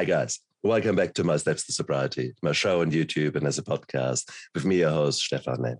Hi, 0.00 0.04
guys. 0.06 0.40
Welcome 0.62 0.96
back 0.96 1.12
to 1.12 1.24
My 1.24 1.36
Steps 1.36 1.66
to 1.66 1.72
Sobriety, 1.74 2.32
my 2.42 2.52
show 2.52 2.80
on 2.80 2.90
YouTube 2.90 3.36
and 3.36 3.46
as 3.46 3.58
a 3.58 3.62
podcast 3.62 4.30
with 4.54 4.64
me, 4.64 4.78
your 4.78 4.88
host, 4.88 5.20
Stefan. 5.20 5.76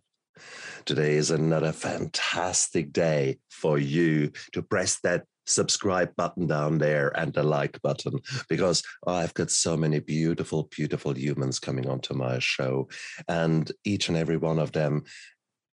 Today 0.85 1.15
is 1.15 1.31
another 1.31 1.73
fantastic 1.73 2.93
day 2.93 3.39
for 3.49 3.79
you 3.79 4.31
to 4.53 4.61
press 4.61 5.01
that 5.05 5.25
subscribe 5.47 6.15
button 6.17 6.47
down 6.47 6.77
there 6.77 7.19
and 7.19 7.33
the 7.33 7.43
like 7.43 7.81
button 7.81 8.19
because 8.51 8.83
I've 9.07 9.33
got 9.33 9.51
so 9.51 9.75
many 9.75 10.01
beautiful, 10.01 10.69
beautiful 10.71 11.17
humans 11.17 11.59
coming 11.59 11.89
onto 11.89 12.13
my 12.13 12.41
show. 12.41 12.91
And 13.27 13.73
each 13.87 14.11
and 14.11 14.19
every 14.19 14.37
one 14.37 14.59
of 14.59 14.73
them 14.73 15.05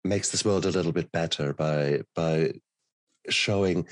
makes 0.03 0.31
this 0.31 0.43
world 0.43 0.65
a 0.65 0.71
little 0.71 0.93
bit 0.93 1.11
better 1.11 1.53
by 1.53 2.01
by 2.15 2.53
showing 3.29 3.87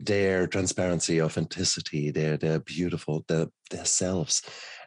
their 0.00 0.46
transparency, 0.46 1.20
authenticity, 1.22 2.10
their 2.10 2.36
their 2.36 2.60
beautiful, 2.60 3.24
their, 3.28 3.46
their 3.70 3.84
selves. 3.84 4.42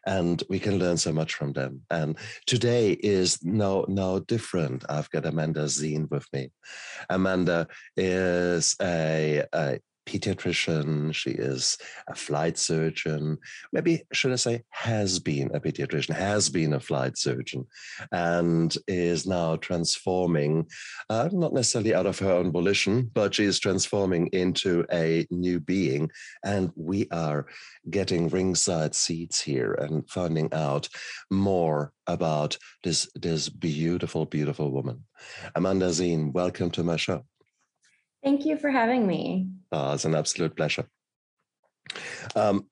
And 0.06 0.42
we 0.50 0.58
can 0.60 0.80
learn 0.80 0.96
so 0.96 1.12
much 1.12 1.34
from 1.34 1.52
them. 1.52 1.82
And 1.90 2.18
today 2.46 2.92
is 2.92 3.44
no 3.44 3.86
no 3.88 4.20
different. 4.20 4.86
I've 4.90 5.10
got 5.10 5.26
Amanda 5.26 5.66
Zine 5.66 6.10
with 6.10 6.26
me. 6.32 6.52
Amanda 7.10 7.68
is 7.98 8.76
a, 8.82 9.44
a 9.54 9.80
pediatrician. 10.08 11.14
She 11.14 11.32
is 11.32 11.78
a 12.08 12.16
flight 12.16 12.58
surgeon. 12.58 13.38
Maybe 13.74 14.04
should 14.14 14.32
I 14.32 14.38
say 14.38 14.64
has 14.70 15.20
been 15.20 15.54
a 15.54 15.60
pediatrician, 15.60 16.16
has 16.16 16.50
been 16.50 16.74
a 16.74 16.80
flight 16.80 17.18
surgeon, 17.18 17.68
and 18.12 18.76
is 18.88 19.28
now 19.28 19.58
transforming, 19.58 20.68
uh, 21.10 21.30
not 21.32 21.54
necessarily 21.54 21.94
out 21.94 22.06
of 22.06 22.20
her 22.20 22.32
own 22.32 22.52
volition, 22.52 23.12
but 23.14 23.36
she 23.36 23.44
is 23.44 23.60
transforming 23.60 24.28
into 24.28 24.86
a 24.92 25.28
new 25.30 25.60
being. 25.60 26.10
And 26.44 26.72
we 26.76 27.08
are 27.12 27.48
getting 27.90 28.30
ringside 28.30 28.96
seats 28.96 29.42
here 29.42 29.74
and 29.74 30.10
finding 30.10 30.54
out 30.54 30.88
more 31.30 31.92
about 32.08 32.58
this 32.84 33.10
this 33.16 33.50
beautiful, 33.50 34.26
beautiful 34.26 34.72
woman. 34.72 35.04
Amanda 35.56 35.88
Zine, 35.90 36.32
welcome 36.32 36.72
to 36.72 36.84
my 36.84 36.96
show. 36.96 37.26
Thank 38.28 38.46
you 38.46 38.58
for 38.58 38.70
having 38.70 39.08
me. 39.08 39.48
Oh, 39.72 39.94
it's 39.94 40.04
an 40.04 40.14
absolute 40.14 40.54
pleasure. 40.54 40.86
Um, 42.36 42.66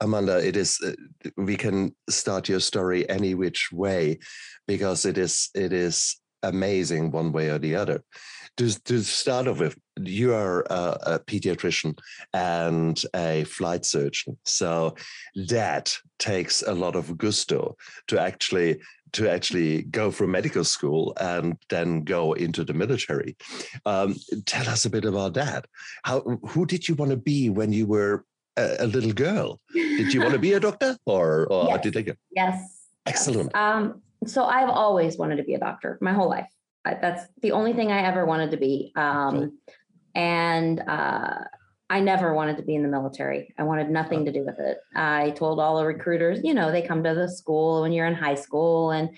Amanda, 0.00 0.38
it 0.38 0.56
is. 0.56 0.80
Uh, 0.82 0.92
we 1.36 1.54
can 1.58 1.94
start 2.08 2.48
your 2.48 2.60
story 2.60 3.06
any 3.10 3.34
which 3.34 3.68
way, 3.70 4.20
because 4.66 5.04
it 5.04 5.18
is 5.18 5.50
it 5.54 5.74
is 5.74 6.18
amazing 6.42 7.10
one 7.10 7.30
way 7.30 7.50
or 7.50 7.58
the 7.58 7.76
other. 7.76 8.02
To, 8.56 8.82
to 8.84 9.02
start 9.02 9.48
off 9.48 9.60
with, 9.60 9.76
you 10.00 10.32
are 10.32 10.64
a, 10.70 10.98
a 11.02 11.18
pediatrician 11.18 11.98
and 12.32 12.98
a 13.14 13.44
flight 13.44 13.84
surgeon, 13.84 14.38
so 14.46 14.94
that 15.48 15.94
takes 16.18 16.62
a 16.62 16.72
lot 16.72 16.96
of 16.96 17.18
gusto 17.18 17.76
to 18.08 18.18
actually 18.18 18.80
to 19.16 19.30
actually 19.30 19.82
go 19.82 20.10
from 20.10 20.30
medical 20.30 20.64
school 20.64 21.14
and 21.18 21.56
then 21.70 22.04
go 22.04 22.34
into 22.34 22.64
the 22.64 22.74
military. 22.74 23.36
Um, 23.84 24.16
tell 24.44 24.68
us 24.68 24.84
a 24.84 24.90
bit 24.90 25.04
about 25.04 25.34
that. 25.34 25.66
How 26.04 26.20
who 26.20 26.66
did 26.66 26.86
you 26.86 26.94
want 26.94 27.10
to 27.12 27.16
be 27.16 27.48
when 27.48 27.72
you 27.72 27.86
were 27.86 28.24
a, 28.56 28.76
a 28.80 28.86
little 28.86 29.12
girl? 29.12 29.60
Did 29.72 30.12
you 30.12 30.20
want 30.20 30.34
to 30.34 30.38
be 30.38 30.52
a 30.52 30.60
doctor, 30.60 30.98
or, 31.06 31.46
or 31.50 31.68
yes. 31.68 31.82
did 31.82 31.94
they 31.94 32.02
go? 32.02 32.12
Yes. 32.30 32.56
Excellent. 33.06 33.50
Yes. 33.54 33.62
Um, 33.62 34.02
so 34.26 34.44
I've 34.44 34.68
always 34.68 35.16
wanted 35.16 35.36
to 35.36 35.44
be 35.44 35.54
a 35.54 35.58
doctor 35.58 35.98
my 36.00 36.12
whole 36.12 36.28
life. 36.28 36.48
That's 36.84 37.24
the 37.42 37.52
only 37.52 37.72
thing 37.72 37.90
I 37.90 38.02
ever 38.02 38.24
wanted 38.26 38.50
to 38.52 38.58
be. 38.58 38.92
Um, 38.94 39.34
cool. 39.34 39.50
And 40.14 40.80
uh, 40.80 41.44
I 41.88 42.00
never 42.00 42.34
wanted 42.34 42.56
to 42.56 42.64
be 42.64 42.74
in 42.74 42.82
the 42.82 42.88
military. 42.88 43.54
I 43.58 43.62
wanted 43.62 43.90
nothing 43.90 44.24
to 44.24 44.32
do 44.32 44.44
with 44.44 44.58
it. 44.58 44.78
I 44.94 45.30
told 45.30 45.60
all 45.60 45.78
the 45.78 45.86
recruiters, 45.86 46.40
you 46.42 46.52
know, 46.52 46.72
they 46.72 46.82
come 46.82 47.04
to 47.04 47.14
the 47.14 47.28
school 47.28 47.82
when 47.82 47.92
you're 47.92 48.06
in 48.06 48.14
high 48.14 48.34
school, 48.34 48.90
and 48.90 49.16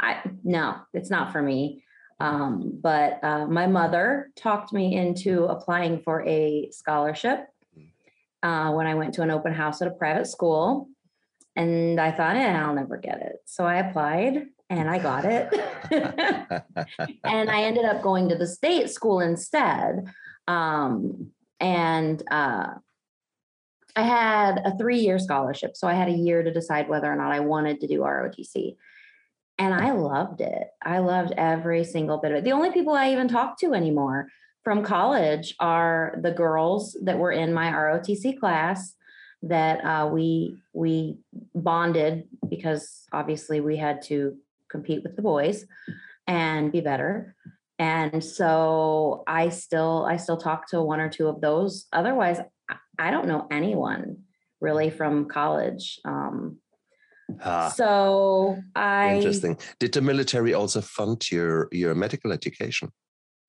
I 0.00 0.20
no, 0.44 0.76
it's 0.92 1.10
not 1.10 1.32
for 1.32 1.42
me. 1.42 1.82
Um, 2.20 2.78
but 2.80 3.22
uh, 3.24 3.46
my 3.46 3.66
mother 3.66 4.30
talked 4.36 4.72
me 4.72 4.96
into 4.96 5.44
applying 5.44 6.02
for 6.02 6.24
a 6.26 6.70
scholarship 6.70 7.46
uh, 8.42 8.70
when 8.70 8.86
I 8.86 8.94
went 8.94 9.14
to 9.14 9.22
an 9.22 9.32
open 9.32 9.52
house 9.52 9.82
at 9.82 9.88
a 9.88 9.92
private 9.92 10.28
school, 10.28 10.88
and 11.56 12.00
I 12.00 12.12
thought, 12.12 12.36
eh, 12.36 12.52
I'll 12.52 12.74
never 12.74 12.96
get 12.96 13.22
it. 13.22 13.36
So 13.46 13.64
I 13.64 13.76
applied 13.76 14.46
and 14.70 14.88
I 14.88 14.98
got 14.98 15.24
it, 15.24 15.52
and 17.24 17.50
I 17.50 17.62
ended 17.64 17.84
up 17.84 18.02
going 18.02 18.28
to 18.28 18.36
the 18.36 18.46
state 18.46 18.88
school 18.90 19.18
instead. 19.18 20.04
Um, 20.46 21.32
and 21.60 22.22
uh, 22.30 22.74
I 23.96 24.02
had 24.02 24.60
a 24.64 24.76
three 24.76 24.98
year 24.98 25.18
scholarship. 25.18 25.76
So 25.76 25.86
I 25.86 25.94
had 25.94 26.08
a 26.08 26.12
year 26.12 26.42
to 26.42 26.52
decide 26.52 26.88
whether 26.88 27.10
or 27.10 27.16
not 27.16 27.32
I 27.32 27.40
wanted 27.40 27.80
to 27.80 27.86
do 27.86 28.00
ROTC. 28.00 28.76
And 29.58 29.72
I 29.72 29.92
loved 29.92 30.40
it. 30.40 30.66
I 30.82 30.98
loved 30.98 31.32
every 31.36 31.84
single 31.84 32.18
bit 32.18 32.32
of 32.32 32.38
it. 32.38 32.44
The 32.44 32.52
only 32.52 32.72
people 32.72 32.94
I 32.94 33.12
even 33.12 33.28
talk 33.28 33.58
to 33.60 33.72
anymore 33.72 34.28
from 34.64 34.82
college 34.82 35.54
are 35.60 36.18
the 36.22 36.32
girls 36.32 36.96
that 37.02 37.18
were 37.18 37.30
in 37.30 37.54
my 37.54 37.70
ROTC 37.70 38.38
class 38.40 38.96
that 39.42 39.84
uh, 39.84 40.08
we 40.10 40.56
we 40.72 41.18
bonded 41.54 42.24
because 42.48 43.04
obviously 43.12 43.60
we 43.60 43.76
had 43.76 44.02
to 44.02 44.36
compete 44.70 45.02
with 45.02 45.16
the 45.16 45.22
boys 45.22 45.66
and 46.26 46.72
be 46.72 46.80
better 46.80 47.36
and 47.78 48.22
so 48.22 49.24
i 49.26 49.48
still 49.48 50.06
i 50.08 50.16
still 50.16 50.36
talk 50.36 50.68
to 50.68 50.80
one 50.80 51.00
or 51.00 51.08
two 51.08 51.26
of 51.26 51.40
those 51.40 51.86
otherwise 51.92 52.40
i 52.98 53.10
don't 53.10 53.26
know 53.26 53.46
anyone 53.50 54.16
really 54.60 54.90
from 54.90 55.26
college 55.26 55.98
um, 56.04 56.58
ah, 57.42 57.68
so 57.68 58.56
i 58.76 59.16
interesting 59.16 59.58
did 59.80 59.92
the 59.92 60.00
military 60.00 60.54
also 60.54 60.80
fund 60.80 61.30
your 61.30 61.68
your 61.72 61.94
medical 61.94 62.32
education 62.32 62.90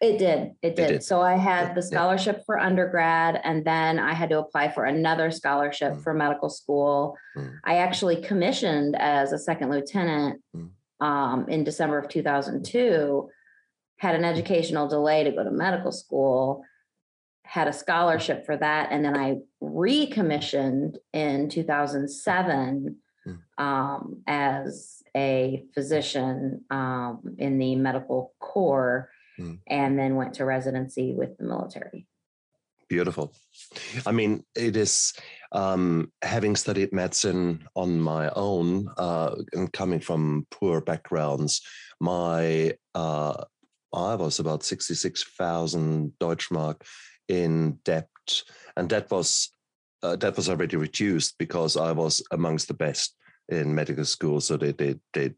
it 0.01 0.17
did 0.17 0.51
it 0.61 0.75
did, 0.75 0.79
it 0.79 0.93
did. 0.93 1.03
so 1.03 1.21
i 1.21 1.35
had 1.35 1.75
the 1.75 1.81
scholarship 1.81 2.37
yeah. 2.37 2.43
for 2.45 2.59
undergrad 2.59 3.39
and 3.43 3.63
then 3.63 3.99
i 3.99 4.13
had 4.13 4.29
to 4.29 4.39
apply 4.39 4.69
for 4.69 4.85
another 4.85 5.29
scholarship 5.29 5.93
mm. 5.93 6.03
for 6.03 6.13
medical 6.13 6.49
school 6.49 7.15
mm. 7.37 7.53
i 7.63 7.77
actually 7.77 8.21
commissioned 8.21 8.95
as 8.95 9.31
a 9.31 9.37
second 9.37 9.69
lieutenant 9.69 10.41
mm. 10.55 10.69
um, 10.99 11.47
in 11.47 11.63
december 11.63 11.97
of 11.97 12.09
2002 12.09 13.29
had 13.97 14.15
an 14.15 14.25
educational 14.25 14.87
delay 14.87 15.23
to 15.23 15.31
go 15.31 15.43
to 15.43 15.51
medical 15.51 15.91
school, 15.91 16.63
had 17.43 17.67
a 17.67 17.73
scholarship 17.73 18.45
for 18.45 18.57
that, 18.57 18.89
and 18.91 19.05
then 19.05 19.17
I 19.17 19.37
recommissioned 19.61 20.97
in 21.13 21.49
2007 21.49 22.95
hmm. 23.23 23.33
um, 23.63 24.21
as 24.27 25.03
a 25.15 25.63
physician 25.73 26.65
um, 26.69 27.21
in 27.37 27.57
the 27.57 27.75
medical 27.75 28.33
corps, 28.39 29.09
mm. 29.39 29.57
and 29.67 29.97
then 29.97 30.15
went 30.15 30.33
to 30.35 30.45
residency 30.45 31.13
with 31.13 31.37
the 31.37 31.45
military. 31.45 32.05
Beautiful. 32.87 33.33
I 34.05 34.11
mean, 34.11 34.43
it 34.55 34.75
is 34.75 35.13
um, 35.51 36.11
having 36.21 36.55
studied 36.55 36.93
medicine 36.93 37.67
on 37.75 37.99
my 37.99 38.29
own 38.35 38.89
uh, 38.97 39.35
and 39.53 39.71
coming 39.73 39.99
from 39.99 40.45
poor 40.51 40.81
backgrounds. 40.81 41.61
My 41.99 42.73
uh, 42.93 43.45
I 43.95 44.15
was 44.15 44.39
about 44.39 44.63
66,000 44.63 46.13
Deutschmark 46.19 46.81
in 47.27 47.79
debt. 47.85 48.09
And 48.75 48.89
that 48.89 49.09
was 49.09 49.49
uh, 50.03 50.15
that 50.17 50.35
was 50.35 50.49
already 50.49 50.77
reduced 50.77 51.35
because 51.39 51.77
I 51.77 51.91
was 51.91 52.21
amongst 52.31 52.67
the 52.67 52.73
best 52.73 53.15
in 53.49 53.73
medical 53.73 54.05
school. 54.05 54.41
So 54.41 54.57
they 54.57 54.71
they 54.71 54.95
they 55.13 55.31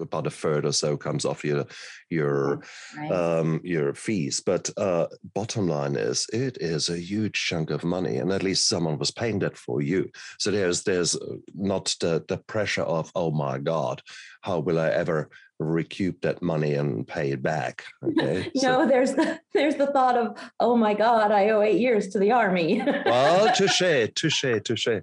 about 0.00 0.26
a 0.26 0.30
third 0.30 0.64
or 0.64 0.72
so 0.72 0.96
comes 0.96 1.24
off 1.24 1.44
your 1.44 1.64
your 2.08 2.62
right. 2.96 3.12
um, 3.12 3.60
your 3.64 3.94
fees. 3.94 4.40
But 4.40 4.70
uh, 4.76 5.06
bottom 5.34 5.68
line 5.68 5.96
is, 5.96 6.26
it 6.32 6.58
is 6.60 6.88
a 6.88 6.98
huge 6.98 7.34
chunk 7.34 7.70
of 7.70 7.84
money, 7.84 8.16
and 8.16 8.32
at 8.32 8.42
least 8.42 8.68
someone 8.68 8.98
was 8.98 9.10
paying 9.10 9.38
that 9.40 9.56
for 9.56 9.82
you. 9.82 10.10
So 10.38 10.50
there's 10.50 10.82
there's 10.82 11.16
not 11.54 11.94
the 12.00 12.24
the 12.26 12.38
pressure 12.38 12.82
of 12.82 13.10
oh 13.14 13.30
my 13.30 13.58
god, 13.58 14.02
how 14.42 14.60
will 14.60 14.78
I 14.78 14.88
ever 14.88 15.30
recoup 15.60 16.22
that 16.22 16.42
money 16.42 16.74
and 16.74 17.06
pay 17.06 17.30
it 17.30 17.42
back. 17.42 17.84
Okay. 18.02 18.50
no, 18.56 18.82
so, 18.82 18.86
there's 18.86 19.12
the 19.12 19.38
there's 19.52 19.76
the 19.76 19.86
thought 19.88 20.16
of, 20.16 20.36
oh 20.58 20.76
my 20.76 20.94
God, 20.94 21.30
I 21.30 21.50
owe 21.50 21.60
eight 21.60 21.78
years 21.78 22.08
to 22.08 22.18
the 22.18 22.32
army. 22.32 22.82
well, 23.04 23.52
touche, 23.54 24.08
touche, 24.14 24.62
touche. 24.64 25.02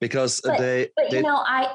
Because 0.00 0.40
but, 0.42 0.58
they 0.58 0.88
But 0.96 1.10
they, 1.10 1.18
you 1.18 1.22
know, 1.22 1.42
I 1.44 1.74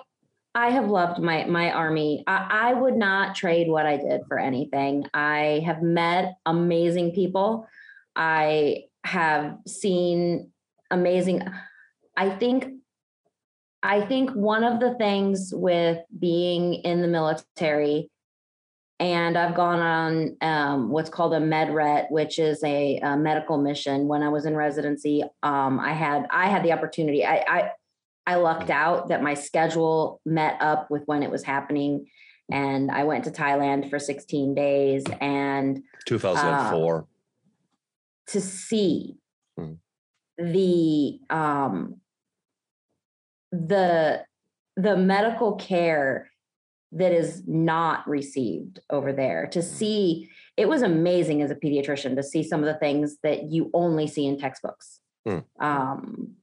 I 0.53 0.71
have 0.71 0.89
loved 0.89 1.21
my 1.21 1.45
my 1.45 1.71
army. 1.71 2.23
I, 2.27 2.69
I 2.69 2.73
would 2.73 2.95
not 2.95 3.35
trade 3.35 3.69
what 3.69 3.85
I 3.85 3.97
did 3.97 4.21
for 4.27 4.37
anything. 4.37 5.05
I 5.13 5.63
have 5.65 5.81
met 5.81 6.35
amazing 6.45 7.11
people. 7.11 7.67
I 8.15 8.85
have 9.05 9.57
seen 9.65 10.51
amazing. 10.89 11.43
I 12.17 12.29
think 12.31 12.67
I 13.81 14.01
think 14.01 14.31
one 14.31 14.63
of 14.63 14.79
the 14.79 14.93
things 14.95 15.53
with 15.55 15.99
being 16.19 16.75
in 16.75 17.01
the 17.01 17.07
military 17.07 18.09
and 18.99 19.35
I've 19.35 19.55
gone 19.55 19.79
on 19.79 20.37
um, 20.41 20.89
what's 20.91 21.09
called 21.09 21.33
a 21.33 21.39
medret, 21.39 22.11
which 22.11 22.37
is 22.37 22.63
a, 22.63 22.97
a 22.97 23.17
medical 23.17 23.57
mission. 23.57 24.07
When 24.07 24.21
I 24.21 24.29
was 24.29 24.45
in 24.45 24.55
residency, 24.55 25.23
um, 25.41 25.79
I 25.79 25.93
had 25.93 26.27
I 26.29 26.49
had 26.49 26.61
the 26.61 26.71
opportunity. 26.71 27.25
I, 27.25 27.43
I 27.47 27.71
I 28.25 28.35
lucked 28.35 28.69
out 28.69 29.09
that 29.09 29.23
my 29.23 29.33
schedule 29.33 30.21
met 30.25 30.57
up 30.61 30.89
with 30.89 31.03
when 31.05 31.23
it 31.23 31.31
was 31.31 31.43
happening. 31.43 32.05
And 32.51 32.91
I 32.91 33.03
went 33.03 33.23
to 33.25 33.31
Thailand 33.31 33.89
for 33.89 33.97
16 33.97 34.53
days 34.53 35.03
and 35.19 35.81
2004. 36.05 36.97
Uh, 36.97 37.01
to 38.27 38.41
see 38.41 39.15
hmm. 39.57 39.73
the 40.37 41.19
um 41.29 41.95
the 43.51 44.23
the 44.77 44.95
medical 44.95 45.55
care 45.55 46.29
that 46.93 47.11
is 47.11 47.43
not 47.47 48.07
received 48.07 48.79
over 48.89 49.11
there 49.11 49.47
to 49.47 49.59
hmm. 49.59 49.65
see 49.65 50.29
it 50.57 50.69
was 50.69 50.81
amazing 50.81 51.41
as 51.41 51.51
a 51.51 51.55
pediatrician 51.55 52.15
to 52.15 52.23
see 52.23 52.43
some 52.43 52.61
of 52.61 52.67
the 52.67 52.79
things 52.79 53.17
that 53.23 53.51
you 53.51 53.69
only 53.73 54.07
see 54.07 54.25
in 54.25 54.37
textbooks 54.37 54.99
mm. 55.27 55.43
um, 55.59 56.35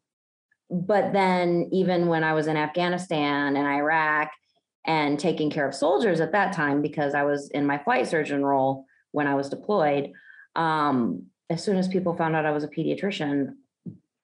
but 0.70 1.12
then 1.12 1.68
even 1.72 2.06
when 2.06 2.24
i 2.24 2.32
was 2.32 2.46
in 2.46 2.56
afghanistan 2.56 3.56
and 3.56 3.66
iraq 3.66 4.30
and 4.86 5.18
taking 5.18 5.50
care 5.50 5.66
of 5.66 5.74
soldiers 5.74 6.20
at 6.20 6.32
that 6.32 6.52
time 6.52 6.82
because 6.82 7.14
i 7.14 7.22
was 7.22 7.50
in 7.50 7.66
my 7.66 7.78
flight 7.78 8.06
surgeon 8.06 8.44
role 8.44 8.84
when 9.12 9.26
i 9.26 9.34
was 9.34 9.48
deployed 9.48 10.12
um, 10.56 11.24
as 11.50 11.62
soon 11.62 11.76
as 11.76 11.88
people 11.88 12.16
found 12.16 12.34
out 12.34 12.46
i 12.46 12.50
was 12.50 12.64
a 12.64 12.68
pediatrician 12.68 13.54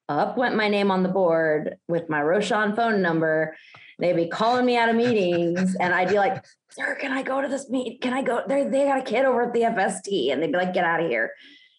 up 0.09 0.37
went 0.37 0.57
my 0.57 0.69
name 0.69 0.91
on 0.91 1.03
the 1.03 1.09
board 1.09 1.77
with 1.89 2.09
my 2.09 2.21
roshan 2.21 2.77
phone 2.77 3.01
number 3.01 3.55
they'd 3.99 4.17
be 4.17 4.27
calling 4.27 4.67
me 4.67 4.77
out 4.77 4.89
of 4.89 4.97
meetings 4.97 5.77
and 5.77 5.95
I'd 5.95 6.09
be 6.09 6.17
like, 6.17 6.45
sir, 6.71 6.97
can 7.01 7.13
I 7.13 7.23
go 7.23 7.41
to 7.41 7.49
this 7.49 7.69
meet? 7.71 8.01
Can 8.01 8.13
I 8.13 8.23
go? 8.23 8.43
They 8.47 8.65
they 8.65 8.85
got 8.85 8.99
a 8.99 9.03
kid 9.03 9.25
over 9.25 9.43
at 9.43 9.53
the 9.53 9.63
FST 9.63 10.33
and 10.33 10.43
they'd 10.43 10.53
be 10.53 10.59
like, 10.59 10.75
get 10.75 10.85
out 10.85 11.03
of 11.03 11.09
here. 11.09 11.33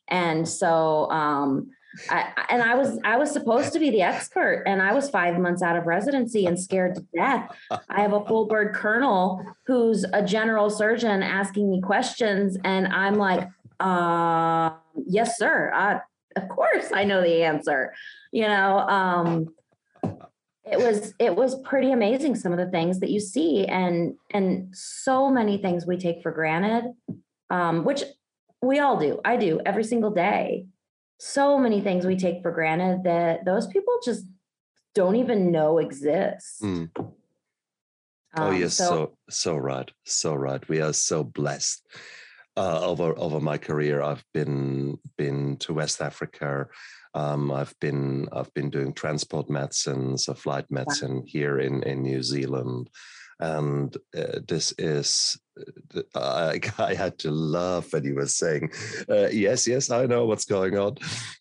And 0.07 0.47
so 0.47 1.09
um 1.09 1.71
I, 2.09 2.45
and 2.49 2.61
I 2.61 2.75
was 2.75 2.99
I 3.03 3.17
was 3.17 3.31
supposed 3.31 3.73
to 3.73 3.79
be 3.79 3.89
the 3.89 4.01
expert, 4.01 4.63
and 4.65 4.81
I 4.81 4.93
was 4.93 5.09
five 5.09 5.37
months 5.39 5.61
out 5.61 5.75
of 5.75 5.85
residency 5.85 6.45
and 6.45 6.59
scared 6.59 6.95
to 6.95 7.05
death. 7.15 7.49
I 7.89 8.01
have 8.01 8.13
a 8.13 8.25
full 8.25 8.45
bird 8.45 8.73
colonel 8.73 9.43
who's 9.65 10.05
a 10.13 10.23
general 10.23 10.69
surgeon 10.69 11.23
asking 11.23 11.69
me 11.69 11.81
questions, 11.81 12.57
and 12.63 12.87
I'm 12.87 13.15
like, 13.15 13.47
uh, 13.79 14.71
"Yes, 15.07 15.37
sir. 15.37 15.71
Uh, 15.73 15.99
of 16.35 16.49
course, 16.49 16.91
I 16.93 17.03
know 17.03 17.21
the 17.21 17.43
answer." 17.43 17.93
You 18.31 18.47
know, 18.47 18.79
um, 18.79 19.55
it 20.65 20.79
was 20.79 21.13
it 21.19 21.35
was 21.35 21.59
pretty 21.61 21.91
amazing 21.91 22.35
some 22.35 22.51
of 22.51 22.57
the 22.57 22.69
things 22.69 22.99
that 22.99 23.09
you 23.09 23.19
see 23.19 23.65
and 23.65 24.15
and 24.31 24.75
so 24.75 25.29
many 25.29 25.57
things 25.57 25.85
we 25.85 25.97
take 25.97 26.21
for 26.21 26.31
granted 26.31 26.91
um, 27.49 27.83
which 27.83 28.03
we 28.61 28.79
all 28.79 28.97
do 28.97 29.19
i 29.23 29.37
do 29.37 29.61
every 29.65 29.83
single 29.83 30.09
day 30.09 30.65
so 31.19 31.57
many 31.57 31.81
things 31.81 32.05
we 32.05 32.17
take 32.17 32.41
for 32.41 32.51
granted 32.51 33.03
that 33.03 33.45
those 33.45 33.67
people 33.67 33.93
just 34.03 34.25
don't 34.93 35.15
even 35.15 35.51
know 35.51 35.77
exist 35.77 36.61
mm. 36.61 36.89
oh 36.97 37.13
um, 38.35 38.55
yes 38.55 38.75
so, 38.75 38.85
so 38.85 39.17
so 39.29 39.55
right 39.55 39.91
so 40.03 40.33
right. 40.33 40.67
We 40.69 40.81
are 40.81 40.93
so 40.93 41.23
blessed 41.23 41.85
uh, 42.57 42.81
over 42.81 43.13
over 43.17 43.39
my 43.39 43.57
career. 43.57 44.01
I've 44.01 44.23
been 44.33 44.97
been 45.17 45.57
to 45.57 45.73
west 45.73 46.01
africa. 46.01 46.67
Um, 47.13 47.51
I've 47.51 47.73
been 47.79 48.27
I've 48.31 48.53
been 48.53 48.69
doing 48.69 48.93
transport 48.93 49.49
medicine, 49.49 50.17
so 50.17 50.33
flight 50.33 50.65
medicine 50.69 51.17
wow. 51.17 51.23
here 51.25 51.59
in 51.59 51.83
in 51.83 52.03
New 52.03 52.21
Zealand, 52.21 52.89
and 53.39 53.95
uh, 54.17 54.39
this 54.47 54.73
is 54.77 55.37
I, 56.15 56.59
I, 56.77 56.93
had 56.93 57.17
to 57.19 57.31
laugh 57.31 57.93
when 57.93 58.03
he 58.03 58.11
was 58.11 58.35
saying, 58.35 58.71
uh, 59.09 59.27
"Yes, 59.27 59.67
yes, 59.67 59.89
I 59.89 60.05
know 60.05 60.25
what's 60.25 60.45
going 60.45 60.77
on," 60.77 60.97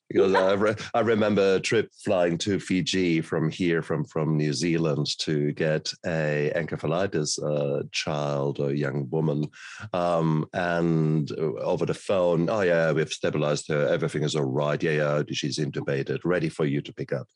because 0.08 0.35
I, 0.35 0.52
re- 0.55 0.76
I 0.94 1.00
remember 1.00 1.56
a 1.56 1.61
trip 1.61 1.91
flying 2.05 2.38
to 2.38 2.61
Fiji 2.61 3.20
from 3.20 3.50
here, 3.50 3.82
from 3.82 4.05
from 4.05 4.37
New 4.37 4.52
Zealand, 4.52 5.06
to 5.20 5.52
get 5.52 5.93
a 6.06 6.52
encephalitis 6.55 7.43
uh, 7.43 7.85
child 7.93 8.61
or 8.61 8.73
young 8.73 9.08
woman, 9.11 9.49
um, 9.93 10.46
and 10.52 11.31
over 11.32 11.87
the 11.87 11.94
phone, 11.94 12.49
oh 12.49 12.61
yeah, 12.61 12.93
we've 12.93 13.12
stabilized 13.12 13.69
her, 13.69 13.88
everything 13.88 14.23
is 14.23 14.37
all 14.37 14.44
right. 14.44 14.82
Yeah, 14.82 14.93
yeah, 14.93 15.23
she's 15.32 15.58
intubated, 15.58 16.20
ready 16.25 16.49
for 16.49 16.64
you 16.64 16.81
to 16.82 16.93
pick 16.93 17.12
up 17.12 17.26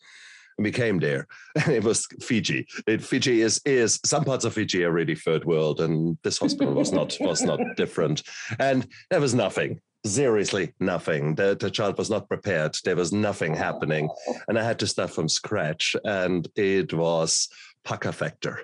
we 0.58 0.72
came 0.72 0.98
there. 0.98 1.26
and 1.54 1.68
it 1.74 1.84
was 1.84 2.06
Fiji. 2.20 2.66
It, 2.86 3.02
Fiji 3.02 3.40
is 3.42 3.60
is 3.64 4.00
some 4.04 4.24
parts 4.24 4.44
of 4.44 4.54
Fiji 4.54 4.84
are 4.84 4.92
really 4.92 5.14
third 5.14 5.44
world, 5.44 5.80
and 5.80 6.18
this 6.22 6.38
hospital 6.38 6.74
was 6.74 6.92
not 6.92 7.16
was 7.20 7.42
not 7.42 7.60
different. 7.76 8.22
And 8.58 8.86
there 9.10 9.20
was 9.20 9.34
nothing. 9.34 9.80
Seriously, 10.06 10.72
nothing. 10.78 11.34
The, 11.34 11.56
the 11.58 11.70
child 11.70 11.98
was 11.98 12.08
not 12.08 12.28
prepared. 12.28 12.76
There 12.84 12.96
was 12.96 13.12
nothing 13.12 13.54
happening, 13.54 14.08
and 14.46 14.58
I 14.58 14.62
had 14.62 14.78
to 14.80 14.86
start 14.86 15.10
from 15.10 15.28
scratch. 15.28 15.96
And 16.04 16.48
it 16.56 16.92
was 16.94 17.48
pucker 17.88 18.12
factor. 18.12 18.60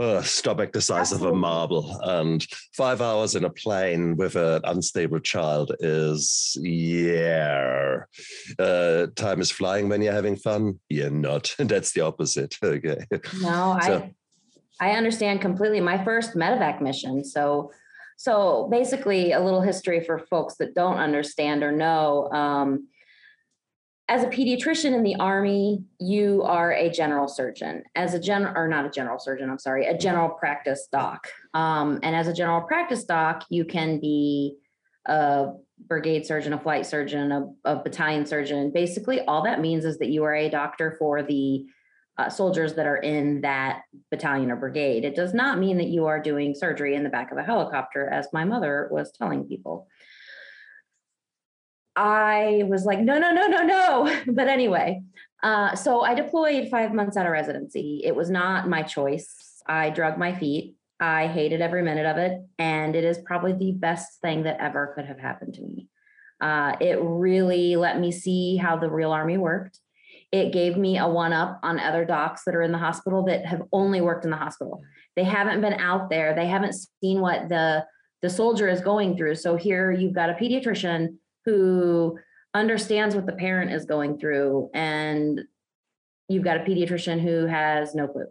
Uh, 0.00 0.22
stomach 0.22 0.72
the 0.72 0.80
size 0.80 1.12
Absolutely. 1.12 1.28
of 1.28 1.34
a 1.34 1.36
marble. 1.36 2.00
And 2.02 2.46
five 2.74 3.02
hours 3.02 3.34
in 3.34 3.44
a 3.44 3.50
plane 3.50 4.16
with 4.16 4.34
an 4.34 4.62
unstable 4.64 5.20
child 5.20 5.72
is, 5.80 6.56
yeah. 6.62 7.98
Uh, 8.58 9.08
time 9.14 9.42
is 9.42 9.50
flying 9.50 9.90
when 9.90 10.00
you're 10.00 10.14
having 10.14 10.36
fun. 10.36 10.80
You're 10.88 11.10
not. 11.10 11.54
That's 11.58 11.92
the 11.92 12.00
opposite. 12.00 12.56
Okay. 12.66 13.06
No, 13.40 13.78
so, 13.82 14.10
I 14.80 14.88
I 14.88 14.90
understand 14.92 15.40
completely. 15.40 15.80
My 15.80 16.02
first 16.02 16.34
medevac 16.34 16.82
mission. 16.82 17.24
So 17.24 17.70
so 18.16 18.68
basically 18.70 19.32
a 19.32 19.40
little 19.40 19.60
history 19.60 20.00
for 20.00 20.18
folks 20.18 20.56
that 20.56 20.74
don't 20.74 20.98
understand 20.98 21.62
or 21.62 21.72
know. 21.72 22.28
Um, 22.32 22.88
as 24.08 24.22
a 24.22 24.28
pediatrician 24.28 24.94
in 24.94 25.02
the 25.02 25.16
army 25.16 25.82
you 25.98 26.42
are 26.44 26.72
a 26.72 26.90
general 26.90 27.26
surgeon. 27.26 27.82
As 27.94 28.14
a 28.14 28.20
general 28.20 28.56
or 28.56 28.68
not 28.68 28.86
a 28.86 28.90
general 28.90 29.18
surgeon 29.18 29.50
i'm 29.50 29.58
sorry 29.58 29.86
a 29.86 29.96
general 29.96 30.28
practice 30.28 30.88
doc. 30.90 31.28
Um, 31.54 32.00
and 32.02 32.14
as 32.14 32.28
a 32.28 32.32
general 32.32 32.62
practice 32.62 33.04
doc 33.04 33.44
you 33.50 33.64
can 33.64 33.98
be 34.00 34.56
a 35.06 35.52
brigade 35.88 36.24
surgeon 36.26 36.52
a 36.52 36.58
flight 36.58 36.86
surgeon 36.86 37.32
a, 37.32 37.48
a 37.64 37.76
battalion 37.82 38.26
surgeon. 38.26 38.70
Basically 38.72 39.20
all 39.22 39.42
that 39.42 39.60
means 39.60 39.84
is 39.84 39.98
that 39.98 40.08
you 40.08 40.24
are 40.24 40.34
a 40.34 40.48
doctor 40.48 40.96
for 40.98 41.22
the 41.22 41.66
uh, 42.18 42.30
soldiers 42.30 42.74
that 42.74 42.86
are 42.86 42.96
in 42.96 43.42
that 43.42 43.82
battalion 44.10 44.50
or 44.50 44.56
brigade. 44.56 45.04
It 45.04 45.14
does 45.14 45.34
not 45.34 45.58
mean 45.58 45.76
that 45.78 45.88
you 45.88 46.06
are 46.06 46.18
doing 46.18 46.54
surgery 46.54 46.94
in 46.94 47.02
the 47.02 47.10
back 47.10 47.30
of 47.30 47.36
a 47.36 47.42
helicopter 47.42 48.08
as 48.08 48.28
my 48.32 48.44
mother 48.44 48.88
was 48.90 49.12
telling 49.12 49.44
people 49.44 49.86
I 51.96 52.64
was 52.68 52.84
like, 52.84 53.00
no, 53.00 53.18
no, 53.18 53.32
no, 53.32 53.46
no, 53.46 53.62
no. 53.62 54.22
But 54.32 54.48
anyway, 54.48 55.02
uh, 55.42 55.74
so 55.74 56.02
I 56.02 56.14
deployed 56.14 56.68
five 56.68 56.92
months 56.92 57.16
out 57.16 57.26
of 57.26 57.32
residency. 57.32 58.02
It 58.04 58.14
was 58.14 58.30
not 58.30 58.68
my 58.68 58.82
choice. 58.82 59.62
I 59.66 59.90
drug 59.90 60.18
my 60.18 60.34
feet. 60.34 60.74
I 61.00 61.26
hated 61.26 61.60
every 61.60 61.82
minute 61.82 62.06
of 62.06 62.18
it. 62.18 62.40
And 62.58 62.94
it 62.94 63.04
is 63.04 63.18
probably 63.18 63.52
the 63.52 63.72
best 63.72 64.20
thing 64.20 64.44
that 64.44 64.60
ever 64.60 64.92
could 64.94 65.06
have 65.06 65.18
happened 65.18 65.54
to 65.54 65.62
me. 65.62 65.88
Uh, 66.40 66.76
it 66.80 66.98
really 67.00 67.76
let 67.76 67.98
me 67.98 68.12
see 68.12 68.56
how 68.56 68.76
the 68.76 68.90
real 68.90 69.12
army 69.12 69.38
worked. 69.38 69.80
It 70.32 70.52
gave 70.52 70.76
me 70.76 70.98
a 70.98 71.08
one 71.08 71.32
up 71.32 71.60
on 71.62 71.78
other 71.78 72.04
docs 72.04 72.42
that 72.44 72.54
are 72.54 72.62
in 72.62 72.72
the 72.72 72.78
hospital 72.78 73.24
that 73.24 73.46
have 73.46 73.62
only 73.72 74.00
worked 74.00 74.24
in 74.24 74.30
the 74.30 74.36
hospital. 74.36 74.82
They 75.14 75.24
haven't 75.24 75.62
been 75.62 75.74
out 75.74 76.10
there. 76.10 76.34
They 76.34 76.46
haven't 76.46 76.74
seen 77.00 77.20
what 77.20 77.48
the 77.48 77.86
the 78.22 78.30
soldier 78.30 78.68
is 78.68 78.80
going 78.80 79.16
through. 79.16 79.36
So 79.36 79.56
here 79.56 79.92
you've 79.92 80.14
got 80.14 80.30
a 80.30 80.34
pediatrician 80.34 81.16
who 81.46 82.18
understands 82.52 83.14
what 83.14 83.24
the 83.24 83.32
parent 83.32 83.72
is 83.72 83.86
going 83.86 84.18
through 84.18 84.68
and 84.74 85.42
you've 86.28 86.44
got 86.44 86.56
a 86.56 86.60
pediatrician 86.60 87.20
who 87.20 87.46
has 87.46 87.94
no 87.94 88.08
clue. 88.08 88.26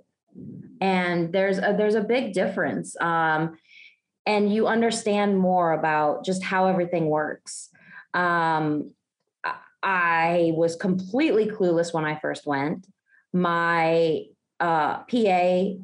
And 0.81 1.31
there's 1.31 1.57
a 1.57 1.73
there's 1.77 1.95
a 1.95 2.01
big 2.01 2.33
difference 2.33 2.95
um, 2.99 3.57
and 4.25 4.53
you 4.53 4.67
understand 4.67 5.39
more 5.39 5.71
about 5.71 6.25
just 6.25 6.43
how 6.43 6.67
everything 6.67 7.07
works. 7.07 7.69
Um, 8.13 8.91
i 9.87 10.51
was 10.55 10.75
completely 10.75 11.45
clueless 11.45 11.93
when 11.93 12.05
i 12.05 12.19
first 12.19 12.47
went. 12.47 12.87
My 13.31 14.23
uh, 14.59 15.03
pa 15.03 15.75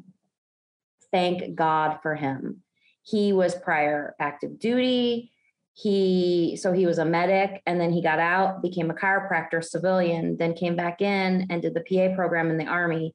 thank 1.12 1.54
god 1.54 1.98
for 2.02 2.14
him. 2.14 2.62
He 3.04 3.32
was 3.32 3.54
prior 3.54 4.14
active 4.18 4.58
duty 4.58 5.31
he 5.74 6.58
so 6.60 6.72
he 6.72 6.86
was 6.86 6.98
a 6.98 7.04
medic 7.04 7.62
and 7.66 7.80
then 7.80 7.92
he 7.92 8.02
got 8.02 8.18
out 8.18 8.60
became 8.62 8.90
a 8.90 8.94
chiropractor 8.94 9.64
civilian 9.64 10.36
then 10.38 10.52
came 10.52 10.76
back 10.76 11.00
in 11.00 11.46
and 11.48 11.62
did 11.62 11.74
the 11.74 11.80
pa 11.80 12.14
program 12.14 12.50
in 12.50 12.58
the 12.58 12.66
army. 12.66 13.14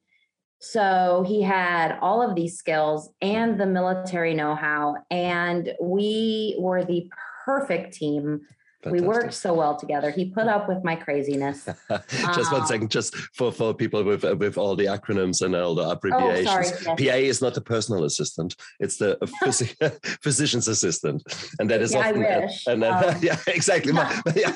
So 0.60 1.24
he 1.28 1.44
had 1.44 2.00
all 2.02 2.28
of 2.28 2.36
these 2.36 2.58
skills 2.58 3.12
and 3.22 3.60
the 3.60 3.68
military 3.68 4.34
know-how 4.34 4.96
and 5.12 5.72
we 5.80 6.58
were 6.60 6.84
the 6.84 7.08
perfect 7.46 7.94
team 7.94 8.42
We 8.86 9.02
worked 9.02 9.34
so 9.34 9.54
well 9.56 9.76
together. 9.76 10.12
He 10.12 10.26
put 10.26 10.48
up 10.48 10.70
with 10.70 10.84
my 10.84 10.96
craziness. 10.96 11.66
just 12.36 12.52
one 12.52 12.66
second, 12.68 12.92
just 12.92 13.16
for, 13.36 13.52
for 13.52 13.74
people 13.74 14.04
with 14.04 14.24
with 14.24 14.58
all 14.58 14.76
the 14.76 14.86
acronyms 14.86 15.42
and 15.42 15.56
all 15.56 15.74
the 15.74 15.90
abbreviations. 15.90 16.48
Oh, 16.48 16.62
sorry, 16.62 16.98
yes. 17.00 17.12
PA 17.12 17.16
is 17.16 17.42
not 17.42 17.58
a 17.58 17.62
personal 17.62 18.04
assistant; 18.04 18.56
it's 18.80 18.98
the 18.98 19.18
phys- 19.44 20.20
physician's 20.22 20.68
assistant, 20.68 21.24
and 21.60 21.70
that 21.72 21.82
is 21.82 21.94
yeah, 21.94 22.00
often. 22.00 22.24
I 22.24 22.40
wish. 22.40 22.68
And 22.68 22.84
then, 22.84 22.94
um, 22.94 23.16
yeah, 23.22 23.38
exactly. 23.48 23.94
My, 23.94 24.22
yeah, 24.36 24.56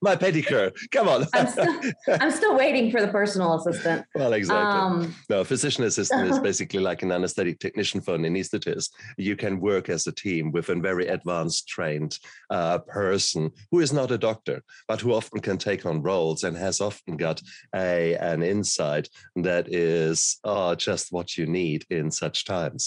my 0.00 0.14
pedicure. 0.14 0.72
Come 0.92 1.08
on. 1.08 1.26
I'm 1.34 1.48
still, 1.48 1.80
I'm 2.20 2.30
still 2.30 2.56
waiting 2.56 2.90
for 2.90 3.00
the 3.00 3.08
personal 3.08 3.54
assistant. 3.54 4.06
Well, 4.14 4.32
exactly. 4.32 4.80
Um, 4.80 5.14
no, 5.28 5.42
physician 5.42 5.84
assistant 5.84 6.30
is 6.30 6.38
basically 6.38 6.80
like 6.80 7.02
an 7.02 7.10
anesthetic 7.10 7.58
technician 7.58 8.00
for 8.00 8.14
an 8.14 8.22
anesthetist. 8.22 8.90
You 9.16 9.34
can 9.34 9.60
work 9.60 9.88
as 9.88 10.06
a 10.06 10.12
team 10.12 10.52
with 10.52 10.68
a 10.68 10.76
very 10.76 11.08
advanced 11.08 11.66
trained 11.66 12.18
uh, 12.50 12.78
person 12.78 13.39
who 13.70 13.78
is 13.80 13.92
not 13.92 14.10
a 14.10 14.18
doctor, 14.18 14.62
but 14.88 15.00
who 15.00 15.12
often 15.12 15.40
can 15.40 15.58
take 15.58 15.86
on 15.86 16.02
roles 16.02 16.44
and 16.44 16.56
has 16.56 16.80
often 16.80 17.16
got 17.16 17.40
a 17.74 18.16
an 18.16 18.42
insight 18.42 19.08
that 19.36 19.66
is 19.68 20.38
uh, 20.44 20.74
just 20.74 21.12
what 21.12 21.36
you 21.36 21.46
need 21.46 21.84
in 21.90 22.10
such 22.10 22.44
times. 22.44 22.82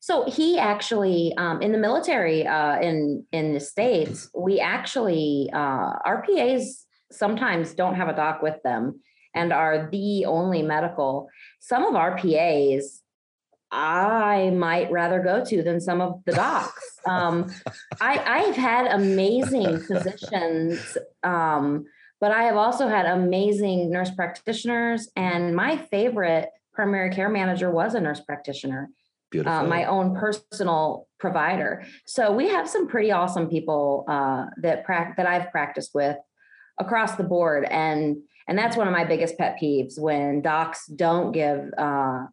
So 0.00 0.24
he 0.30 0.56
actually, 0.56 1.34
um, 1.36 1.60
in 1.62 1.72
the 1.72 1.78
military, 1.78 2.46
uh, 2.46 2.78
in 2.80 3.24
in 3.32 3.54
the 3.54 3.60
states, 3.60 4.30
we 4.34 4.60
actually 4.60 5.50
uh, 5.52 5.90
our 6.08 6.24
PAs 6.26 6.86
sometimes 7.10 7.74
don't 7.74 7.96
have 7.96 8.08
a 8.08 8.16
doc 8.16 8.42
with 8.42 8.62
them 8.62 9.00
and 9.34 9.52
are 9.52 9.88
the 9.90 10.24
only 10.24 10.62
medical. 10.62 11.28
Some 11.60 11.84
of 11.84 11.94
our 11.94 12.16
PAs 12.16 13.02
I 13.76 14.50
might 14.50 14.90
rather 14.90 15.20
go 15.20 15.44
to 15.44 15.62
than 15.62 15.80
some 15.80 16.00
of 16.00 16.22
the 16.24 16.32
docs. 16.32 16.92
Um, 17.06 17.48
I, 18.00 18.18
I've 18.18 18.56
had 18.56 18.88
amazing 18.88 19.78
physicians, 19.78 20.98
um, 21.22 21.84
but 22.20 22.32
I 22.32 22.42
have 22.42 22.56
also 22.56 22.88
had 22.88 23.06
amazing 23.06 23.92
nurse 23.92 24.10
practitioners. 24.10 25.08
And 25.14 25.54
my 25.54 25.76
favorite 25.76 26.48
primary 26.72 27.10
care 27.10 27.28
manager 27.28 27.70
was 27.70 27.94
a 27.94 28.00
nurse 28.00 28.18
practitioner. 28.18 28.90
Uh, 29.44 29.62
my 29.68 29.84
own 29.84 30.16
personal 30.16 31.06
provider. 31.20 31.84
So 32.06 32.32
we 32.32 32.48
have 32.48 32.68
some 32.68 32.88
pretty 32.88 33.12
awesome 33.12 33.48
people 33.48 34.04
uh, 34.08 34.46
that 34.62 34.84
pra- 34.84 35.14
that 35.16 35.26
I've 35.26 35.52
practiced 35.52 35.94
with 35.94 36.16
across 36.78 37.14
the 37.14 37.22
board, 37.24 37.66
and 37.70 38.16
and 38.48 38.58
that's 38.58 38.76
one 38.76 38.88
of 38.88 38.92
my 38.92 39.04
biggest 39.04 39.38
pet 39.38 39.58
peeves 39.62 39.96
when 39.96 40.42
docs 40.42 40.86
don't 40.86 41.30
give 41.30 41.70
uh, 41.78 42.24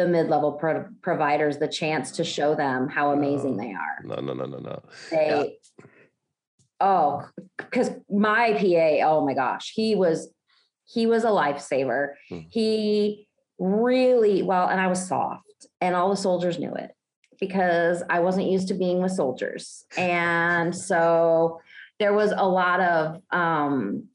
the 0.00 0.08
mid-level 0.08 0.52
pro- 0.52 0.88
providers 1.02 1.58
the 1.58 1.68
chance 1.68 2.10
to 2.12 2.24
show 2.24 2.54
them 2.54 2.88
how 2.88 3.12
amazing 3.12 3.56
no, 3.56 3.62
they 3.62 3.72
are. 3.72 4.02
No, 4.04 4.14
no, 4.16 4.32
no, 4.32 4.46
no, 4.46 4.58
no. 4.58 4.82
They, 5.10 5.58
yeah. 5.78 5.84
oh, 6.80 7.28
because 7.56 7.90
my 8.10 8.52
PA, 8.54 9.06
oh 9.06 9.24
my 9.24 9.34
gosh, 9.34 9.72
he 9.74 9.94
was 9.94 10.32
he 10.86 11.06
was 11.06 11.22
a 11.24 11.28
lifesaver. 11.28 12.14
Hmm. 12.28 12.40
He 12.50 13.28
really 13.58 14.42
well, 14.42 14.68
and 14.68 14.80
I 14.80 14.86
was 14.86 15.06
soft, 15.06 15.66
and 15.80 15.94
all 15.94 16.10
the 16.10 16.16
soldiers 16.16 16.58
knew 16.58 16.74
it 16.74 16.90
because 17.38 18.02
I 18.10 18.20
wasn't 18.20 18.50
used 18.50 18.68
to 18.68 18.74
being 18.74 19.02
with 19.02 19.12
soldiers, 19.12 19.84
and 19.96 20.74
so 20.74 21.60
there 21.98 22.14
was 22.14 22.32
a 22.34 22.48
lot 22.48 22.80
of 22.80 23.22
um, 23.30 24.08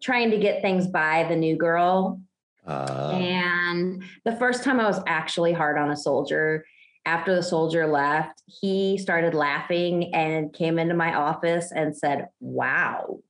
trying 0.00 0.30
to 0.30 0.38
get 0.38 0.62
things 0.62 0.86
by 0.86 1.26
the 1.28 1.36
new 1.36 1.56
girl 1.56 2.20
uh, 2.66 3.10
and 3.12 4.02
the 4.24 4.36
first 4.36 4.64
time 4.64 4.80
I 4.80 4.86
was 4.86 5.00
actually 5.06 5.52
hard 5.52 5.78
on 5.78 5.90
a 5.90 5.96
soldier, 5.96 6.64
after 7.06 7.34
the 7.34 7.42
soldier 7.42 7.86
left, 7.86 8.42
he 8.46 8.96
started 8.98 9.34
laughing 9.34 10.14
and 10.14 10.52
came 10.52 10.78
into 10.78 10.94
my 10.94 11.14
office 11.14 11.70
and 11.70 11.96
said, 11.96 12.28
Wow, 12.40 13.20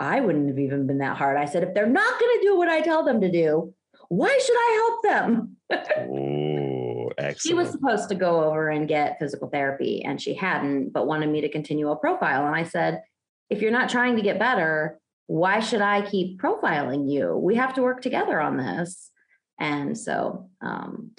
I 0.00 0.20
wouldn't 0.20 0.48
have 0.48 0.58
even 0.58 0.86
been 0.86 0.98
that 0.98 1.16
hard. 1.16 1.36
I 1.36 1.44
said, 1.44 1.62
If 1.62 1.74
they're 1.74 1.86
not 1.86 2.18
going 2.18 2.38
to 2.38 2.46
do 2.46 2.56
what 2.56 2.68
I 2.68 2.80
tell 2.80 3.04
them 3.04 3.20
to 3.20 3.30
do, 3.30 3.72
why 4.08 4.36
should 4.44 4.56
I 4.56 4.74
help 4.74 5.02
them? 5.04 5.56
oh, 5.72 7.12
excellent. 7.16 7.40
She 7.40 7.54
was 7.54 7.70
supposed 7.70 8.08
to 8.08 8.14
go 8.16 8.44
over 8.44 8.68
and 8.68 8.88
get 8.88 9.18
physical 9.20 9.48
therapy 9.48 10.02
and 10.04 10.20
she 10.20 10.34
hadn't, 10.34 10.92
but 10.92 11.06
wanted 11.06 11.30
me 11.30 11.42
to 11.42 11.48
continue 11.48 11.90
a 11.90 11.96
profile. 11.96 12.46
And 12.46 12.56
I 12.56 12.64
said, 12.64 13.02
If 13.48 13.62
you're 13.62 13.70
not 13.70 13.88
trying 13.88 14.16
to 14.16 14.22
get 14.22 14.40
better, 14.40 14.98
why 15.26 15.60
should 15.60 15.80
I 15.80 16.02
keep 16.02 16.40
profiling 16.40 17.10
you? 17.10 17.36
We 17.36 17.56
have 17.56 17.74
to 17.74 17.82
work 17.82 18.02
together 18.02 18.40
on 18.40 18.56
this. 18.56 19.10
And 19.58 19.96
so, 19.96 20.50
um, 20.60 21.12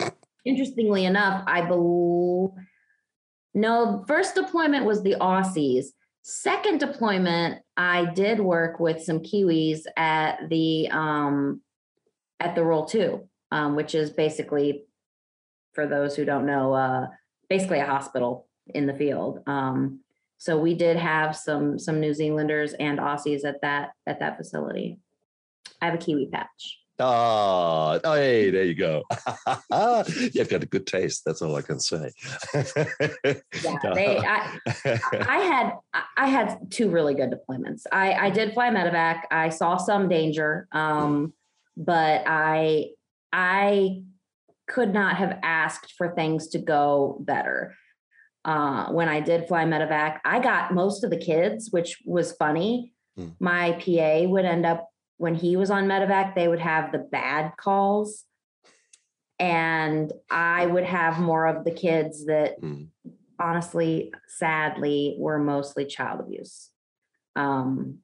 interestingly 0.45 1.05
enough, 1.05 1.43
I 1.47 1.61
believe 1.61 2.49
no, 3.53 4.03
first 4.07 4.35
deployment 4.35 4.85
was 4.85 5.03
the 5.03 5.15
Aussies. 5.21 5.87
Second 6.23 6.79
deployment, 6.79 7.61
I 7.77 8.05
did 8.13 8.39
work 8.39 8.79
with 8.79 9.03
some 9.03 9.19
Kiwis 9.19 9.81
at 9.95 10.49
the 10.49 10.89
um, 10.89 11.61
at 12.39 12.55
the 12.55 12.63
Role 12.63 12.85
Two, 12.85 13.27
um, 13.51 13.75
which 13.75 13.93
is 13.93 14.09
basically, 14.09 14.85
for 15.73 15.85
those 15.85 16.15
who 16.15 16.25
don't 16.25 16.45
know, 16.45 16.73
uh, 16.73 17.07
basically 17.49 17.79
a 17.79 17.85
hospital 17.85 18.47
in 18.73 18.87
the 18.87 18.93
field. 18.93 19.43
Um, 19.45 19.99
so 20.43 20.57
we 20.57 20.73
did 20.73 20.97
have 20.97 21.37
some 21.37 21.79
some 21.79 22.01
New 22.01 22.13
Zealanders 22.13 22.73
and 22.73 22.99
Aussies 22.99 23.45
at 23.45 23.61
that 23.61 23.91
at 24.05 24.19
that 24.19 24.35
facility. 24.35 24.97
I 25.81 25.85
have 25.85 25.93
a 25.93 25.97
kiwi 25.97 26.27
patch. 26.27 26.79
Oh, 26.99 27.97
oh 28.03 28.13
hey, 28.13 28.49
there 28.49 28.65
you 28.65 28.75
go. 28.75 29.03
You've 30.33 30.49
got 30.49 30.61
a 30.61 30.65
good 30.69 30.85
taste. 30.85 31.23
That's 31.25 31.41
all 31.41 31.55
I 31.55 31.61
can 31.61 31.79
say. 31.79 32.11
yeah, 32.53 32.63
they, 33.93 34.17
I, 34.17 34.59
I, 35.13 35.39
had 35.39 35.71
I 36.17 36.27
had 36.27 36.69
two 36.69 36.89
really 36.89 37.13
good 37.13 37.31
deployments. 37.31 37.83
I, 37.89 38.11
I 38.13 38.29
did 38.29 38.53
fly 38.53 38.69
medevac. 38.69 39.21
I 39.31 39.47
saw 39.47 39.77
some 39.77 40.09
danger, 40.09 40.67
um, 40.73 41.31
but 41.77 42.23
I 42.27 42.89
I 43.31 44.01
could 44.67 44.93
not 44.93 45.15
have 45.15 45.39
asked 45.41 45.93
for 45.97 46.13
things 46.13 46.49
to 46.49 46.59
go 46.59 47.17
better 47.21 47.77
uh, 48.45 48.91
when 48.91 49.07
I 49.07 49.19
did 49.19 49.47
fly 49.47 49.65
medevac, 49.65 50.19
I 50.25 50.39
got 50.39 50.73
most 50.73 51.03
of 51.03 51.09
the 51.09 51.17
kids, 51.17 51.69
which 51.71 52.01
was 52.05 52.33
funny. 52.33 52.93
Mm. 53.17 53.35
My 53.39 53.71
PA 53.73 54.27
would 54.29 54.45
end 54.45 54.65
up 54.65 54.89
when 55.17 55.35
he 55.35 55.55
was 55.55 55.71
on 55.71 55.85
medevac, 55.85 56.35
they 56.35 56.47
would 56.47 56.59
have 56.59 56.91
the 56.91 56.97
bad 56.97 57.53
calls, 57.57 58.25
and 59.39 60.11
I 60.29 60.65
would 60.65 60.83
have 60.83 61.19
more 61.19 61.45
of 61.45 61.63
the 61.63 61.71
kids 61.71 62.25
that, 62.25 62.61
mm. 62.61 62.87
honestly, 63.39 64.13
sadly, 64.27 65.15
were 65.17 65.39
mostly 65.39 65.85
child 65.85 66.19
abuse. 66.19 66.69
Um, 67.35 67.99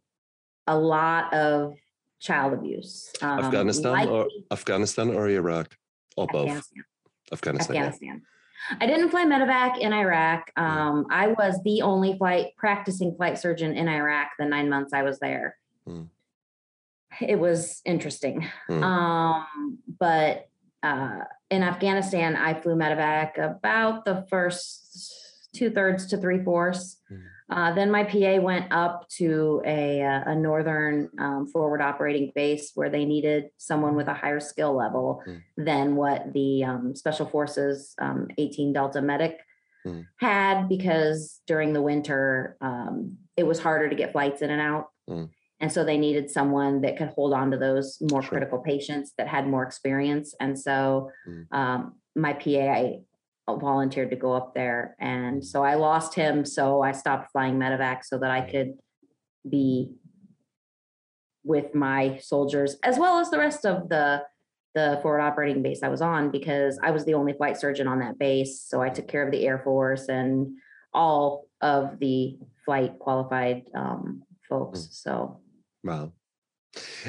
a 0.68 0.78
lot 0.78 1.34
of 1.34 1.74
child 2.20 2.54
abuse. 2.54 3.12
Um, 3.22 3.40
Afghanistan 3.40 4.08
or 4.08 4.28
Afghanistan 4.52 5.10
or 5.10 5.28
Iraq 5.30 5.76
or 6.16 6.26
Afghanistan. 6.26 6.84
both. 6.84 7.34
Afghanistan. 7.34 7.76
Afghanistan. 7.76 8.08
Yeah. 8.08 8.39
I 8.80 8.86
didn't 8.86 9.10
fly 9.10 9.26
medevac 9.26 9.80
in 9.80 9.94
Iraq. 9.94 10.52
Um, 10.58 11.08
I 11.10 11.28
was 11.28 11.60
the 11.64 11.82
only 11.82 12.18
flight 12.18 12.48
practicing 12.58 13.16
flight 13.16 13.38
surgeon 13.38 13.76
in 13.76 13.88
Iraq 13.88 14.30
the 14.38 14.46
nine 14.46 14.70
months 14.70 14.94
I 14.94 15.04
was 15.04 15.20
there. 15.20 15.58
Mm. 15.88 16.08
It 17.22 17.40
was 17.40 17.82
interesting. 17.86 18.48
Mm. 18.70 18.84
Um, 18.84 19.80
but 20.00 20.50
uh, 20.84 21.22
in 21.50 21.64
Afghanistan, 21.64 22.36
I 22.36 22.54
flew 22.54 22.76
medevac 22.76 23.38
about 23.38 24.06
the 24.06 24.26
first 24.30 25.50
two 25.54 25.70
thirds 25.70 26.08
to 26.08 26.18
three 26.18 26.44
fourths. 26.44 26.98
Mm. 27.12 27.24
Uh, 27.52 27.74
then 27.74 27.90
my 27.90 28.04
PA 28.04 28.36
went 28.36 28.72
up 28.72 29.08
to 29.10 29.62
a, 29.66 30.02
uh, 30.04 30.24
a 30.28 30.36
northern 30.36 31.10
um, 31.18 31.48
forward 31.48 31.82
operating 31.82 32.32
base 32.36 32.72
where 32.76 32.90
they 32.90 33.06
needed 33.06 33.46
someone 33.58 33.96
with 33.96 34.08
a 34.08 34.14
higher 34.14 34.40
skill 34.40 34.76
level 34.76 35.24
mm. 35.28 35.42
than 35.58 35.96
what 35.96 36.32
the 36.34 36.64
um, 36.64 36.96
Special 36.96 37.26
Forces 37.26 37.96
um, 38.00 38.28
18 38.38 38.74
Delta 38.74 39.02
medic 39.02 39.40
mm. 39.86 40.06
had 40.18 40.70
because 40.70 41.42
during 41.48 41.74
the 41.74 41.82
winter 41.82 42.56
um, 42.62 43.18
it 43.36 43.48
was 43.48 43.60
harder 43.60 43.90
to 43.90 43.96
get 43.96 44.12
flights 44.12 44.42
in 44.42 44.52
and 44.52 44.62
out. 44.62 44.90
Mm. 45.10 45.30
And 45.60 45.72
so 45.72 45.84
they 45.84 45.98
needed 45.98 46.30
someone 46.30 46.82
that 46.82 46.98
could 46.98 47.10
hold 47.10 47.34
on 47.34 47.52
to 47.52 47.58
those 47.58 47.98
more 48.00 48.22
sure. 48.22 48.30
critical 48.30 48.60
patients 48.60 49.14
that 49.18 49.28
had 49.28 49.48
more 49.48 49.64
experience. 49.64 50.34
And 50.40 50.58
so 50.58 51.12
mm. 51.28 51.46
um, 51.52 51.96
my 52.16 52.34
PA 52.34 53.00
volunteered 53.58 54.10
to 54.12 54.16
go 54.16 54.34
up 54.34 54.54
there. 54.54 54.96
And 55.00 55.44
so 55.44 55.64
I 55.64 55.76
lost 55.76 56.14
him. 56.14 56.46
So 56.46 56.82
I 56.82 56.92
stopped 56.92 57.32
flying 57.32 57.58
medevac 57.58 58.04
so 58.04 58.18
that 58.20 58.32
I 58.32 58.42
could 58.42 58.74
be 59.50 59.92
with 61.44 61.74
my 61.74 62.18
soldiers 62.22 62.76
as 62.84 63.00
well 63.00 63.20
as 63.20 63.32
the 63.32 63.38
rest 63.38 63.66
of 63.66 63.90
the 63.90 64.22
the 64.76 65.00
forward 65.02 65.22
operating 65.22 65.64
base 65.64 65.82
I 65.82 65.90
was 65.90 66.02
on 66.02 66.30
because 66.30 66.80
I 66.84 66.92
was 66.92 67.04
the 67.06 67.16
only 67.16 67.34
flight 67.34 67.58
surgeon 67.58 67.88
on 67.88 68.00
that 68.00 68.20
base. 68.20 68.62
So 68.62 68.82
I 68.82 68.90
took 68.90 69.08
care 69.08 69.26
of 69.26 69.32
the 69.32 69.48
Air 69.48 69.58
Force 69.58 70.10
and 70.10 70.58
all 70.94 71.48
of 71.60 71.98
the 72.00 72.38
flight 72.66 73.00
qualified 73.00 73.64
um, 73.74 74.24
folks. 74.48 74.80
Mm. 74.80 74.94
So 74.94 75.40
wow. 75.84 76.14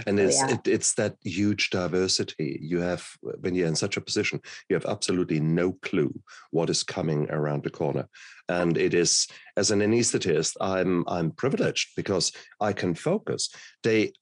And 0.07 0.19
oh, 0.19 0.23
it's 0.23 0.39
yeah. 0.39 0.55
it, 0.55 0.69
it's 0.69 0.95
that 0.95 1.17
huge 1.23 1.71
diversity 1.71 2.59
you 2.63 2.81
have 2.81 3.07
uh, 3.27 3.33
when 3.41 3.55
you're 3.55 3.69
in 3.69 3.77
such 3.77 3.97
a 3.97 4.01
position. 4.01 4.41
You 4.69 4.75
have 4.75 4.87
absolutely 4.87 5.41
no 5.41 5.73
clue 5.83 6.13
what 6.51 6.71
is 6.71 6.83
coming 6.83 7.31
around 7.31 7.65
the 7.65 7.71
corner, 7.71 8.09
and 8.49 8.77
it 8.79 8.95
is 8.95 9.27
as 9.57 9.71
an 9.71 9.81
anesthetist, 9.81 10.57
I'm 10.61 11.05
I'm 11.07 11.33
privileged 11.33 11.91
because 11.97 12.33
I 12.61 12.73
can 12.73 12.95
focus. 12.95 13.51
They 13.83 14.13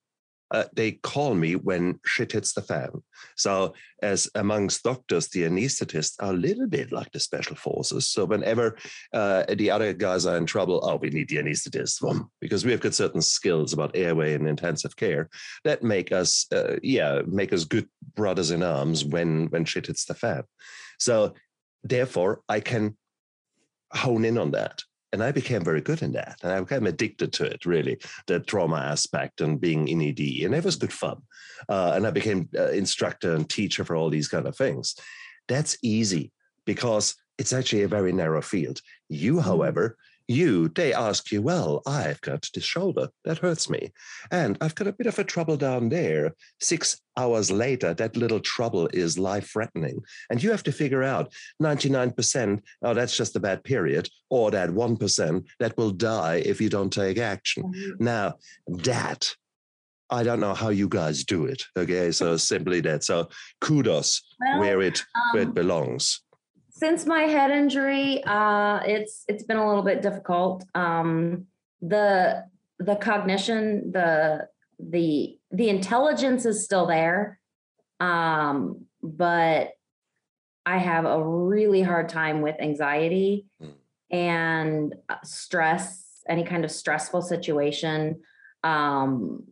uh, 0.50 0.64
they 0.74 0.92
call 0.92 1.34
me 1.34 1.56
when 1.56 2.00
shit 2.04 2.32
hits 2.32 2.52
the 2.52 2.62
fan. 2.62 2.90
So, 3.36 3.74
as 4.02 4.28
amongst 4.34 4.82
doctors, 4.84 5.28
the 5.28 5.42
anesthetists 5.42 6.16
are 6.20 6.32
a 6.32 6.36
little 6.36 6.66
bit 6.66 6.92
like 6.92 7.10
the 7.12 7.20
special 7.20 7.56
forces. 7.56 8.08
So, 8.08 8.24
whenever 8.24 8.76
uh, 9.12 9.44
the 9.54 9.70
other 9.70 9.92
guys 9.92 10.26
are 10.26 10.36
in 10.36 10.46
trouble, 10.46 10.80
oh, 10.82 10.96
we 10.96 11.10
need 11.10 11.28
the 11.28 11.36
anesthetist, 11.36 12.28
because 12.40 12.64
we 12.64 12.72
have 12.72 12.80
got 12.80 12.94
certain 12.94 13.22
skills 13.22 13.72
about 13.72 13.96
airway 13.96 14.34
and 14.34 14.48
intensive 14.48 14.96
care 14.96 15.28
that 15.64 15.82
make 15.82 16.12
us, 16.12 16.46
uh, 16.52 16.76
yeah, 16.82 17.22
make 17.26 17.52
us 17.52 17.64
good 17.64 17.88
brothers 18.14 18.50
in 18.50 18.62
arms 18.62 19.04
when 19.04 19.46
when 19.46 19.64
shit 19.64 19.86
hits 19.86 20.04
the 20.04 20.14
fan. 20.14 20.44
So, 20.98 21.34
therefore, 21.82 22.40
I 22.48 22.60
can 22.60 22.96
hone 23.92 24.24
in 24.24 24.38
on 24.38 24.52
that 24.52 24.82
and 25.12 25.22
I 25.22 25.32
became 25.32 25.64
very 25.64 25.80
good 25.80 26.02
in 26.02 26.12
that. 26.12 26.38
And 26.42 26.52
I 26.52 26.60
became 26.60 26.86
addicted 26.86 27.32
to 27.34 27.44
it, 27.44 27.64
really, 27.64 27.98
the 28.26 28.40
trauma 28.40 28.76
aspect 28.76 29.40
and 29.40 29.60
being 29.60 29.88
in 29.88 30.02
ED. 30.02 30.44
And 30.44 30.54
it 30.54 30.64
was 30.64 30.76
good 30.76 30.92
fun. 30.92 31.22
Uh, 31.68 31.92
and 31.94 32.06
I 32.06 32.10
became 32.10 32.48
uh, 32.56 32.70
instructor 32.70 33.34
and 33.34 33.48
teacher 33.48 33.84
for 33.84 33.96
all 33.96 34.10
these 34.10 34.28
kind 34.28 34.46
of 34.46 34.56
things. 34.56 34.94
That's 35.48 35.78
easy 35.82 36.32
because 36.66 37.14
it's 37.38 37.52
actually 37.52 37.82
a 37.82 37.88
very 37.88 38.12
narrow 38.12 38.42
field. 38.42 38.80
You, 39.08 39.34
mm-hmm. 39.34 39.44
however, 39.44 39.96
you, 40.28 40.68
they 40.68 40.92
ask 40.92 41.32
you, 41.32 41.42
well, 41.42 41.82
I've 41.86 42.20
got 42.20 42.46
this 42.54 42.64
shoulder 42.64 43.08
that 43.24 43.38
hurts 43.38 43.68
me. 43.68 43.92
And 44.30 44.58
I've 44.60 44.74
got 44.74 44.86
a 44.86 44.92
bit 44.92 45.06
of 45.06 45.18
a 45.18 45.24
trouble 45.24 45.56
down 45.56 45.88
there. 45.88 46.34
Six 46.60 47.00
hours 47.16 47.50
later, 47.50 47.94
that 47.94 48.16
little 48.16 48.40
trouble 48.40 48.88
is 48.92 49.18
life 49.18 49.50
threatening. 49.50 50.00
And 50.30 50.42
you 50.42 50.50
have 50.50 50.62
to 50.64 50.72
figure 50.72 51.02
out 51.02 51.32
99%, 51.62 52.60
oh, 52.82 52.94
that's 52.94 53.16
just 53.16 53.36
a 53.36 53.40
bad 53.40 53.64
period, 53.64 54.08
or 54.28 54.50
that 54.50 54.70
1% 54.70 55.44
that 55.58 55.76
will 55.78 55.90
die 55.90 56.36
if 56.44 56.60
you 56.60 56.68
don't 56.68 56.92
take 56.92 57.18
action. 57.18 57.64
Mm-hmm. 57.64 58.04
Now, 58.04 58.34
that 58.66 59.34
I 60.10 60.22
don't 60.22 60.40
know 60.40 60.54
how 60.54 60.70
you 60.70 60.88
guys 60.88 61.24
do 61.24 61.44
it. 61.44 61.62
Okay, 61.76 62.10
so 62.12 62.36
simply 62.38 62.80
that. 62.80 63.04
So 63.04 63.28
kudos 63.60 64.22
well, 64.40 64.60
where 64.60 64.80
it 64.80 65.00
um, 65.00 65.22
where 65.32 65.42
it 65.42 65.48
um, 65.48 65.52
belongs 65.52 66.22
since 66.78 67.06
my 67.06 67.22
head 67.22 67.50
injury, 67.50 68.22
uh, 68.24 68.80
it's 68.84 69.24
it's 69.26 69.42
been 69.42 69.56
a 69.56 69.66
little 69.66 69.82
bit 69.82 70.00
difficult. 70.00 70.64
Um, 70.76 71.46
the 71.82 72.44
the 72.78 72.94
cognition, 72.94 73.90
the 73.90 74.46
the 74.78 75.36
the 75.50 75.68
intelligence 75.70 76.46
is 76.46 76.64
still 76.64 76.86
there, 76.86 77.40
um, 77.98 78.86
but 79.02 79.72
I 80.64 80.78
have 80.78 81.04
a 81.04 81.22
really 81.22 81.82
hard 81.82 82.08
time 82.10 82.42
with 82.42 82.54
anxiety 82.60 83.46
mm. 83.60 83.72
and 84.10 84.94
uh, 85.08 85.16
stress. 85.24 86.04
Any 86.28 86.44
kind 86.44 86.64
of 86.64 86.70
stressful 86.70 87.22
situation, 87.22 88.20
um, 88.62 89.44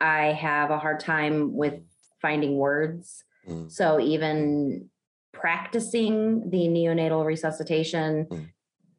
I 0.00 0.32
have 0.32 0.70
a 0.70 0.78
hard 0.78 1.00
time 1.00 1.54
with 1.54 1.80
finding 2.20 2.56
words. 2.56 3.24
Mm. 3.48 3.70
So 3.70 4.00
even 4.00 4.90
practicing 5.38 6.48
the 6.50 6.68
neonatal 6.68 7.24
resuscitation 7.24 8.26
mm. 8.26 8.46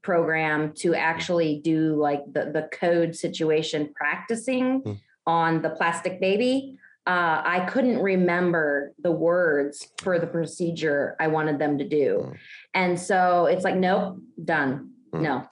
program 0.01 0.73
to 0.73 0.91
mm. 0.91 0.97
actually 0.97 1.61
do 1.63 1.95
like 1.95 2.21
the, 2.31 2.51
the 2.51 2.69
code 2.71 3.15
situation 3.15 3.91
practicing 3.95 4.81
mm. 4.81 4.99
on 5.25 5.61
the 5.61 5.69
plastic 5.69 6.19
baby. 6.21 6.77
Uh, 7.07 7.41
I 7.43 7.67
couldn't 7.69 7.99
remember 7.99 8.93
the 9.01 9.11
words 9.11 9.87
for 9.99 10.19
the 10.19 10.27
procedure 10.27 11.15
I 11.19 11.27
wanted 11.27 11.57
them 11.57 11.77
to 11.79 11.87
do. 11.87 12.25
Mm. 12.25 12.37
And 12.73 12.99
so 12.99 13.45
it's 13.45 13.63
like, 13.63 13.75
nope, 13.75 14.19
done. 14.43 14.91
Mm. 15.13 15.21
No, 15.21 15.47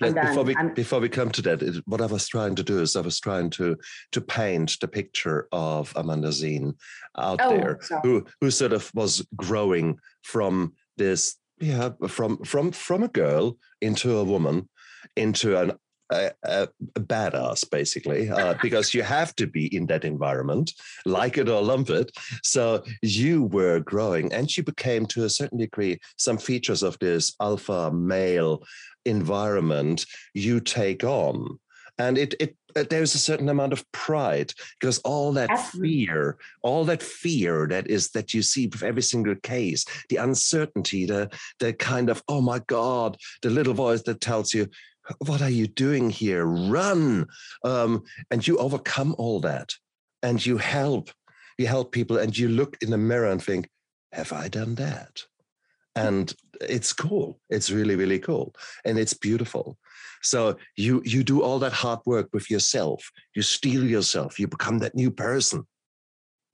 Let, 0.00 0.14
before 0.14 0.44
we 0.44 0.56
I'm, 0.56 0.74
before 0.74 1.00
we 1.00 1.08
come 1.08 1.30
to 1.30 1.42
that, 1.42 1.62
it, 1.62 1.82
what 1.86 2.00
I 2.00 2.06
was 2.06 2.28
trying 2.28 2.54
to 2.54 2.62
do 2.62 2.80
is 2.80 2.96
I 2.96 3.00
was 3.00 3.20
trying 3.20 3.50
to 3.50 3.76
to 4.12 4.20
paint 4.20 4.78
the 4.80 4.88
picture 4.88 5.48
of 5.52 5.92
Amanda 5.96 6.28
Zine 6.28 6.74
out 7.18 7.40
oh, 7.42 7.50
there, 7.50 7.78
sorry. 7.82 8.00
who 8.04 8.26
who 8.40 8.50
sort 8.50 8.72
of 8.72 8.90
was 8.94 9.26
growing 9.36 9.98
from 10.22 10.72
this 10.96 11.36
yeah 11.60 11.90
from 12.08 12.38
from 12.44 12.72
from 12.72 13.02
a 13.02 13.08
girl 13.08 13.58
into 13.80 14.16
a 14.16 14.24
woman 14.24 14.68
into 15.16 15.56
an 15.58 15.72
a, 16.12 16.30
a, 16.44 16.68
a, 16.96 17.00
badass, 17.00 17.68
basically, 17.68 18.30
uh, 18.30 18.54
because 18.62 18.94
you 18.94 19.02
have 19.02 19.34
to 19.36 19.46
be 19.46 19.74
in 19.74 19.86
that 19.86 20.04
environment, 20.04 20.72
like 21.04 21.38
it 21.38 21.48
or 21.48 21.62
lump 21.62 21.90
it. 21.90 22.10
So 22.42 22.84
you 23.02 23.44
were 23.44 23.80
growing, 23.80 24.32
and 24.32 24.54
you 24.54 24.62
became, 24.62 25.06
to 25.06 25.24
a 25.24 25.30
certain 25.30 25.58
degree, 25.58 26.00
some 26.18 26.38
features 26.38 26.82
of 26.82 26.98
this 26.98 27.34
alpha 27.40 27.90
male 27.92 28.62
environment 29.04 30.06
you 30.34 30.60
take 30.60 31.04
on. 31.04 31.58
And 31.98 32.16
it 32.16 32.34
it 32.40 32.56
uh, 32.74 32.84
there's 32.88 33.14
a 33.14 33.18
certain 33.18 33.50
amount 33.50 33.74
of 33.74 33.84
pride 33.92 34.54
because 34.80 34.98
all 35.00 35.32
that 35.34 35.50
Absolutely. 35.50 36.06
fear 36.06 36.38
all 36.62 36.86
that 36.86 37.02
fear 37.02 37.66
that 37.68 37.86
is 37.90 38.10
that 38.10 38.32
you 38.32 38.40
see 38.40 38.66
with 38.66 38.82
every 38.82 39.02
single 39.02 39.34
case 39.34 39.84
the 40.08 40.16
uncertainty 40.16 41.04
the 41.04 41.30
the 41.60 41.74
kind 41.74 42.08
of 42.08 42.22
oh 42.28 42.40
my 42.40 42.60
god 42.66 43.18
the 43.42 43.50
little 43.50 43.74
voice 43.74 44.00
that 44.04 44.22
tells 44.22 44.54
you 44.54 44.66
what 45.26 45.42
are 45.42 45.50
you 45.50 45.66
doing 45.66 46.10
here? 46.10 46.44
Run! 46.44 47.26
Um, 47.64 48.04
and 48.30 48.46
you 48.46 48.58
overcome 48.58 49.14
all 49.18 49.40
that. 49.40 49.74
And 50.22 50.44
you 50.44 50.56
help 50.56 51.10
you 51.58 51.66
help 51.66 51.92
people 51.92 52.16
and 52.16 52.36
you 52.36 52.48
look 52.48 52.76
in 52.80 52.90
the 52.90 52.98
mirror 52.98 53.28
and 53.30 53.42
think 53.42 53.68
have 54.12 54.32
i 54.32 54.48
done 54.48 54.76
that? 54.76 55.22
And 55.96 56.32
it's 56.68 56.92
cool. 56.92 57.40
It's 57.50 57.70
really 57.70 57.96
really 57.96 58.18
cool 58.18 58.54
and 58.84 58.98
it's 58.98 59.14
beautiful. 59.14 59.78
So 60.22 60.56
you 60.76 61.02
you 61.04 61.24
do 61.24 61.42
all 61.42 61.58
that 61.60 61.72
hard 61.72 62.00
work 62.06 62.28
with 62.32 62.50
yourself. 62.50 63.10
You 63.34 63.42
steel 63.42 63.84
yourself. 63.84 64.38
You 64.38 64.48
become 64.48 64.78
that 64.78 64.94
new 64.94 65.10
person. 65.10 65.66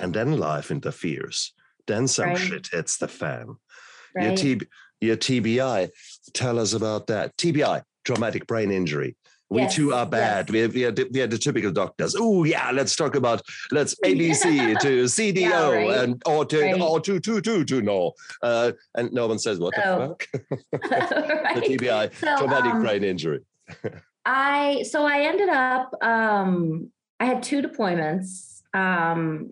And 0.00 0.14
then 0.14 0.38
life 0.38 0.70
interferes. 0.70 1.52
Then 1.86 2.06
some 2.06 2.28
right. 2.28 2.38
shit 2.38 2.68
hits 2.72 2.98
the 2.98 3.08
fan. 3.08 3.56
Right. 4.14 4.26
your, 4.26 4.36
T- 4.36 4.66
your 5.00 5.16
tbi 5.16 5.90
tell 6.32 6.58
us 6.58 6.72
about 6.72 7.08
that. 7.08 7.36
Tbi 7.36 7.82
traumatic 8.04 8.46
brain 8.46 8.70
injury 8.70 9.16
we 9.50 9.62
yes, 9.62 9.74
too 9.74 9.94
are 9.94 10.06
bad. 10.06 10.50
Yes. 10.50 10.72
We, 10.72 10.80
we, 10.80 10.84
are, 10.84 10.94
we 11.10 11.22
are 11.22 11.26
the 11.26 11.38
typical 11.38 11.70
doctors. 11.70 12.14
Oh 12.18 12.44
yeah, 12.44 12.70
let's 12.70 12.94
talk 12.94 13.14
about 13.14 13.40
let's 13.70 13.94
ABC 14.04 14.78
to 14.80 15.04
CDO 15.04 15.36
yeah, 15.36 15.70
right. 15.70 15.90
and 16.00 16.22
or 16.26 16.44
to 16.46 16.60
right. 16.60 16.80
or 16.80 17.00
to 17.00 17.18
to 17.18 17.40
to 17.40 17.64
to 17.64 17.82
no. 17.82 18.12
Uh, 18.42 18.72
and 18.94 19.12
no 19.12 19.26
one 19.26 19.38
says 19.38 19.58
what 19.58 19.74
the 19.74 19.88
oh. 19.88 20.08
fuck. 20.08 20.28
right. 20.90 21.54
the 21.54 21.60
TBI, 21.60 22.14
so, 22.14 22.36
traumatic 22.36 22.72
um, 22.72 22.82
brain 22.82 23.04
injury. 23.04 23.40
I 24.26 24.82
so 24.82 25.06
I 25.06 25.20
ended 25.22 25.48
up 25.48 25.92
um, 26.02 26.90
I 27.18 27.24
had 27.24 27.42
two 27.42 27.62
deployments. 27.62 28.62
Um, 28.74 29.50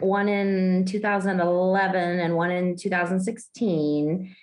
one 0.00 0.28
in 0.28 0.86
2011 0.86 2.18
and 2.18 2.34
one 2.34 2.50
in 2.50 2.76
2016 2.76 4.34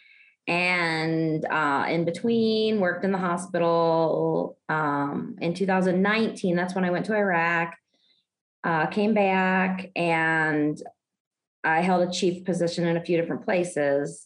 and 0.50 1.46
uh, 1.46 1.86
in 1.88 2.06
between 2.06 2.80
worked 2.80 3.06
in 3.06 3.12
the 3.12 3.20
hospital 3.20 4.58
um, 4.68 5.36
in 5.40 5.54
2019 5.54 6.56
that's 6.56 6.74
when 6.74 6.84
i 6.84 6.90
went 6.90 7.06
to 7.06 7.14
iraq 7.14 7.76
uh, 8.64 8.88
came 8.88 9.14
back 9.14 9.92
and 9.96 10.82
i 11.64 11.82
held 11.82 12.08
a 12.08 12.12
chief 12.12 12.44
position 12.46 12.88
in 12.88 12.98
a 12.98 13.02
few 13.02 13.16
different 13.16 13.46
places. 13.46 14.26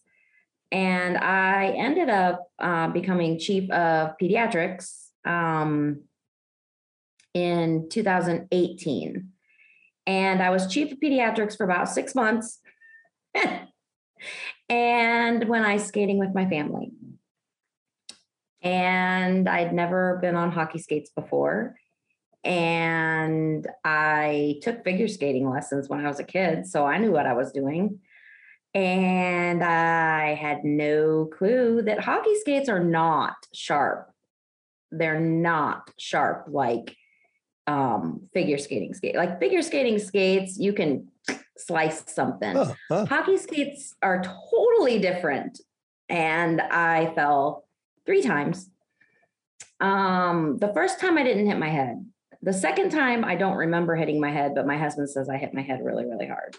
And 0.72 1.18
i 1.18 1.68
ended 1.78 2.10
up 2.10 2.48
uh, 2.58 2.88
becoming 2.88 3.38
chief 3.38 3.70
of 3.70 4.14
pediatrics 4.20 5.10
um, 5.26 6.04
in 7.34 7.90
2018 7.90 9.30
and 10.08 10.42
i 10.42 10.50
was 10.50 10.68
chief 10.68 10.92
of 10.92 11.00
pediatrics 11.00 11.58
for 11.58 11.64
about 11.66 11.90
six 11.90 12.16
months 12.16 12.60
and 14.74 15.48
went 15.48 15.66
ice 15.66 15.86
skating 15.88 16.18
with 16.18 16.34
my 16.34 16.50
family. 16.50 16.92
And 18.64 19.48
I'd 19.48 19.72
never 19.72 20.18
been 20.20 20.36
on 20.36 20.52
hockey 20.52 20.80
skates 20.80 21.12
before. 21.12 21.76
And 22.44 23.68
I 23.84 24.60
took 24.64 24.84
figure 24.84 25.08
skating 25.08 25.48
lessons 25.48 25.90
when 25.90 26.04
I 26.04 26.08
was 26.08 26.20
a 26.20 26.24
kid. 26.24 26.66
So 26.66 26.86
I 26.86 26.98
knew 26.98 27.12
what 27.12 27.28
I 27.28 27.34
was 27.34 27.52
doing. 27.52 28.00
And 28.74 29.64
I 29.64 30.34
had 30.34 30.64
no 30.64 31.26
clue 31.26 31.84
that 31.84 32.00
hockey 32.00 32.36
skates 32.40 32.68
are 32.68 32.84
not 32.84 33.36
sharp. 33.54 34.10
They're 34.92 35.20
not 35.20 35.92
sharp 36.00 36.46
like 36.48 36.98
um, 37.68 38.28
figure 38.34 38.58
skating 38.58 38.96
skate. 38.96 39.16
Like 39.16 39.40
figure 39.40 39.62
skating 39.62 40.00
skates, 40.00 40.58
you 40.58 40.74
can 40.74 41.10
slice 41.58 42.04
something. 42.08 42.56
Huh, 42.56 42.74
huh. 42.90 43.06
Hockey 43.06 43.38
skates 43.38 43.96
are 44.02 44.24
totally 44.24 45.00
different. 45.00 45.60
And 46.10 46.62
I 46.62 47.14
fell 47.16 47.66
three 48.06 48.22
times. 48.22 48.70
Um, 49.80 50.58
the 50.58 50.72
first 50.74 51.00
time 51.00 51.18
I 51.18 51.24
didn't 51.24 51.48
hit 51.48 51.58
my 51.58 51.70
head. 51.70 52.06
The 52.42 52.54
second 52.54 52.90
time, 52.92 53.24
I 53.24 53.36
don't 53.36 53.56
remember 53.56 53.96
hitting 53.96 54.20
my 54.20 54.32
head, 54.32 54.54
but 54.54 54.68
my 54.68 54.78
husband 54.78 55.10
says 55.10 55.30
I 55.30 55.38
hit 55.38 55.54
my 55.54 55.62
head 55.62 55.80
really, 55.84 56.06
really 56.06 56.28
hard. 56.28 56.58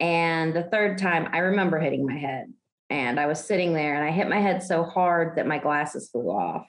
And 0.00 0.54
the 0.54 0.64
third 0.64 0.98
time, 0.98 1.28
I 1.32 1.38
remember 1.38 1.78
hitting 1.78 2.04
my 2.06 2.16
head. 2.16 2.52
And 2.90 3.20
I 3.20 3.26
was 3.26 3.44
sitting 3.44 3.74
there 3.74 3.94
and 3.94 4.04
I 4.04 4.10
hit 4.10 4.28
my 4.28 4.40
head 4.40 4.62
so 4.62 4.82
hard 4.82 5.36
that 5.36 5.46
my 5.46 5.58
glasses 5.58 6.08
flew 6.10 6.30
off. 6.30 6.66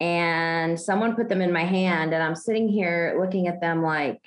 And 0.00 0.78
someone 0.78 1.16
put 1.16 1.28
them 1.28 1.40
in 1.40 1.52
my 1.52 1.64
hand, 1.64 2.12
and 2.12 2.22
I'm 2.22 2.34
sitting 2.34 2.68
here 2.68 3.16
looking 3.20 3.46
at 3.46 3.60
them 3.60 3.82
like, 3.82 4.20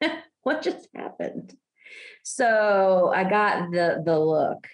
what 0.48 0.62
just 0.62 0.88
happened? 0.94 1.54
So 2.22 3.12
I 3.14 3.24
got 3.24 3.70
the 3.70 4.02
the 4.02 4.18
look, 4.18 4.66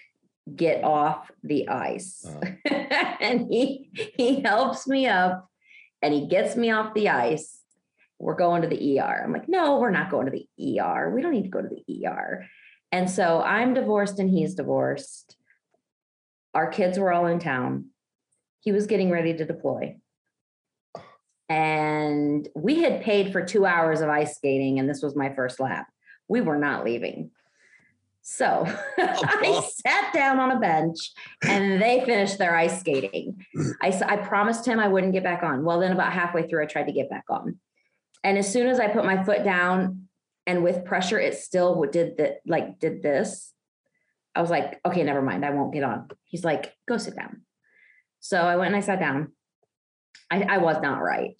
get 0.55 0.85
off 0.85 1.29
the 1.43 1.67
ice. 1.67 2.25
Uh. 2.25 2.71
and 3.19 3.51
he 3.51 3.89
he 4.17 4.39
helps 4.39 4.87
me 4.87 5.07
up 5.07 5.49
and 6.01 6.13
he 6.13 6.27
gets 6.27 6.55
me 6.55 6.71
off 6.71 6.93
the 6.93 7.09
ice. 7.09 7.59
We're 8.19 8.35
going 8.35 8.61
to 8.61 8.69
the 8.69 8.99
ER. 8.99 9.21
I'm 9.25 9.33
like, 9.33 9.49
no, 9.49 9.77
we're 9.79 9.91
not 9.91 10.09
going 10.09 10.27
to 10.27 10.31
the 10.31 10.79
ER. 10.79 11.11
We 11.13 11.21
don't 11.21 11.33
need 11.33 11.43
to 11.43 11.49
go 11.49 11.61
to 11.61 11.67
the 11.67 12.07
ER. 12.07 12.45
And 12.93 13.09
so 13.09 13.41
I'm 13.41 13.73
divorced 13.73 14.19
and 14.19 14.29
he's 14.29 14.55
divorced. 14.55 15.35
Our 16.53 16.67
kids 16.69 16.97
were 16.97 17.11
all 17.11 17.25
in 17.25 17.39
town. 17.39 17.87
He 18.61 18.71
was 18.71 18.87
getting 18.87 19.09
ready 19.11 19.33
to 19.33 19.43
deploy. 19.43 19.97
And 21.47 22.47
we 22.55 22.81
had 22.81 23.01
paid 23.01 23.31
for 23.31 23.43
two 23.43 23.65
hours 23.65 24.01
of 24.01 24.09
ice 24.09 24.35
skating, 24.35 24.79
and 24.79 24.89
this 24.89 25.01
was 25.01 25.15
my 25.15 25.33
first 25.33 25.59
lap. 25.59 25.87
We 26.27 26.41
were 26.41 26.57
not 26.57 26.83
leaving. 26.83 27.31
So 28.27 28.65
I 28.97 29.41
oh, 29.43 29.69
sat 29.85 30.11
down 30.11 30.39
on 30.39 30.49
a 30.49 30.59
bench 30.59 31.11
and 31.43 31.79
they 31.79 32.03
finished 32.05 32.39
their 32.39 32.55
ice 32.55 32.79
skating. 32.79 33.45
I, 33.83 34.01
I 34.03 34.17
promised 34.17 34.65
him 34.65 34.79
I 34.79 34.87
wouldn't 34.87 35.13
get 35.13 35.23
back 35.23 35.43
on. 35.43 35.63
Well, 35.63 35.79
then 35.79 35.91
about 35.91 36.11
halfway 36.11 36.47
through, 36.47 36.63
I 36.63 36.65
tried 36.65 36.87
to 36.87 36.91
get 36.91 37.07
back 37.07 37.25
on. 37.29 37.59
And 38.23 38.39
as 38.39 38.51
soon 38.51 38.65
as 38.65 38.79
I 38.79 38.87
put 38.87 39.05
my 39.05 39.23
foot 39.23 39.43
down 39.43 40.07
and 40.47 40.63
with 40.63 40.85
pressure, 40.85 41.19
it 41.19 41.35
still 41.35 41.79
did 41.83 42.17
that, 42.17 42.37
like 42.47 42.79
did 42.79 43.03
this. 43.03 43.53
I 44.33 44.41
was 44.41 44.49
like, 44.49 44.81
okay, 44.83 45.03
never 45.03 45.21
mind. 45.21 45.45
I 45.45 45.51
won't 45.51 45.71
get 45.71 45.83
on. 45.83 46.09
He's 46.23 46.43
like, 46.43 46.73
go 46.87 46.97
sit 46.97 47.15
down. 47.15 47.43
So 48.21 48.41
I 48.41 48.55
went 48.55 48.73
and 48.73 48.75
I 48.75 48.79
sat 48.79 48.99
down. 48.99 49.33
I, 50.29 50.41
I 50.43 50.57
was 50.57 50.81
not 50.81 51.01
right. 51.01 51.35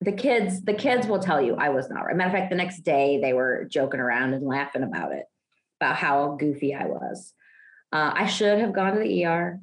The 0.00 0.12
kids, 0.12 0.62
the 0.62 0.74
kids 0.74 1.06
will 1.06 1.18
tell 1.18 1.40
you 1.40 1.56
I 1.56 1.70
was 1.70 1.88
not 1.88 2.02
right. 2.02 2.16
Matter 2.16 2.30
of 2.30 2.36
fact, 2.36 2.50
the 2.50 2.56
next 2.56 2.80
day 2.80 3.20
they 3.20 3.32
were 3.32 3.66
joking 3.70 4.00
around 4.00 4.34
and 4.34 4.46
laughing 4.46 4.82
about 4.82 5.12
it 5.12 5.24
about 5.80 5.96
how 5.96 6.36
goofy 6.38 6.74
I 6.74 6.86
was. 6.86 7.32
Uh, 7.92 8.12
I 8.14 8.26
should 8.26 8.58
have 8.58 8.72
gone 8.72 8.94
to 8.94 9.00
the 9.00 9.24
ER, 9.24 9.60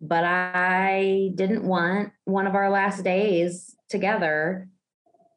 but 0.00 0.24
I 0.24 1.30
didn't 1.34 1.64
want 1.64 2.12
one 2.24 2.46
of 2.46 2.54
our 2.54 2.70
last 2.70 3.02
days 3.02 3.74
together 3.88 4.68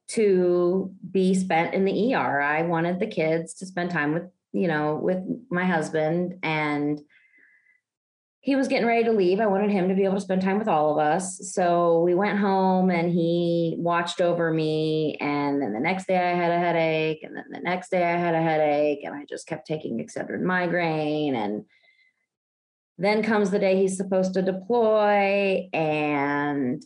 to 0.09 0.91
be 1.09 1.35
spent 1.35 1.73
in 1.73 1.85
the 1.85 2.15
ER. 2.15 2.41
I 2.41 2.63
wanted 2.63 2.99
the 2.99 3.07
kids 3.07 3.53
to 3.55 3.65
spend 3.65 3.91
time 3.91 4.13
with, 4.13 4.23
you 4.51 4.67
know, 4.67 4.95
with 4.95 5.19
my 5.49 5.65
husband 5.65 6.39
and 6.43 6.99
he 8.41 8.55
was 8.55 8.69
getting 8.69 8.87
ready 8.87 9.03
to 9.03 9.11
leave. 9.11 9.41
I 9.41 9.47
wanted 9.47 9.69
him 9.69 9.89
to 9.89 9.95
be 9.95 10.05
able 10.05 10.15
to 10.15 10.21
spend 10.21 10.41
time 10.41 10.59
with 10.59 10.69
all 10.69 10.91
of 10.91 10.97
us. 10.97 11.51
So 11.53 12.01
we 12.01 12.15
went 12.15 12.39
home 12.39 12.89
and 12.89 13.11
he 13.11 13.75
watched 13.77 14.21
over 14.21 14.51
me. 14.51 15.17
And 15.19 15.61
then 15.61 15.73
the 15.73 15.79
next 15.79 16.07
day 16.07 16.17
I 16.17 16.35
had 16.35 16.51
a 16.51 16.57
headache. 16.57 17.19
And 17.23 17.35
then 17.35 17.45
the 17.49 17.59
next 17.59 17.91
day 17.91 18.01
I 18.01 18.17
had 18.17 18.35
a 18.35 18.41
headache. 18.41 18.99
And 19.03 19.13
I 19.13 19.25
just 19.29 19.45
kept 19.45 19.67
taking 19.67 19.99
Excedrin 19.99 20.43
migraine. 20.43 21.35
And 21.35 21.65
then 22.97 23.23
comes 23.23 23.49
the 23.49 23.59
day 23.59 23.75
he's 23.75 23.97
supposed 23.97 24.33
to 24.35 24.41
deploy. 24.41 25.67
And 25.73 26.81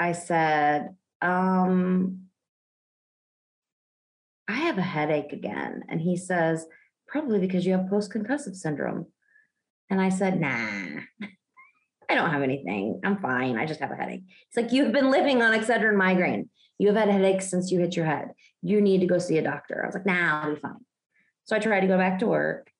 I 0.00 0.12
said, 0.12 0.96
um, 1.20 2.28
I 4.48 4.54
have 4.54 4.78
a 4.78 4.82
headache 4.82 5.34
again. 5.34 5.82
And 5.90 6.00
he 6.00 6.16
says, 6.16 6.64
probably 7.06 7.40
because 7.40 7.66
you 7.66 7.72
have 7.72 7.90
post 7.90 8.10
concussive 8.10 8.54
syndrome. 8.54 9.06
And 9.90 10.00
I 10.00 10.10
said, 10.10 10.40
nah, 10.40 11.00
I 12.08 12.14
don't 12.14 12.30
have 12.30 12.42
anything. 12.42 13.00
I'm 13.04 13.18
fine. 13.18 13.56
I 13.56 13.66
just 13.66 13.80
have 13.80 13.90
a 13.90 13.96
headache. 13.96 14.22
It's 14.48 14.56
like, 14.56 14.72
you've 14.72 14.92
been 14.92 15.10
living 15.10 15.42
on 15.42 15.58
Excedrin 15.58 15.96
migraine. 15.96 16.48
You 16.78 16.88
have 16.88 16.96
had 16.96 17.08
headaches 17.08 17.50
since 17.50 17.70
you 17.70 17.80
hit 17.80 17.96
your 17.96 18.06
head. 18.06 18.28
You 18.62 18.80
need 18.80 19.00
to 19.00 19.06
go 19.06 19.18
see 19.18 19.38
a 19.38 19.42
doctor. 19.42 19.82
I 19.82 19.86
was 19.86 19.94
like, 19.94 20.06
nah, 20.06 20.42
I'll 20.42 20.54
be 20.54 20.60
fine. 20.60 20.84
So 21.44 21.56
I 21.56 21.58
tried 21.58 21.80
to 21.80 21.86
go 21.86 21.98
back 21.98 22.18
to 22.20 22.26
work. 22.26 22.70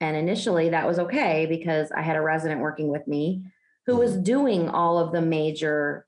And 0.00 0.16
initially 0.16 0.70
that 0.70 0.86
was 0.86 0.98
okay 0.98 1.46
because 1.46 1.90
I 1.92 2.02
had 2.02 2.16
a 2.16 2.22
resident 2.22 2.60
working 2.60 2.88
with 2.88 3.06
me 3.06 3.42
who 3.86 3.96
was 3.96 4.12
mm-hmm. 4.12 4.22
doing 4.22 4.68
all 4.68 4.98
of 4.98 5.12
the 5.12 5.20
major 5.20 6.06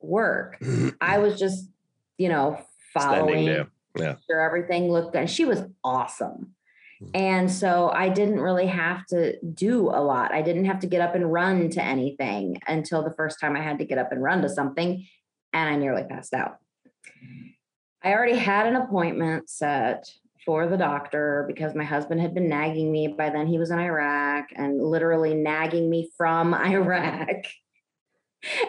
work. 0.00 0.58
I 1.00 1.18
was 1.18 1.38
just, 1.38 1.68
you 2.18 2.28
know, 2.28 2.60
following, 2.92 3.66
yeah. 3.96 4.16
sure 4.28 4.40
everything 4.40 4.90
looked 4.90 5.12
good. 5.12 5.30
She 5.30 5.44
was 5.44 5.62
awesome. 5.82 6.55
And 7.14 7.50
so 7.50 7.90
I 7.90 8.08
didn't 8.08 8.40
really 8.40 8.66
have 8.66 9.04
to 9.06 9.38
do 9.40 9.88
a 9.88 10.00
lot. 10.00 10.32
I 10.32 10.42
didn't 10.42 10.64
have 10.64 10.80
to 10.80 10.86
get 10.86 11.00
up 11.00 11.14
and 11.14 11.30
run 11.30 11.68
to 11.70 11.82
anything 11.82 12.60
until 12.66 13.02
the 13.02 13.14
first 13.14 13.38
time 13.40 13.54
I 13.54 13.60
had 13.60 13.78
to 13.78 13.84
get 13.84 13.98
up 13.98 14.12
and 14.12 14.22
run 14.22 14.42
to 14.42 14.48
something. 14.48 15.06
And 15.52 15.68
I 15.68 15.76
nearly 15.76 16.04
passed 16.04 16.32
out. 16.32 16.56
I 18.02 18.12
already 18.12 18.36
had 18.36 18.66
an 18.66 18.76
appointment 18.76 19.50
set 19.50 20.08
for 20.44 20.68
the 20.68 20.76
doctor 20.76 21.44
because 21.48 21.74
my 21.74 21.84
husband 21.84 22.20
had 22.20 22.34
been 22.34 22.48
nagging 22.48 22.90
me. 22.90 23.08
By 23.08 23.30
then, 23.30 23.46
he 23.46 23.58
was 23.58 23.70
in 23.70 23.78
Iraq 23.78 24.46
and 24.54 24.82
literally 24.82 25.34
nagging 25.34 25.90
me 25.90 26.08
from 26.16 26.54
Iraq. 26.54 27.46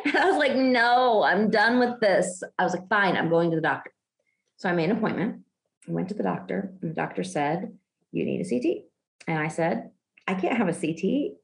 And 0.06 0.18
I 0.18 0.26
was 0.26 0.38
like, 0.38 0.56
no, 0.56 1.24
I'm 1.24 1.52
done 1.52 1.78
with 1.80 2.00
this. 2.00 2.42
I 2.58 2.63
was 2.63 2.74
like, 2.74 2.90
fine, 2.90 3.16
I'm 3.16 3.30
going 3.30 3.52
to 3.52 3.56
the 3.56 3.62
doctor. 3.62 3.92
So 4.58 4.68
I 4.68 4.74
made 4.74 4.90
an 4.90 4.98
appointment. 4.98 5.42
I 5.88 5.92
went 5.92 6.10
to 6.10 6.16
the 6.16 6.24
doctor, 6.24 6.74
and 6.82 6.92
the 6.92 6.96
doctor 6.96 7.24
said, 7.24 7.78
you 8.17 8.25
need 8.25 8.45
a 8.45 8.49
CT. 8.49 8.84
And 9.27 9.39
I 9.39 9.47
said, 9.47 9.91
I 10.27 10.34
can't 10.34 10.58
have 10.58 10.67
a 10.67 10.73
CT. 10.73 11.38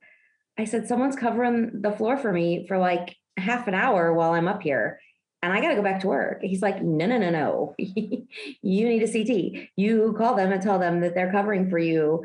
I 0.58 0.66
said, 0.66 0.88
someone's 0.88 1.16
covering 1.16 1.82
the 1.82 1.92
floor 1.92 2.18
for 2.18 2.32
me 2.32 2.66
for 2.68 2.78
like 2.78 3.16
half 3.38 3.68
an 3.68 3.74
hour 3.74 4.14
while 4.14 4.34
I'm 4.34 4.48
up 4.48 4.62
here 4.62 5.00
and 5.44 5.52
I 5.52 5.60
got 5.60 5.70
to 5.70 5.76
go 5.76 5.84
back 5.84 6.00
to 6.00 6.08
work. 6.08 6.40
He's 6.42 6.62
like, 6.62 6.82
no, 6.82 7.06
no, 7.06 7.18
no, 7.18 7.30
no. 7.30 7.76
you 7.78 8.26
need 8.62 9.04
a 9.04 9.12
CT. 9.12 9.70
You 9.76 10.16
call 10.18 10.36
them 10.36 10.54
and 10.54 10.62
tell 10.62 10.80
them 10.80 11.02
that 11.02 11.16
they're 11.16 11.32
covering 11.32 11.70
for 11.70 11.78
you 11.78 12.24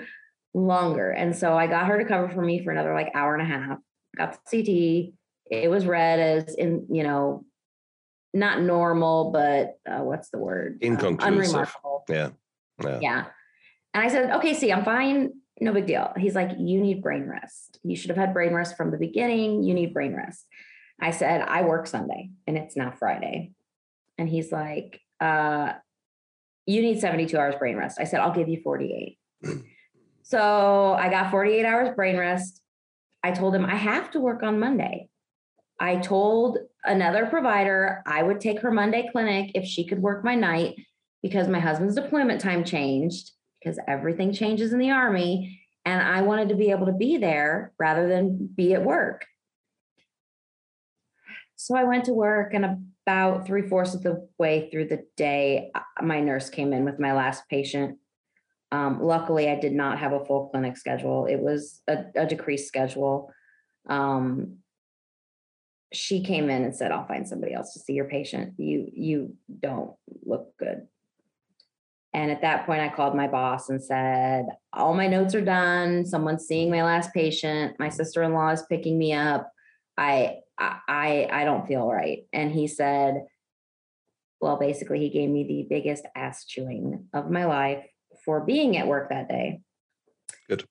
longer. 0.54 1.10
And 1.10 1.36
so 1.36 1.58
I 1.58 1.66
got 1.66 1.88
her 1.88 1.98
to 1.98 2.04
cover 2.04 2.28
for 2.28 2.40
me 2.40 2.62
for 2.62 2.70
another 2.70 2.94
like 2.94 3.10
hour 3.16 3.34
and 3.34 3.42
a 3.42 3.52
half. 3.52 3.78
Got 4.16 4.38
the 4.44 4.62
CT. 4.62 5.14
It 5.50 5.68
was 5.68 5.84
read 5.84 6.20
as 6.20 6.54
in, 6.54 6.86
you 6.90 7.02
know, 7.02 7.44
not 8.32 8.62
normal, 8.62 9.32
but 9.32 9.78
uh, 9.90 10.04
what's 10.04 10.30
the 10.30 10.38
word? 10.38 10.78
Inconclusive. 10.80 11.26
Um, 11.26 11.34
unremarkable. 11.34 12.04
Yeah. 12.08 12.30
Yeah. 12.80 12.98
Yeah. 13.02 13.24
And 13.98 14.06
I 14.06 14.12
said, 14.12 14.30
okay, 14.36 14.54
see, 14.54 14.72
I'm 14.72 14.84
fine. 14.84 15.32
No 15.60 15.72
big 15.72 15.86
deal. 15.86 16.12
He's 16.16 16.36
like, 16.36 16.50
you 16.56 16.80
need 16.80 17.02
brain 17.02 17.28
rest. 17.28 17.80
You 17.82 17.96
should 17.96 18.10
have 18.10 18.16
had 18.16 18.32
brain 18.32 18.54
rest 18.54 18.76
from 18.76 18.92
the 18.92 18.96
beginning. 18.96 19.64
You 19.64 19.74
need 19.74 19.92
brain 19.92 20.14
rest. 20.14 20.46
I 21.00 21.10
said, 21.10 21.40
I 21.40 21.62
work 21.62 21.88
Sunday 21.88 22.30
and 22.46 22.56
it's 22.56 22.76
now 22.76 22.92
Friday. 22.96 23.50
And 24.16 24.28
he's 24.28 24.52
like, 24.52 25.00
uh, 25.20 25.72
you 26.64 26.80
need 26.80 27.00
72 27.00 27.36
hours 27.36 27.56
brain 27.56 27.76
rest. 27.76 27.98
I 28.00 28.04
said, 28.04 28.20
I'll 28.20 28.32
give 28.32 28.48
you 28.48 28.60
48. 28.62 29.18
so 30.22 30.92
I 30.96 31.08
got 31.08 31.32
48 31.32 31.64
hours 31.64 31.96
brain 31.96 32.16
rest. 32.16 32.62
I 33.24 33.32
told 33.32 33.52
him 33.52 33.64
I 33.64 33.74
have 33.74 34.12
to 34.12 34.20
work 34.20 34.44
on 34.44 34.60
Monday. 34.60 35.08
I 35.80 35.96
told 35.96 36.58
another 36.84 37.26
provider 37.26 38.04
I 38.06 38.22
would 38.22 38.40
take 38.40 38.60
her 38.60 38.70
Monday 38.70 39.08
clinic 39.10 39.50
if 39.56 39.64
she 39.64 39.84
could 39.84 40.00
work 40.00 40.24
my 40.24 40.36
night 40.36 40.76
because 41.20 41.48
my 41.48 41.58
husband's 41.58 41.96
deployment 41.96 42.40
time 42.40 42.62
changed 42.62 43.32
because 43.60 43.78
everything 43.86 44.32
changes 44.32 44.72
in 44.72 44.78
the 44.78 44.90
army. 44.90 45.60
And 45.84 46.02
I 46.02 46.22
wanted 46.22 46.50
to 46.50 46.54
be 46.54 46.70
able 46.70 46.86
to 46.86 46.92
be 46.92 47.16
there 47.16 47.72
rather 47.78 48.08
than 48.08 48.48
be 48.54 48.74
at 48.74 48.84
work. 48.84 49.26
So 51.56 51.76
I 51.76 51.84
went 51.84 52.04
to 52.04 52.12
work, 52.12 52.54
and 52.54 52.64
about 53.04 53.46
three 53.46 53.68
fourths 53.68 53.94
of 53.94 54.02
the 54.02 54.28
way 54.38 54.68
through 54.70 54.88
the 54.88 55.04
day, 55.16 55.70
uh, 55.74 55.80
my 56.02 56.20
nurse 56.20 56.50
came 56.50 56.72
in 56.72 56.84
with 56.84 57.00
my 57.00 57.14
last 57.14 57.42
patient. 57.48 57.98
Um, 58.70 59.02
luckily, 59.02 59.48
I 59.48 59.58
did 59.58 59.72
not 59.72 59.98
have 59.98 60.12
a 60.12 60.24
full 60.24 60.50
clinic 60.50 60.76
schedule, 60.76 61.26
it 61.26 61.40
was 61.40 61.80
a, 61.88 62.04
a 62.14 62.26
decreased 62.26 62.68
schedule. 62.68 63.32
Um, 63.88 64.58
she 65.92 66.22
came 66.22 66.50
in 66.50 66.64
and 66.64 66.76
said, 66.76 66.92
I'll 66.92 67.06
find 67.06 67.26
somebody 67.26 67.54
else 67.54 67.72
to 67.72 67.80
see 67.80 67.94
your 67.94 68.04
patient. 68.04 68.54
You 68.58 68.90
you 68.92 69.36
don't 69.58 69.92
look 70.24 70.56
good. 70.58 70.86
And 72.14 72.30
at 72.30 72.40
that 72.40 72.64
point, 72.64 72.80
I 72.80 72.88
called 72.88 73.14
my 73.14 73.28
boss 73.28 73.68
and 73.68 73.82
said, 73.82 74.46
All 74.72 74.94
my 74.94 75.06
notes 75.06 75.34
are 75.34 75.44
done. 75.44 76.06
Someone's 76.06 76.46
seeing 76.46 76.70
my 76.70 76.82
last 76.82 77.12
patient. 77.12 77.76
My 77.78 77.90
sister 77.90 78.22
in 78.22 78.32
law 78.32 78.50
is 78.50 78.62
picking 78.62 78.98
me 78.98 79.12
up. 79.12 79.52
I, 79.96 80.38
I, 80.58 81.28
I 81.30 81.44
don't 81.44 81.66
feel 81.66 81.86
right. 81.86 82.26
And 82.32 82.50
he 82.50 82.66
said, 82.66 83.26
Well, 84.40 84.58
basically, 84.58 85.00
he 85.00 85.10
gave 85.10 85.28
me 85.28 85.44
the 85.44 85.66
biggest 85.68 86.06
ass 86.16 86.46
chewing 86.46 87.06
of 87.12 87.30
my 87.30 87.44
life 87.44 87.84
for 88.24 88.40
being 88.40 88.76
at 88.76 88.86
work 88.86 89.10
that 89.10 89.28
day. 89.28 89.60
Good. 90.48 90.64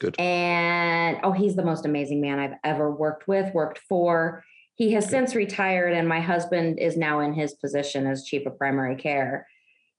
Good. 0.00 0.18
And 0.18 1.18
oh, 1.22 1.32
he's 1.32 1.56
the 1.56 1.64
most 1.64 1.86
amazing 1.86 2.20
man 2.20 2.38
I've 2.38 2.58
ever 2.64 2.90
worked 2.90 3.28
with, 3.28 3.54
worked 3.54 3.78
for. 3.88 4.44
He 4.74 4.92
has 4.92 5.08
since 5.08 5.34
retired, 5.34 5.92
and 5.92 6.08
my 6.08 6.20
husband 6.20 6.78
is 6.78 6.96
now 6.96 7.20
in 7.20 7.32
his 7.32 7.54
position 7.54 8.06
as 8.06 8.24
chief 8.24 8.46
of 8.46 8.56
primary 8.58 8.94
care. 8.94 9.46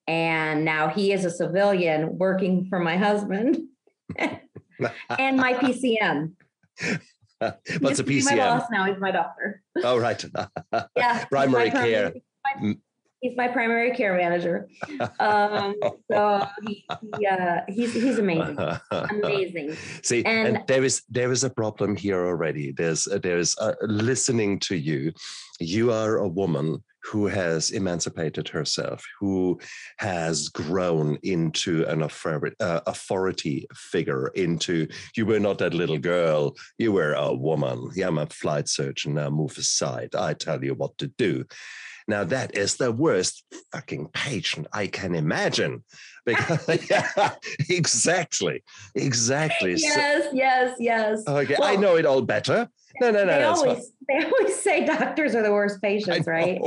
And 0.09 0.65
now 0.65 0.87
he 0.87 1.11
is 1.13 1.23
a 1.23 1.29
civilian 1.29 2.17
working 2.17 2.65
for 2.67 2.79
my 2.79 2.97
husband 2.97 3.59
and 4.17 5.37
my 5.37 5.53
PCM. 5.53 6.31
What's 7.79 7.99
a 7.99 8.03
He's 8.03 8.25
My 8.25 8.31
PCM? 8.33 8.37
boss 8.37 8.63
now. 8.71 8.85
He's 8.85 8.99
my 8.99 9.11
doctor. 9.11 9.61
Oh, 9.83 9.97
right. 9.99 10.23
Yeah. 10.97 11.25
Primary 11.25 11.69
care. 11.69 12.13
my- 12.43 12.75
He's 13.21 13.35
my 13.35 13.49
primary 13.49 13.91
care 13.91 14.15
manager. 14.15 14.69
Um, 15.19 15.75
so 16.09 16.47
he, 16.65 16.85
he, 17.19 17.27
uh, 17.27 17.57
he's 17.67 17.93
he's 17.93 18.17
amazing, 18.17 18.57
amazing. 18.91 19.75
See, 20.03 20.23
and, 20.25 20.55
And- 20.55 20.67
there 20.67 20.85
is 20.85 21.03
there 21.09 21.29
is 21.31 21.43
a 21.43 21.49
problem 21.49 21.97
here 21.97 22.25
already. 22.25 22.71
There's 22.71 23.07
uh, 23.09 23.19
there's 23.21 23.57
uh, 23.59 23.73
listening 23.81 24.57
to 24.61 24.75
you. 24.77 25.11
You 25.59 25.91
are 25.91 26.15
a 26.17 26.27
woman 26.29 26.81
who 27.09 27.25
has 27.25 27.71
emancipated 27.71 28.47
herself, 28.47 29.03
who 29.19 29.59
has 29.97 30.47
grown 30.49 31.17
into 31.23 31.83
an 31.85 32.03
authority, 32.03 32.55
uh, 32.59 32.81
authority 32.85 33.65
figure. 33.73 34.27
Into 34.35 34.87
you 35.15 35.25
were 35.25 35.39
not 35.39 35.57
that 35.57 35.73
little 35.73 35.97
girl. 35.97 36.55
You 36.77 36.91
were 36.91 37.13
a 37.13 37.33
woman. 37.33 37.89
Yeah, 37.95 38.07
I'm 38.07 38.19
a 38.19 38.27
flight 38.27 38.69
surgeon. 38.69 39.15
Now 39.15 39.29
move 39.29 39.57
aside. 39.57 40.13
I 40.15 40.33
tell 40.33 40.63
you 40.63 40.75
what 40.75 40.97
to 40.99 41.07
do. 41.07 41.45
Now 42.07 42.23
that 42.25 42.55
is 42.55 42.75
the 42.75 42.91
worst 42.91 43.43
fucking 43.71 44.09
patient 44.13 44.67
I 44.73 44.87
can 44.87 45.15
imagine. 45.15 45.83
Because 46.25 46.67
yeah, 46.89 47.35
exactly, 47.69 48.63
exactly. 48.93 49.77
So- 49.77 49.87
Yes, 49.87 50.27
yes, 50.33 50.75
yes. 50.79 51.23
Okay, 51.27 51.55
I 51.61 51.75
know 51.75 51.95
it 51.95 52.05
all 52.05 52.21
better. 52.21 52.69
No, 53.01 53.11
no, 53.11 53.23
no, 53.23 53.37
they 53.37 53.43
fine. 53.43 53.43
always 53.43 53.91
they 54.07 54.25
always 54.25 54.59
say 54.59 54.85
doctors 54.85 55.35
are 55.35 55.43
the 55.43 55.51
worst 55.51 55.81
patients, 55.81 56.27
right? 56.27 56.59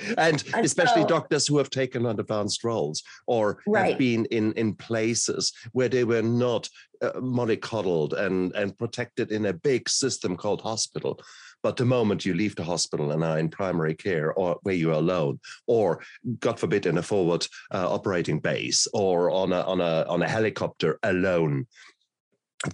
And 0.18 0.42
And 0.54 0.64
especially 0.64 1.02
so- 1.02 1.08
doctors 1.08 1.46
who 1.46 1.58
have 1.58 1.70
taken 1.70 2.06
on 2.06 2.18
advanced 2.20 2.64
roles 2.64 3.02
or 3.26 3.62
Right. 3.66 3.90
have 3.90 3.98
been 3.98 4.24
in, 4.26 4.52
in 4.54 4.74
places 4.74 5.52
where 5.72 5.88
they 5.88 6.04
were 6.04 6.22
not 6.22 6.68
uh, 7.02 7.12
mollycoddled 7.12 8.12
and, 8.12 8.52
and 8.54 8.76
protected 8.76 9.32
in 9.32 9.46
a 9.46 9.52
big 9.52 9.88
system 9.88 10.36
called 10.36 10.60
hospital. 10.60 11.20
But 11.62 11.76
the 11.76 11.84
moment 11.84 12.24
you 12.24 12.32
leave 12.34 12.56
the 12.56 12.64
hospital 12.64 13.10
and 13.12 13.22
are 13.22 13.38
in 13.38 13.50
primary 13.50 13.94
care 13.94 14.32
or 14.32 14.58
where 14.62 14.74
you're 14.74 14.92
alone, 14.94 15.40
or 15.66 16.02
God 16.38 16.58
forbid, 16.58 16.86
in 16.86 16.96
a 16.98 17.02
forward 17.02 17.46
uh, 17.72 17.92
operating 17.92 18.38
base 18.40 18.86
or 18.94 19.30
on 19.30 19.52
a, 19.52 19.60
on, 19.62 19.80
a, 19.80 20.04
on 20.08 20.22
a 20.22 20.28
helicopter 20.28 20.98
alone, 21.02 21.66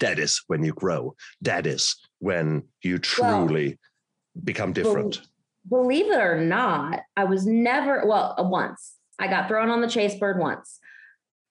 that 0.01 0.19
is 0.19 0.43
when 0.47 0.63
you 0.65 0.73
grow. 0.73 1.15
That 1.43 1.67
is 1.67 1.97
when 2.21 2.65
you 2.83 2.95
Well, 2.95 3.01
truly 3.01 3.79
become 4.45 4.73
different. 4.73 5.23
Believe 5.69 6.07
it 6.07 6.19
or 6.21 6.41
not, 6.41 7.01
I 7.17 7.25
was 7.25 7.47
never 7.47 8.05
well 8.07 8.35
uh, 8.39 8.43
once. 8.45 8.95
I 9.19 9.27
got 9.27 9.49
thrown 9.49 9.71
on 9.71 9.81
the 9.81 9.89
chase 9.89 10.15
bird 10.19 10.39
once. 10.39 10.79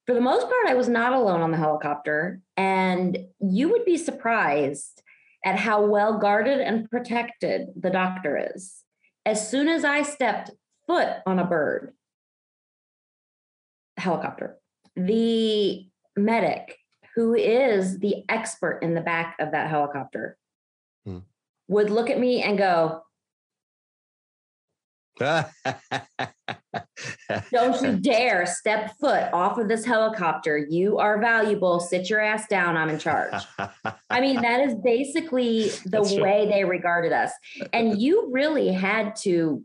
For 0.06 0.14
the 0.14 0.22
most 0.22 0.44
part, 0.44 0.68
I 0.68 0.76
was 0.76 0.88
not 0.88 1.14
alone 1.14 1.42
on 1.42 1.52
the 1.52 1.58
helicopter, 1.58 2.40
and 2.56 3.18
you 3.40 3.70
would 3.70 3.86
be 3.86 3.98
surprised 3.98 5.02
at 5.44 5.58
how 5.58 5.84
well 5.86 6.20
guarded 6.20 6.60
and 6.60 6.90
protected 6.90 7.70
the 7.80 7.90
doctor 7.90 8.52
is. 8.56 8.84
As 9.26 9.50
soon 9.50 9.68
as 9.68 9.84
I 9.84 10.04
stepped 10.04 10.52
foot 10.86 11.10
on 11.26 11.40
a 11.40 11.46
bird 11.46 11.94
helicopter, 13.98 14.58
the 14.96 15.88
medic, 16.16 16.78
who 17.16 17.34
is 17.34 18.00
the 18.00 18.24
expert 18.30 18.80
in 18.84 18.94
the 18.94 19.02
back 19.02 19.36
of 19.40 19.52
that 19.52 19.70
helicopter, 19.70 20.38
Hmm. 21.06 21.20
would 21.68 21.90
look 21.90 22.10
at 22.10 22.20
me 22.20 22.42
and 22.44 22.58
go, 22.58 23.02
Don't 25.20 25.52
you 27.82 27.98
dare 28.02 28.46
step 28.46 28.98
foot 29.00 29.24
off 29.34 29.58
of 29.58 29.68
this 29.68 29.86
helicopter. 29.86 30.58
You 30.58 30.98
are 30.98 31.20
valuable. 31.20 31.80
Sit 31.80 32.10
your 32.10 32.22
ass 32.22 32.48
down. 32.48 32.78
I'm 32.78 32.90
in 32.90 33.00
charge. 33.00 33.34
I 34.10 34.22
mean, 34.22 34.42
that 34.42 34.62
is 34.62 34.76
basically 34.76 35.70
the 35.86 36.02
That's 36.02 36.14
way 36.16 36.48
they 36.50 36.64
regarded 36.66 37.14
us. 37.14 37.32
And 37.74 38.00
you 38.02 38.30
really 38.32 38.72
had 38.72 39.16
to 39.18 39.64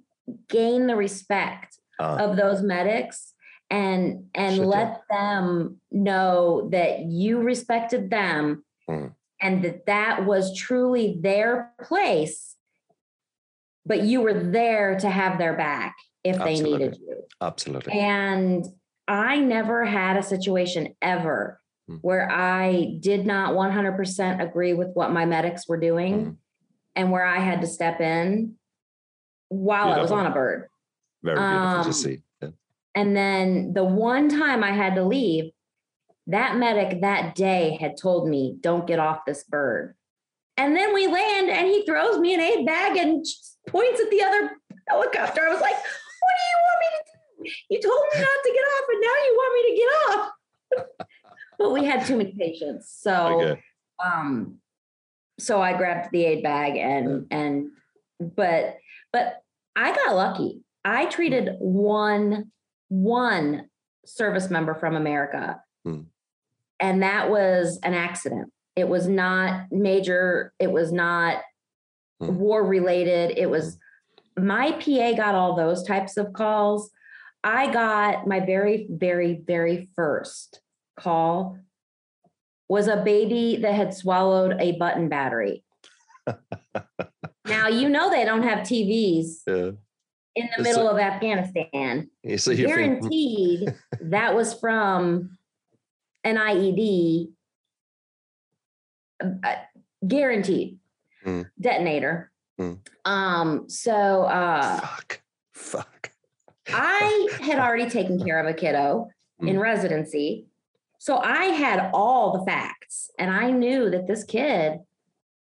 gain 0.48 0.86
the 0.86 0.96
respect 0.96 1.76
Uh, 2.00 2.16
of 2.20 2.36
those 2.36 2.62
medics 2.62 3.34
and 3.68 4.24
and 4.34 4.66
let 4.66 5.02
them 5.10 5.80
know 5.90 6.68
that 6.72 7.00
you 7.00 7.40
respected 7.42 8.10
them 8.10 8.64
Mm. 8.88 9.12
and 9.40 9.62
that 9.62 9.86
that 9.86 10.24
was 10.26 10.56
truly 10.56 11.16
their 11.20 11.72
place 11.80 12.56
but 13.86 14.02
you 14.02 14.20
were 14.20 14.34
there 14.34 14.98
to 14.98 15.08
have 15.10 15.38
their 15.38 15.56
back 15.56 15.96
if 16.24 16.36
they 16.36 16.52
Absolutely. 16.52 16.78
needed 16.78 16.98
you 17.00 17.22
Absolutely. 17.40 17.92
and 17.98 18.64
I 19.08 19.40
never 19.40 19.84
had 19.84 20.16
a 20.16 20.22
situation 20.22 20.94
ever 21.02 21.60
Hmm. 21.88 21.96
where 22.02 22.30
I 22.30 22.98
did 23.00 23.26
not 23.26 23.54
100% 23.54 24.40
agree 24.40 24.74
with 24.74 24.88
what 24.94 25.10
my 25.10 25.24
medics 25.24 25.66
were 25.68 25.78
doing 25.80 26.14
Mhm. 26.24 26.36
and 26.94 27.10
where 27.10 27.24
I 27.24 27.40
had 27.40 27.62
to 27.62 27.66
step 27.66 28.00
in 28.00 28.56
while 29.48 29.92
I 29.92 30.00
was 30.00 30.12
on 30.12 30.26
a 30.26 30.30
bird. 30.30 30.68
Very 31.22 31.36
beautiful 31.38 31.80
to 31.82 31.86
um, 31.86 31.92
see. 31.92 32.22
Yeah. 32.40 32.48
And 32.94 33.16
then 33.16 33.72
the 33.72 33.84
one 33.84 34.28
time 34.28 34.62
I 34.62 34.70
had 34.72 34.94
to 34.94 35.02
leave, 35.04 35.50
that 36.28 36.56
medic 36.56 37.00
that 37.00 37.34
day 37.34 37.76
had 37.80 37.96
told 37.96 38.28
me, 38.28 38.56
don't 38.60 38.86
get 38.86 39.00
off 39.00 39.24
this 39.26 39.42
bird. 39.42 39.96
And 40.56 40.76
then 40.76 40.94
we 40.94 41.06
land 41.08 41.50
and 41.50 41.66
he 41.66 41.84
throws 41.84 42.18
me 42.20 42.34
an 42.34 42.40
aid 42.40 42.64
bag 42.66 42.96
and 42.96 43.24
points 43.70 44.00
at 44.00 44.11
the 44.11 44.22
other 44.22 44.50
helicopter. 44.88 45.42
I 45.46 45.52
was 45.52 45.61
like, 45.61 45.74
what 45.74 46.35
do 46.37 46.44
you 46.50 46.59
want 46.66 46.80
me 46.80 46.87
to 46.92 47.02
do? 47.04 47.50
You 47.70 47.80
told 47.80 48.00
me 48.12 48.20
not 48.20 48.42
to 48.44 48.52
get 48.52 48.64
off 48.64 48.85
and 48.88 49.00
now 49.00 49.16
you 49.24 49.35
want 49.37 49.54
me 49.54 49.70
to 49.70 49.76
get 49.80 49.90
off. 50.18 51.06
but 51.59 51.72
we 51.72 51.85
had 51.85 52.06
too 52.06 52.16
many 52.16 52.35
patients. 52.38 52.94
So 53.00 53.40
Okay. 53.40 53.62
um 54.04 54.59
so 55.38 55.61
I 55.62 55.76
grabbed 55.76 56.11
the 56.12 56.24
aid 56.24 56.42
bag 56.42 56.76
and 56.76 57.26
and 57.30 57.70
but 58.20 58.76
but 59.12 59.42
I 59.76 59.94
got 59.94 60.16
lucky. 60.16 60.62
I 60.85 61.06
treated 61.06 61.56
one 61.59 62.50
one 62.88 63.68
service 64.04 64.50
member 64.50 64.74
from 64.74 64.96
America. 64.96 65.62
Hmm. 65.85 66.02
And 66.80 67.02
that 67.02 67.30
was 67.30 67.78
an 67.83 67.94
accident. 67.94 68.52
It 68.76 68.88
was 68.88 69.06
not 69.06 69.66
major, 69.70 70.52
it 70.59 70.72
was 70.72 70.92
not 70.92 71.42
Hmm. 72.20 72.37
war 72.37 72.64
related. 72.64 73.37
It 73.37 73.48
was 73.50 73.78
my 74.38 74.72
PA 74.72 75.12
got 75.16 75.35
all 75.35 75.54
those 75.56 75.83
types 75.83 76.16
of 76.16 76.33
calls. 76.33 76.90
I 77.42 77.72
got 77.72 78.26
my 78.26 78.40
very 78.40 78.87
very 78.90 79.40
very 79.46 79.88
first 79.96 80.61
call 80.98 81.59
was 82.68 82.87
a 82.87 82.98
baby 82.98 83.56
that 83.62 83.74
had 83.74 83.94
swallowed 83.94 84.56
a 84.61 84.72
button 84.78 85.09
battery. 85.09 85.64
now 87.46 87.66
you 87.68 87.88
know 87.88 88.11
they 88.11 88.24
don't 88.24 88.42
have 88.42 88.61
TVs 88.61 89.40
Yeah. 89.46 89.54
in 90.37 90.46
the 90.46 90.59
It's 90.59 90.62
middle 90.62 90.88
a- 90.88 90.92
of 90.92 90.98
Afghanistan. 90.98 92.11
So 92.37 92.50
you 92.52 92.66
think, 92.66 92.68
Guaranteed 92.68 93.74
that 94.02 94.35
was 94.37 94.52
from 94.54 95.38
an 96.22 96.37
IED. 96.37 97.33
uh, 99.22 99.54
guaranteed 100.06 100.78
Mm. 101.24 101.50
detonator. 101.61 102.30
Mm. 102.61 102.78
Um, 103.04 103.68
so 103.68 104.24
uh 104.24 104.80
fuck, 104.80 105.20
fuck. 105.52 106.11
I 106.68 107.28
had 107.42 107.59
already 107.59 107.88
taken 107.90 108.22
care 108.22 108.40
of 108.40 108.46
a 108.46 108.54
kiddo 108.54 109.09
in 109.40 109.56
Mm. 109.56 109.61
residency. 109.61 110.46
So 110.98 111.16
I 111.16 111.44
had 111.46 111.90
all 111.94 112.33
the 112.38 112.44
facts 112.44 113.11
and 113.18 113.30
I 113.30 113.50
knew 113.50 113.88
that 113.90 114.06
this 114.06 114.24
kid, 114.24 114.80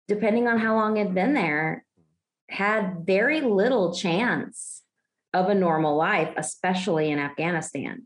depending 0.08 0.48
on 0.48 0.60
how 0.60 0.76
long 0.76 0.98
it 0.98 1.06
had 1.08 1.16
been 1.16 1.34
there, 1.34 1.86
had 2.50 3.06
very 3.06 3.40
little 3.42 3.94
chance 3.94 4.84
of 5.34 5.48
a 5.50 5.56
normal 5.56 5.96
life, 5.96 6.34
especially 6.38 7.10
in 7.10 7.20
Afghanistan. 7.20 8.06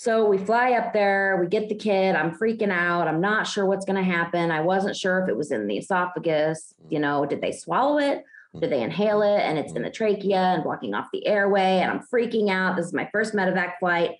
So 0.00 0.24
we 0.24 0.38
fly 0.38 0.72
up 0.72 0.94
there, 0.94 1.36
we 1.38 1.46
get 1.46 1.68
the 1.68 1.74
kid. 1.74 2.16
I'm 2.16 2.34
freaking 2.34 2.70
out. 2.70 3.06
I'm 3.06 3.20
not 3.20 3.46
sure 3.46 3.66
what's 3.66 3.84
going 3.84 4.02
to 4.02 4.02
happen. 4.02 4.50
I 4.50 4.62
wasn't 4.62 4.96
sure 4.96 5.22
if 5.22 5.28
it 5.28 5.36
was 5.36 5.50
in 5.50 5.66
the 5.66 5.76
esophagus. 5.76 6.72
You 6.88 7.00
know, 7.00 7.26
did 7.26 7.42
they 7.42 7.52
swallow 7.52 7.98
it? 7.98 8.24
Did 8.58 8.72
they 8.72 8.82
inhale 8.82 9.20
it? 9.20 9.40
And 9.40 9.58
it's 9.58 9.74
in 9.74 9.82
the 9.82 9.90
trachea 9.90 10.38
and 10.38 10.64
blocking 10.64 10.94
off 10.94 11.08
the 11.12 11.26
airway. 11.26 11.80
And 11.82 11.90
I'm 11.90 12.00
freaking 12.00 12.48
out. 12.48 12.76
This 12.76 12.86
is 12.86 12.94
my 12.94 13.10
first 13.12 13.34
medevac 13.34 13.72
flight. 13.78 14.12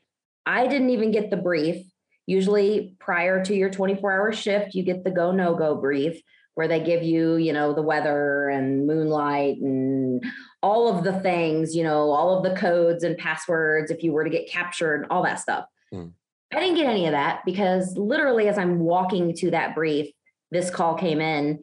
I 0.45 0.67
didn't 0.67 0.91
even 0.91 1.13
get 1.13 1.31
the 1.31 1.39
brief. 1.39 1.83
Usually, 2.27 2.95
prior 2.99 3.43
to 3.47 3.57
your 3.57 3.71
24 3.71 4.13
hour 4.13 4.33
shift, 4.33 4.75
you 4.75 4.83
get 4.83 5.03
the 5.03 5.11
go 5.11 5.33
no 5.33 5.55
go 5.55 5.77
brief 5.77 6.21
where 6.55 6.69
they 6.69 6.81
give 6.81 7.03
you, 7.03 7.37
you 7.37 7.53
know, 7.53 7.73
the 7.73 7.83
weather 7.83 8.49
and 8.49 8.87
moonlight 8.87 9.59
and 9.59 10.25
all 10.63 10.89
of 10.89 11.05
the 11.05 11.13
things, 11.21 11.75
you 11.75 11.83
know, 11.83 12.11
all 12.11 12.37
of 12.37 12.43
the 12.43 12.59
codes 12.59 13.05
and 13.05 13.17
passwords 13.17 13.91
if 13.91 14.03
you 14.03 14.13
were 14.13 14.25
to 14.25 14.31
get 14.31 14.49
captured, 14.49 15.03
and 15.03 15.07
all 15.11 15.23
that 15.23 15.41
stuff. 15.41 15.65
Hmm. 15.91 16.09
I 16.53 16.59
didn't 16.59 16.77
get 16.77 16.87
any 16.87 17.07
of 17.07 17.13
that 17.13 17.43
because 17.45 17.97
literally, 17.97 18.49
as 18.49 18.59
I'm 18.59 18.81
walking 18.81 19.35
to 19.37 19.53
that 19.53 19.75
brief, 19.75 20.11
this 20.51 20.69
call 20.69 20.95
came 20.95 21.21
in 21.21 21.61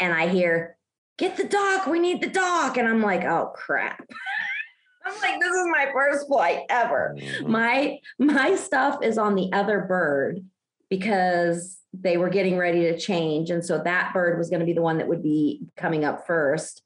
and 0.00 0.14
I 0.14 0.28
hear, 0.28 0.78
get 1.18 1.36
the 1.36 1.44
doc. 1.44 1.86
We 1.86 1.98
need 1.98 2.22
the 2.22 2.30
doc. 2.30 2.78
And 2.78 2.88
I'm 2.88 3.02
like, 3.02 3.24
oh 3.24 3.52
crap. 3.54 4.02
I'm 5.06 5.20
like, 5.20 5.38
this 5.38 5.50
is 5.50 5.66
my 5.70 5.90
first 5.92 6.26
flight 6.26 6.60
ever. 6.70 7.14
Mm-hmm. 7.18 7.50
My 7.50 7.98
my 8.18 8.54
stuff 8.56 9.00
is 9.02 9.18
on 9.18 9.34
the 9.34 9.52
other 9.52 9.82
bird 9.82 10.42
because 10.90 11.78
they 11.92 12.16
were 12.16 12.28
getting 12.28 12.56
ready 12.56 12.80
to 12.82 12.98
change. 12.98 13.50
And 13.50 13.64
so 13.64 13.80
that 13.82 14.12
bird 14.12 14.38
was 14.38 14.50
going 14.50 14.60
to 14.60 14.66
be 14.66 14.72
the 14.72 14.82
one 14.82 14.98
that 14.98 15.08
would 15.08 15.22
be 15.22 15.62
coming 15.76 16.04
up 16.04 16.26
first. 16.26 16.82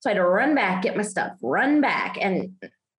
So 0.00 0.10
I 0.10 0.12
had 0.12 0.20
to 0.20 0.26
run 0.26 0.54
back, 0.54 0.82
get 0.82 0.96
my 0.96 1.02
stuff, 1.02 1.32
run 1.42 1.80
back. 1.80 2.16
And 2.20 2.52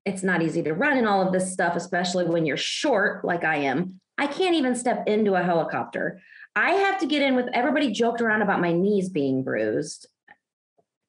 it's 0.06 0.24
not 0.24 0.42
easy 0.42 0.64
to 0.64 0.74
run 0.74 0.98
in 0.98 1.06
all 1.06 1.26
of 1.26 1.32
this 1.32 1.54
stuff, 1.54 1.76
especially 1.76 2.26
when 2.26 2.46
you're 2.46 2.58
short 2.58 3.24
like 3.24 3.44
I 3.44 3.58
am. 3.58 4.00
I 4.18 4.28
can't 4.28 4.56
even 4.56 4.76
step 4.76 5.08
into 5.08 5.36
a 5.36 5.44
helicopter. 5.44 6.20
I 6.56 6.72
have 6.72 7.00
to 7.00 7.06
get 7.06 7.22
in 7.22 7.36
with 7.36 7.48
everybody 7.54 7.92
joked 7.92 8.22
around 8.22 8.42
about 8.42 8.60
my 8.60 8.74
knees 8.74 9.08
being 9.08 9.44
bruised. 9.44 10.08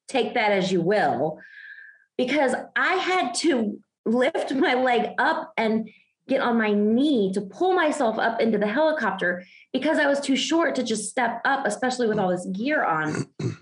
Take 0.07 0.35
that 0.35 0.53
as 0.53 0.70
you 0.70 0.81
will, 0.81 1.40
because 2.16 2.55
I 2.77 2.94
had 2.94 3.35
to 3.37 3.81
lift 4.05 4.53
my 4.53 4.75
leg 4.75 5.11
up 5.18 5.53
and 5.57 5.88
get 6.31 6.40
on 6.40 6.57
my 6.57 6.73
knee 6.73 7.33
to 7.35 7.40
pull 7.40 7.75
myself 7.75 8.19
up 8.19 8.40
into 8.40 8.57
the 8.57 8.66
helicopter 8.66 9.45
because 9.73 9.99
I 9.99 10.07
was 10.07 10.21
too 10.21 10.37
short 10.37 10.75
to 10.77 10.83
just 10.83 11.11
step 11.11 11.40
up, 11.45 11.66
especially 11.66 12.09
with 12.09 12.19
all 12.19 12.31
this 12.31 12.47
gear 12.47 12.83
on. 12.83 13.27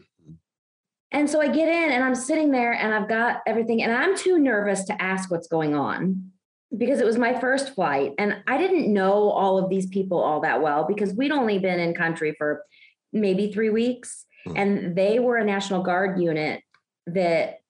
And 1.11 1.29
so 1.29 1.41
I 1.41 1.49
get 1.49 1.69
in 1.69 1.91
and 1.91 2.05
I'm 2.05 2.15
sitting 2.15 2.51
there 2.51 2.75
and 2.75 2.93
I've 2.93 3.09
got 3.09 3.41
everything, 3.47 3.83
and 3.83 3.93
I'm 3.93 4.15
too 4.15 4.39
nervous 4.39 4.85
to 4.85 5.03
ask 5.03 5.31
what's 5.31 5.49
going 5.49 5.75
on 5.75 6.33
because 6.77 7.01
it 7.01 7.07
was 7.07 7.17
my 7.17 7.41
first 7.41 7.75
flight. 7.75 8.13
And 8.19 8.37
I 8.47 8.59
didn't 8.59 8.93
know 8.93 9.31
all 9.31 9.59
of 9.59 9.71
these 9.71 9.87
people 9.87 10.21
all 10.21 10.41
that 10.41 10.61
well 10.61 10.85
because 10.87 11.15
we'd 11.15 11.33
only 11.33 11.59
been 11.59 11.81
in 11.81 11.95
country 11.95 12.35
for 12.37 12.63
maybe 13.11 13.51
three 13.51 13.71
weeks. 13.71 14.27
Hmm. 14.45 14.57
And 14.57 14.97
they 14.97 15.19
were 15.19 15.39
a 15.39 15.45
National 15.45 15.83
Guard 15.83 16.21
unit 16.21 16.63
that 17.07 17.61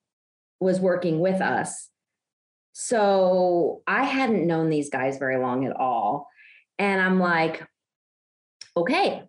was 0.58 0.80
working 0.80 1.20
with 1.20 1.40
us. 1.40 1.90
So 2.80 3.82
I 3.88 4.04
hadn't 4.04 4.46
known 4.46 4.70
these 4.70 4.88
guys 4.88 5.18
very 5.18 5.36
long 5.36 5.66
at 5.66 5.74
all. 5.74 6.28
And 6.78 7.00
I'm 7.00 7.18
like, 7.18 7.66
okay, 8.76 9.24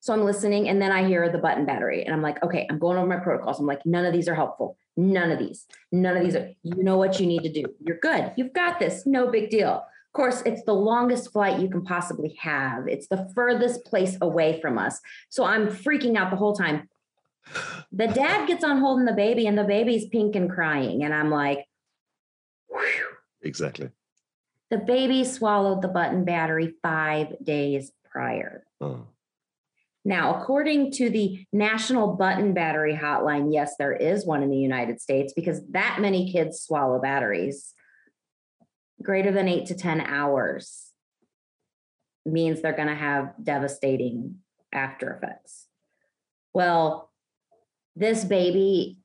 so 0.00 0.14
I'm 0.14 0.24
listening 0.24 0.70
and 0.70 0.80
then 0.80 0.90
I 0.90 1.06
hear 1.06 1.28
the 1.28 1.36
button 1.36 1.66
battery 1.66 2.02
and 2.02 2.14
I'm 2.14 2.22
like, 2.22 2.42
okay, 2.42 2.66
I'm 2.70 2.78
going 2.78 2.96
over 2.96 3.06
my 3.06 3.18
protocols. 3.18 3.60
I'm 3.60 3.66
like, 3.66 3.84
none 3.84 4.06
of 4.06 4.14
these 4.14 4.26
are 4.26 4.34
helpful. 4.34 4.78
None 4.96 5.30
of 5.30 5.38
these. 5.38 5.66
None 5.92 6.16
of 6.16 6.24
these 6.24 6.34
are, 6.34 6.48
you 6.62 6.82
know 6.82 6.96
what 6.96 7.20
you 7.20 7.26
need 7.26 7.42
to 7.42 7.52
do. 7.52 7.66
You're 7.78 7.98
good. 7.98 8.32
You've 8.38 8.54
got 8.54 8.78
this. 8.78 9.04
No 9.04 9.30
big 9.30 9.50
deal. 9.50 9.68
Of 9.68 10.12
course, 10.14 10.42
it's 10.46 10.64
the 10.64 10.72
longest 10.72 11.30
flight 11.30 11.60
you 11.60 11.68
can 11.68 11.84
possibly 11.84 12.34
have. 12.40 12.88
It's 12.88 13.06
the 13.06 13.30
furthest 13.34 13.84
place 13.84 14.16
away 14.22 14.62
from 14.62 14.78
us. 14.78 14.98
So 15.28 15.44
I'm 15.44 15.68
freaking 15.68 16.16
out 16.16 16.30
the 16.30 16.38
whole 16.38 16.56
time. 16.56 16.88
The 17.92 18.08
dad 18.08 18.48
gets 18.48 18.64
on 18.64 18.78
holding 18.78 19.04
the 19.04 19.12
baby 19.12 19.46
and 19.46 19.58
the 19.58 19.64
baby's 19.64 20.08
pink 20.08 20.36
and 20.36 20.50
crying. 20.50 21.04
And 21.04 21.12
I'm 21.12 21.30
like, 21.30 21.66
Whew. 22.72 23.06
exactly. 23.42 23.90
The 24.70 24.78
baby 24.78 25.24
swallowed 25.24 25.82
the 25.82 25.88
button 25.88 26.24
battery 26.24 26.74
five 26.82 27.34
days 27.44 27.92
prior. 28.10 28.64
Oh. 28.80 29.06
Now, 30.04 30.40
according 30.40 30.92
to 30.92 31.10
the 31.10 31.46
National 31.52 32.16
Button 32.16 32.54
Battery 32.54 32.98
Hotline, 33.00 33.52
yes, 33.52 33.74
there 33.78 33.92
is 33.92 34.26
one 34.26 34.42
in 34.42 34.50
the 34.50 34.56
United 34.56 35.00
States 35.00 35.32
because 35.32 35.60
that 35.70 35.98
many 36.00 36.32
kids 36.32 36.60
swallow 36.60 37.00
batteries. 37.00 37.72
Greater 39.00 39.30
than 39.30 39.46
eight 39.46 39.66
to 39.66 39.74
10 39.74 40.00
hours 40.00 40.90
means 42.24 42.60
they're 42.60 42.76
going 42.76 42.88
to 42.88 42.94
have 42.94 43.32
devastating 43.42 44.36
after 44.72 45.10
effects. 45.12 45.66
Well, 46.52 47.10
this 47.94 48.24
baby, 48.24 48.98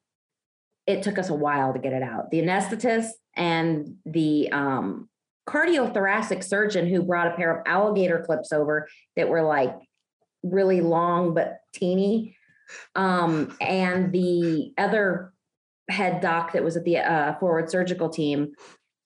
it 0.86 1.04
took 1.04 1.18
us 1.18 1.30
a 1.30 1.36
while 1.36 1.74
to 1.74 1.80
get 1.80 1.94
it 1.94 2.04
out. 2.04 2.32
The 2.32 2.42
anesthetist 2.42 3.12
and 3.38 3.96
the 4.06 4.52
um, 4.52 5.10
cardiothoracic 5.48 6.44
surgeon 6.44 6.88
who 6.88 7.02
brought 7.02 7.28
a 7.28 7.36
pair 7.36 7.56
of 7.56 7.64
alligator 7.66 8.24
clips 8.26 8.52
over 8.52 8.88
that 9.16 9.30
were 9.30 9.44
like 9.44 9.76
really 10.44 10.82
long 10.82 11.34
but 11.34 11.60
teeny. 11.74 12.36
Um, 12.96 13.56
and 13.62 14.12
the 14.12 14.74
other 14.78 15.32
head 15.90 16.20
doc 16.20 16.52
that 16.52 16.64
was 16.64 16.76
at 16.76 16.84
the 16.84 16.98
uh, 16.98 17.40
forward 17.40 17.70
surgical 17.70 18.10
team, 18.10 18.52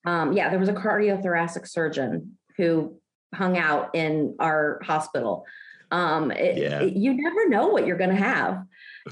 um, 0.04 0.32
yeah, 0.32 0.50
there 0.50 0.58
was 0.58 0.68
a 0.68 0.74
cardiothoracic 0.74 1.68
surgeon 1.68 2.38
who 2.56 2.98
hung 3.34 3.56
out 3.56 3.94
in 3.94 4.34
our 4.40 4.80
hospital. 4.82 5.46
Um, 5.92 6.32
it, 6.32 6.58
yeah. 6.58 6.80
it, 6.80 6.94
you 6.96 7.14
never 7.14 7.48
know 7.48 7.68
what 7.68 7.86
you're 7.86 7.98
going 7.98 8.10
to 8.10 8.16
have. 8.16 8.64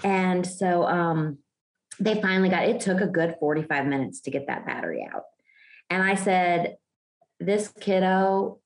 And 0.02 0.44
so 0.44 0.84
um, 0.84 1.38
they 2.00 2.20
finally 2.20 2.48
got 2.48 2.64
it 2.64 2.80
took 2.80 3.00
a 3.00 3.06
good 3.06 3.36
45 3.38 3.86
minutes 3.86 4.20
to 4.22 4.30
get 4.30 4.46
that 4.46 4.66
battery 4.66 5.06
out. 5.12 5.24
And 5.88 6.02
I 6.02 6.14
said, 6.14 6.76
This 7.38 7.68
kiddo 7.80 8.58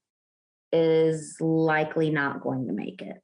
is 0.73 1.37
likely 1.41 2.11
not 2.11 2.43
going 2.43 2.67
to 2.67 2.73
make 2.73 3.03
it 3.03 3.17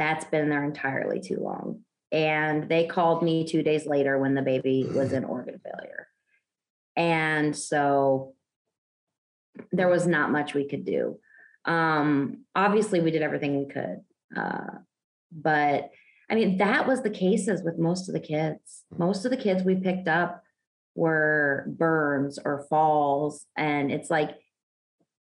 that's 0.00 0.24
been 0.24 0.48
there 0.48 0.64
entirely 0.64 1.20
too 1.20 1.36
long. 1.36 1.80
And 2.10 2.70
they 2.70 2.86
called 2.86 3.22
me 3.22 3.46
two 3.46 3.62
days 3.62 3.84
later 3.84 4.18
when 4.18 4.34
the 4.34 4.40
baby 4.40 4.88
was 4.90 5.12
in 5.12 5.24
organ 5.24 5.60
failure. 5.62 6.08
And 6.96 7.54
so 7.54 8.32
there 9.72 9.88
was 9.88 10.06
not 10.06 10.32
much 10.32 10.54
we 10.54 10.66
could 10.66 10.86
do. 10.86 11.18
Um, 11.66 12.46
obviously, 12.56 13.00
we 13.00 13.10
did 13.10 13.20
everything 13.20 13.58
we 13.58 13.66
could. 13.66 14.00
Uh, 14.34 14.78
but 15.30 15.90
I 16.30 16.34
mean, 16.36 16.58
that 16.58 16.86
was 16.86 17.02
the 17.02 17.10
cases 17.10 17.62
with 17.62 17.78
most 17.78 18.08
of 18.08 18.14
the 18.14 18.20
kids. 18.20 18.84
Mm. 18.94 19.00
Most 19.00 19.24
of 19.24 19.30
the 19.30 19.36
kids 19.36 19.64
we 19.64 19.74
picked 19.74 20.08
up 20.08 20.42
were 20.94 21.64
burns 21.66 22.38
or 22.44 22.66
falls. 22.70 23.46
And 23.56 23.90
it's 23.90 24.10
like, 24.10 24.30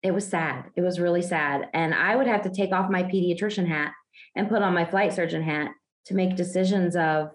it 0.01 0.11
was 0.11 0.27
sad. 0.27 0.65
It 0.75 0.81
was 0.81 0.99
really 0.99 1.21
sad. 1.21 1.67
And 1.73 1.93
I 1.93 2.15
would 2.15 2.27
have 2.27 2.43
to 2.43 2.49
take 2.49 2.71
off 2.71 2.91
my 2.91 3.03
pediatrician 3.03 3.67
hat 3.67 3.91
and 4.35 4.49
put 4.49 4.61
on 4.61 4.73
my 4.73 4.85
flight 4.85 5.13
surgeon 5.13 5.41
hat 5.41 5.71
to 6.05 6.13
make 6.13 6.35
decisions 6.35 6.95
of 6.95 7.31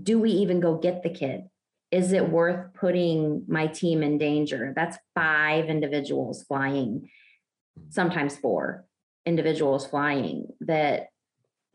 do 0.00 0.20
we 0.20 0.30
even 0.30 0.60
go 0.60 0.76
get 0.76 1.02
the 1.02 1.10
kid? 1.10 1.42
Is 1.90 2.12
it 2.12 2.28
worth 2.28 2.74
putting 2.74 3.44
my 3.48 3.66
team 3.66 4.02
in 4.02 4.18
danger? 4.18 4.72
That's 4.76 4.96
five 5.14 5.66
individuals 5.66 6.44
flying, 6.44 7.10
sometimes 7.88 8.36
four 8.36 8.84
individuals 9.26 9.86
flying. 9.86 10.48
That 10.60 11.08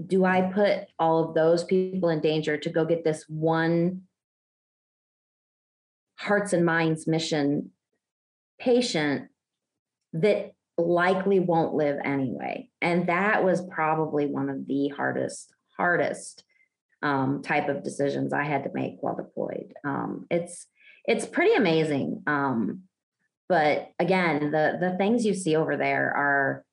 do 0.06 0.25
I 0.25 0.41
put 0.41 0.86
all 0.99 1.23
of 1.23 1.36
those 1.36 1.63
people 1.63 2.10
in 2.10 2.19
danger 2.19 2.58
to 2.58 2.69
go 2.69 2.86
get 2.86 3.03
this 3.03 3.25
one 3.27 4.03
hearts 6.17 6.53
and 6.53 6.65
minds 6.65 7.08
mission 7.08 7.71
patient 8.60 9.29
that 10.13 10.53
likely 10.77 11.39
won't 11.39 11.73
live 11.73 11.97
anyway. 12.03 12.69
And 12.82 13.08
that 13.08 13.43
was 13.43 13.65
probably 13.69 14.25
one 14.25 14.49
of 14.49 14.67
the 14.67 14.89
hardest, 14.89 15.53
hardest 15.77 16.43
um, 17.01 17.41
type 17.43 17.67
of 17.67 17.84
decisions 17.84 18.34
I 18.34 18.43
had 18.43 18.63
to 18.63 18.71
make 18.73 18.95
while 19.01 19.15
deployed. 19.15 19.73
Um, 19.84 20.25
it's 20.32 20.67
it's 21.06 21.25
pretty 21.25 21.53
amazing. 21.53 22.23
Um, 22.27 22.84
but 23.49 23.91
again, 23.99 24.51
the 24.51 24.77
the 24.79 24.95
things 24.97 25.25
you 25.25 25.34
see 25.34 25.56
over 25.56 25.75
there 25.75 26.15
are 26.15 26.65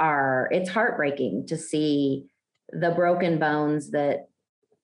are 0.00 0.48
it's 0.50 0.70
heartbreaking 0.70 1.46
to 1.46 1.56
see 1.56 2.26
the 2.72 2.90
broken 2.90 3.38
bones 3.38 3.90
that 3.90 4.28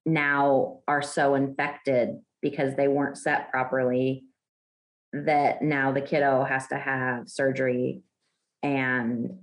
now 0.04 0.80
are 0.86 1.02
so 1.02 1.34
infected 1.34 2.20
because 2.42 2.76
they 2.76 2.86
weren't 2.86 3.18
set 3.18 3.50
properly 3.50 4.24
that 5.12 5.62
now 5.62 5.92
the 5.92 6.00
kiddo 6.00 6.44
has 6.44 6.66
to 6.68 6.76
have 6.76 7.28
surgery. 7.28 8.02
And 8.62 9.38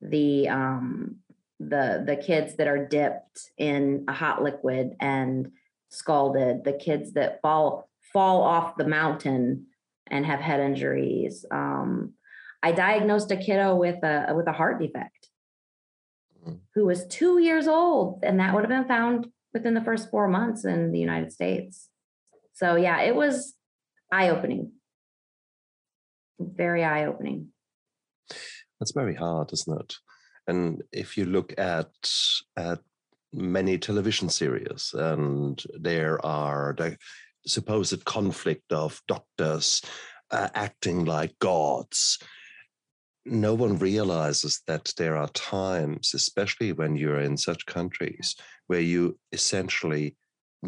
the 0.00 0.48
um 0.48 1.16
the 1.60 2.04
the 2.06 2.16
kids 2.16 2.56
that 2.56 2.68
are 2.68 2.86
dipped 2.86 3.50
in 3.58 4.04
a 4.08 4.12
hot 4.12 4.42
liquid 4.42 4.94
and 5.00 5.50
scalded 5.90 6.64
the 6.64 6.72
kids 6.72 7.12
that 7.12 7.40
fall 7.42 7.88
fall 8.12 8.42
off 8.42 8.76
the 8.76 8.86
mountain 8.86 9.66
and 10.06 10.24
have 10.24 10.38
head 10.38 10.60
injuries 10.60 11.44
um 11.50 12.12
i 12.62 12.72
diagnosed 12.72 13.30
a 13.30 13.36
kiddo 13.36 13.74
with 13.74 14.02
a 14.02 14.32
with 14.34 14.46
a 14.46 14.52
heart 14.52 14.80
defect 14.80 15.28
mm. 16.46 16.58
who 16.74 16.84
was 16.86 17.06
2 17.06 17.38
years 17.38 17.66
old 17.66 18.20
and 18.22 18.40
that 18.40 18.54
would 18.54 18.64
have 18.64 18.70
been 18.70 18.88
found 18.88 19.28
within 19.52 19.74
the 19.74 19.84
first 19.84 20.10
4 20.10 20.28
months 20.28 20.64
in 20.64 20.92
the 20.92 20.98
united 20.98 21.32
states 21.32 21.88
so 22.52 22.76
yeah 22.76 23.00
it 23.00 23.14
was 23.14 23.54
eye 24.12 24.30
opening 24.30 24.72
very 26.38 26.84
eye 26.84 27.06
opening 27.06 27.48
that's 28.78 28.92
very 28.92 29.14
hard, 29.14 29.52
isn't 29.52 29.80
it? 29.80 29.94
And 30.46 30.82
if 30.92 31.16
you 31.16 31.24
look 31.24 31.54
at 31.58 31.90
at 32.56 32.80
many 33.32 33.78
television 33.78 34.28
series, 34.28 34.94
and 34.94 35.62
there 35.78 36.24
are 36.24 36.74
the 36.76 36.96
supposed 37.46 38.04
conflict 38.04 38.72
of 38.72 39.02
doctors 39.08 39.82
uh, 40.30 40.48
acting 40.54 41.04
like 41.04 41.38
gods. 41.38 42.18
No 43.30 43.54
one 43.54 43.78
realizes 43.78 44.62
that 44.66 44.92
there 44.96 45.16
are 45.16 45.28
times, 45.28 46.12
especially 46.14 46.72
when 46.72 46.96
you're 46.96 47.20
in 47.20 47.36
such 47.36 47.66
countries, 47.66 48.36
where 48.66 48.80
you 48.80 49.18
essentially 49.32 50.16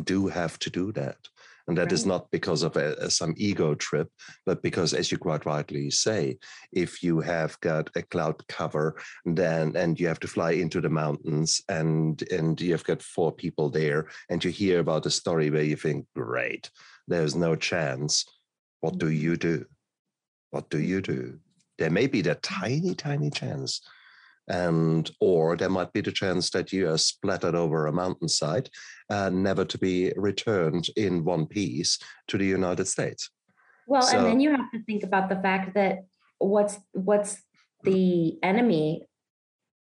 do 0.04 0.28
have 0.28 0.58
to 0.60 0.70
do 0.70 0.92
that. 0.92 1.18
And 1.66 1.76
that 1.78 1.84
right. 1.84 1.92
is 1.92 2.06
not 2.06 2.30
because 2.30 2.62
of 2.62 2.76
a, 2.76 2.94
a, 2.94 3.10
some 3.10 3.34
ego 3.36 3.74
trip, 3.74 4.08
but 4.44 4.62
because, 4.62 4.92
as 4.92 5.12
you 5.12 5.18
quite 5.18 5.46
rightly 5.46 5.90
say, 5.90 6.38
if 6.72 7.02
you 7.02 7.20
have 7.20 7.60
got 7.60 7.90
a 7.94 8.02
cloud 8.02 8.44
cover, 8.48 8.96
then 9.24 9.76
and 9.76 10.00
you 10.00 10.08
have 10.08 10.18
to 10.20 10.28
fly 10.28 10.52
into 10.52 10.80
the 10.80 10.88
mountains, 10.88 11.62
and 11.68 12.22
and 12.32 12.60
you 12.60 12.72
have 12.72 12.82
got 12.84 13.02
four 13.02 13.30
people 13.30 13.70
there, 13.70 14.08
and 14.30 14.44
you 14.44 14.50
hear 14.50 14.80
about 14.80 15.06
a 15.06 15.10
story 15.10 15.50
where 15.50 15.62
you 15.62 15.76
think, 15.76 16.06
great, 16.16 16.70
there's 17.06 17.36
no 17.36 17.54
chance. 17.54 18.24
What 18.80 18.98
do 18.98 19.10
you 19.10 19.36
do? 19.36 19.66
What 20.50 20.70
do 20.70 20.78
you 20.80 21.00
do? 21.00 21.38
There 21.80 21.90
may 21.90 22.06
be 22.06 22.20
the 22.20 22.34
tiny, 22.36 22.94
tiny 22.94 23.30
chance 23.30 23.80
and 24.48 25.10
or 25.20 25.56
there 25.56 25.70
might 25.70 25.92
be 25.92 26.02
the 26.02 26.12
chance 26.12 26.50
that 26.50 26.72
you 26.72 26.90
are 26.90 26.98
splattered 26.98 27.54
over 27.54 27.86
a 27.86 27.92
mountainside 27.92 28.68
and 29.08 29.42
never 29.42 29.64
to 29.64 29.78
be 29.78 30.12
returned 30.16 30.88
in 30.96 31.24
one 31.24 31.46
piece 31.46 31.98
to 32.28 32.36
the 32.36 32.44
United 32.44 32.86
States. 32.86 33.30
Well, 33.86 34.02
so, 34.02 34.18
and 34.18 34.26
then 34.26 34.40
you 34.40 34.50
have 34.50 34.70
to 34.72 34.82
think 34.84 35.04
about 35.04 35.30
the 35.30 35.36
fact 35.36 35.74
that 35.74 36.00
what's 36.38 36.78
what's 36.92 37.40
the 37.82 38.38
enemy 38.42 39.06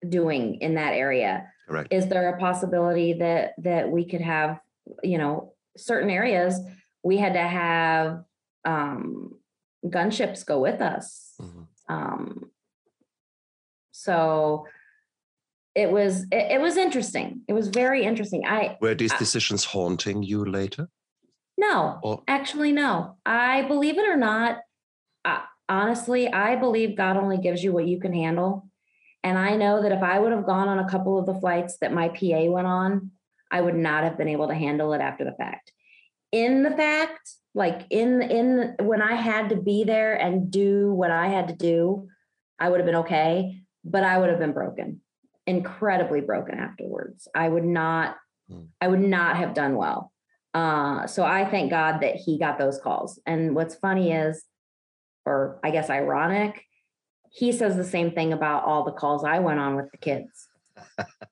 doing 0.08 0.62
in 0.62 0.76
that 0.76 0.94
area? 0.94 1.48
Correct. 1.68 1.92
Is 1.92 2.08
there 2.08 2.30
a 2.30 2.40
possibility 2.40 3.14
that 3.14 3.56
that 3.58 3.90
we 3.90 4.06
could 4.06 4.22
have, 4.22 4.60
you 5.04 5.18
know, 5.18 5.54
certain 5.76 6.10
areas 6.10 6.60
we 7.04 7.18
had 7.18 7.34
to 7.34 7.42
have 7.42 8.24
um, 8.66 9.40
gunships 9.86 10.46
go 10.46 10.60
with 10.60 10.82
us. 10.82 11.34
Mm-hmm. 11.42 11.62
Um, 11.90 12.52
so 13.92 14.68
it 15.76 15.92
was 15.92 16.24
it, 16.32 16.54
it, 16.54 16.62
was 16.62 16.78
interesting. 16.78 17.42
It 17.48 17.54
was 17.54 17.68
very 17.68 18.04
interesting. 18.04 18.46
I 18.46 18.78
were 18.80 18.96
these 18.96 19.14
decisions 19.14 19.66
I, 19.66 19.70
haunting 19.72 20.24
you 20.24 20.46
later? 20.46 20.88
No, 21.58 22.00
or? 22.04 22.24
actually, 22.28 22.72
no. 22.72 23.18
I 23.26 23.64
believe 23.64 23.98
it 23.98 24.08
or 24.08 24.16
not, 24.16 24.60
I, 25.26 25.44
honestly, 25.68 26.32
I 26.32 26.56
believe 26.56 26.96
God 26.96 27.18
only 27.18 27.38
gives 27.38 27.64
you 27.64 27.74
what 27.74 27.88
you 27.88 28.00
can 28.00 28.14
handle. 28.14 28.70
And 29.24 29.38
I 29.38 29.58
know 29.58 29.82
that 29.82 29.92
if 29.92 30.02
I 30.02 30.20
would 30.20 30.32
have 30.32 30.46
gone 30.46 30.70
on 30.70 30.80
a 30.80 30.90
couple 30.90 31.20
of 31.20 31.26
the 31.26 31.40
flights 31.40 31.78
that 31.82 31.92
my 31.92 32.08
PA 32.08 32.44
went 32.46 32.68
on, 32.68 33.12
I 33.52 33.60
would 33.60 33.76
not 33.76 34.04
have 34.04 34.18
been 34.18 34.30
able 34.30 34.48
to 34.48 34.54
handle 34.54 34.94
it 34.94 35.02
after 35.02 35.26
the 35.26 35.34
fact. 35.34 35.74
In 36.32 36.64
the 36.64 36.72
fact, 36.72 37.32
like 37.56 37.86
in 37.90 38.22
in 38.22 38.76
when 38.80 39.02
I 39.02 39.16
had 39.16 39.50
to 39.50 39.56
be 39.56 39.84
there 39.84 40.16
and 40.16 40.52
do 40.52 40.94
what 40.94 41.12
I 41.12 41.28
had 41.28 41.48
to 41.48 41.56
do, 41.56 42.08
I 42.60 42.70
would 42.70 42.80
have 42.80 42.86
been 42.86 42.96
okay 42.96 43.60
but 43.84 44.04
I 44.04 44.18
would 44.18 44.30
have 44.30 44.40
been 44.40 44.54
broken, 44.54 45.02
incredibly 45.48 46.22
broken 46.22 46.60
afterwards. 46.60 47.28
I 47.34 47.48
would 47.48 47.64
not, 47.64 48.18
mm. 48.52 48.68
I 48.82 48.88
would 48.88 49.02
not 49.02 49.38
have 49.38 49.54
done 49.54 49.76
well. 49.76 50.12
Uh, 50.54 51.08
so 51.08 51.24
I 51.24 51.46
thank 51.50 51.70
God 51.70 52.02
that 52.02 52.16
he 52.16 52.40
got 52.40 52.58
those 52.58 52.80
calls. 52.80 53.20
And 53.26 53.56
what's 53.56 53.76
funny 53.76 54.12
is, 54.12 54.44
or 55.26 55.60
I 55.64 55.72
guess 55.72 55.90
ironic, 55.90 56.64
he 57.32 57.52
says 57.52 57.76
the 57.76 57.84
same 57.84 58.12
thing 58.12 58.34
about 58.34 58.64
all 58.64 58.84
the 58.84 58.92
calls 58.92 59.24
I 59.24 59.40
went 59.40 59.60
on 59.60 59.76
with 59.76 59.92
the 59.92 59.98
kids. 59.98 60.50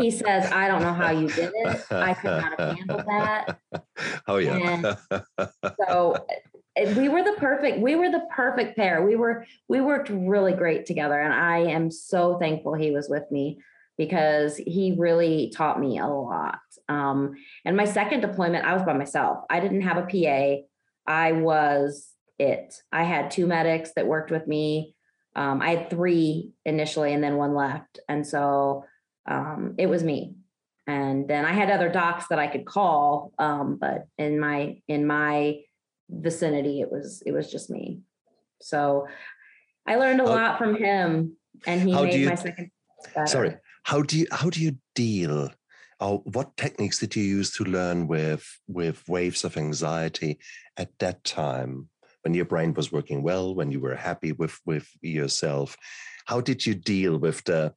he 0.00 0.10
says, 0.10 0.50
I 0.52 0.68
don't 0.68 0.82
know 0.82 0.92
how 0.92 1.10
you 1.10 1.28
did 1.28 1.52
it. 1.54 1.84
I 1.90 2.14
could 2.14 2.30
not 2.30 2.60
have 2.60 2.76
handled 2.76 3.04
that. 3.06 3.58
Oh, 4.28 4.36
yeah. 4.36 4.58
And 4.58 4.96
so 5.88 6.26
we 6.96 7.08
were 7.08 7.22
the 7.22 7.34
perfect 7.38 7.78
we 7.78 7.94
were 7.94 8.10
the 8.10 8.26
perfect 8.34 8.76
pair. 8.76 9.04
We 9.04 9.16
were 9.16 9.46
we 9.68 9.80
worked 9.80 10.10
really 10.10 10.52
great 10.52 10.86
together 10.86 11.18
and 11.18 11.32
i 11.32 11.58
am 11.58 11.90
so 11.90 12.38
thankful 12.38 12.74
he 12.74 12.90
was 12.90 13.08
with 13.08 13.24
me 13.30 13.58
because 13.96 14.58
he 14.58 14.94
really 14.98 15.52
taught 15.56 15.80
me 15.80 15.98
a 15.98 16.06
lot. 16.06 16.58
Um, 16.88 17.34
and 17.64 17.76
my 17.76 17.86
second 17.86 18.20
deployment 18.20 18.66
i 18.66 18.74
was 18.74 18.82
by 18.82 18.92
myself. 18.92 19.44
I 19.48 19.60
didn't 19.60 19.82
have 19.82 19.96
a 19.96 20.02
pa 20.02 20.62
i 21.06 21.32
was 21.32 22.08
it. 22.38 22.82
I 22.92 23.04
had 23.04 23.30
two 23.30 23.46
medics 23.46 23.92
that 23.96 24.06
worked 24.06 24.30
with 24.30 24.46
me. 24.46 24.94
Um, 25.34 25.62
i 25.62 25.70
had 25.70 25.90
three 25.90 26.50
initially 26.64 27.12
and 27.14 27.24
then 27.24 27.36
one 27.36 27.54
left. 27.54 28.00
And 28.08 28.26
so 28.26 28.84
um, 29.26 29.74
it 29.78 29.86
was 29.86 30.02
me. 30.02 30.34
And 30.88 31.26
then 31.26 31.44
i 31.44 31.52
had 31.52 31.68
other 31.68 31.88
docs 31.88 32.28
that 32.28 32.38
i 32.38 32.46
could 32.46 32.64
call 32.64 33.32
um, 33.38 33.76
but 33.80 34.06
in 34.18 34.38
my 34.38 34.80
in 34.86 35.04
my 35.06 35.60
vicinity 36.08 36.80
it 36.80 36.90
was 36.90 37.22
it 37.26 37.32
was 37.32 37.50
just 37.50 37.70
me. 37.70 38.00
So 38.60 39.06
i 39.86 39.96
learned 39.96 40.20
a 40.20 40.24
uh, 40.24 40.28
lot 40.28 40.58
from 40.58 40.76
him 40.76 41.36
and 41.66 41.80
he 41.80 41.92
made 41.92 42.14
you, 42.14 42.28
my 42.28 42.34
second 42.36 42.70
better. 43.14 43.26
sorry 43.26 43.56
how 43.82 44.02
do 44.02 44.18
you 44.18 44.26
how 44.30 44.48
do 44.48 44.60
you 44.60 44.76
deal 44.94 45.50
or 46.00 46.18
what 46.24 46.56
techniques 46.56 46.98
did 46.98 47.16
you 47.16 47.22
use 47.22 47.50
to 47.56 47.64
learn 47.64 48.06
with 48.06 48.44
with 48.68 49.02
waves 49.08 49.44
of 49.44 49.56
anxiety 49.56 50.38
at 50.76 50.90
that 50.98 51.24
time 51.24 51.88
when 52.22 52.34
your 52.34 52.44
brain 52.44 52.74
was 52.74 52.92
working 52.92 53.22
well 53.22 53.54
when 53.54 53.70
you 53.70 53.80
were 53.80 53.94
happy 53.94 54.32
with 54.32 54.58
with 54.66 54.88
yourself? 55.00 55.76
How 56.26 56.40
did 56.40 56.66
you 56.66 56.74
deal 56.74 57.18
with 57.18 57.44
the 57.44 57.72